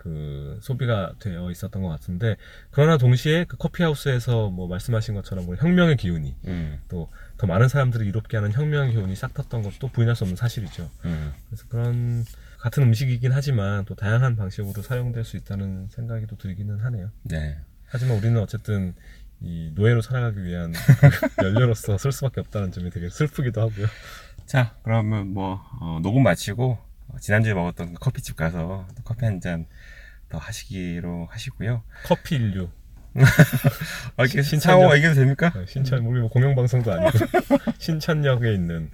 [0.03, 2.37] 그 소비가 되어 있었던 것 같은데
[2.71, 6.81] 그러나 동시에 그 커피하우스에서 뭐 말씀하신 것처럼 뭐 혁명의 기운이 음.
[6.89, 10.91] 또더 많은 사람들을 이롭게 하는 혁명의 기운이 싹 텄던 것도 부인할 수 없는 사실이죠.
[11.05, 11.33] 음.
[11.49, 12.25] 그래서 그런
[12.61, 17.11] 같은 음식이긴 하지만 또 다양한 방식으로 사용될 수 있다는 생각이 또 들기는 하네요.
[17.25, 17.59] 네.
[17.87, 18.95] 하지만 우리는 어쨌든
[19.43, 20.73] 이 노예로 살아가기 위한
[21.37, 23.87] 그 연료로서 쓸 수밖에 없다는 점이 되게 슬프기도 하고요.
[24.47, 26.79] 자, 그러면 뭐, 어, 녹음 마치고,
[27.09, 29.67] 어, 지난주에 먹었던 커피집 가서 또 커피 한 잔
[30.31, 31.83] 더 하시기로 하시고요.
[32.05, 32.71] 커피 인류.
[34.17, 34.97] 아, 이렇게 신- 상호가 신천역.
[34.97, 35.53] 얘기해도 됩니까?
[35.55, 37.19] 네, 신천 우리 뭐 공영 방송도 아니고
[37.79, 38.91] 신천역에 있는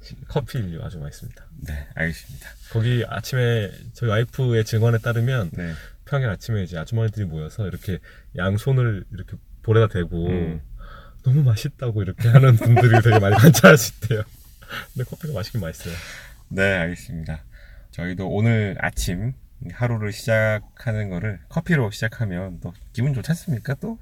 [0.00, 1.44] 시- 커피 인류 아주 맛있습니다.
[1.66, 2.48] 네, 알겠습니다.
[2.70, 5.72] 거기 아침에 저희 와이프의 증언에 따르면 네.
[6.04, 7.98] 평일 아침에 이제 아주머니들이 모여서 이렇게
[8.36, 10.60] 양손을 이렇게 볼에다 대고 음.
[11.24, 14.22] 너무 맛있다고 이렇게 하는 분들이 되게 많이 있대요.
[14.94, 15.94] 근데 커피가 맛있긴 맛있어요.
[16.48, 17.44] 네, 알겠습니다.
[17.90, 19.34] 저희도 오늘 아침
[19.72, 23.74] 하루를 시작하는 거를 커피로 시작하면 또 기분 좋지 않습니까?
[23.74, 23.98] 또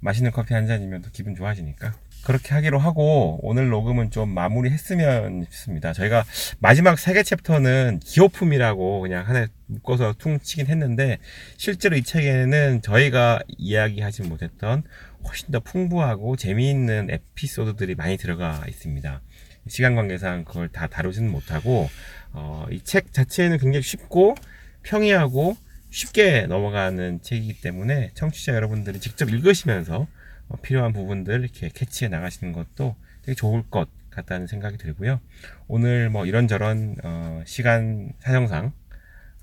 [0.00, 1.92] 맛있는 커피 한 잔이면 또 기분 좋아지니까.
[2.24, 5.92] 그렇게 하기로 하고 오늘 녹음은 좀 마무리했으면 싶습니다.
[5.92, 6.24] 저희가
[6.60, 11.18] 마지막 세 개 챕터는 기호품이라고 그냥 하나 묶어서 퉁치긴 했는데
[11.56, 14.84] 실제로 이 책에는 저희가 이야기하지 못했던
[15.26, 19.20] 훨씬 더 풍부하고 재미있는 에피소드들이 많이 들어가 있습니다.
[19.68, 21.88] 시간 관계상 그걸 다 다루지는 못하고
[22.32, 24.34] 어, 이 책 자체는 굉장히 쉽고
[24.82, 25.56] 평이하고
[25.90, 30.06] 쉽게 넘어가는 책이기 때문에 청취자 여러분들이 직접 읽으시면서
[30.48, 35.20] 어, 필요한 부분들 이렇게 캐치해 나가시는 것도 되게 좋을 것 같다는 생각이 들고요.
[35.68, 38.72] 오늘 뭐 이런저런 어, 시간 사정상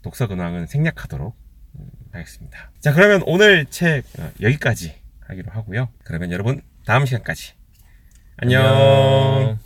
[0.02, 1.36] 독서 근황은 생략하도록
[1.76, 2.72] 음, 하겠습니다.
[2.80, 5.90] 자 그러면 오늘 책 어, 여기까지 하기로 하고요.
[6.04, 7.54] 그러면 여러분 다음 시간까지
[8.38, 9.60] 안녕.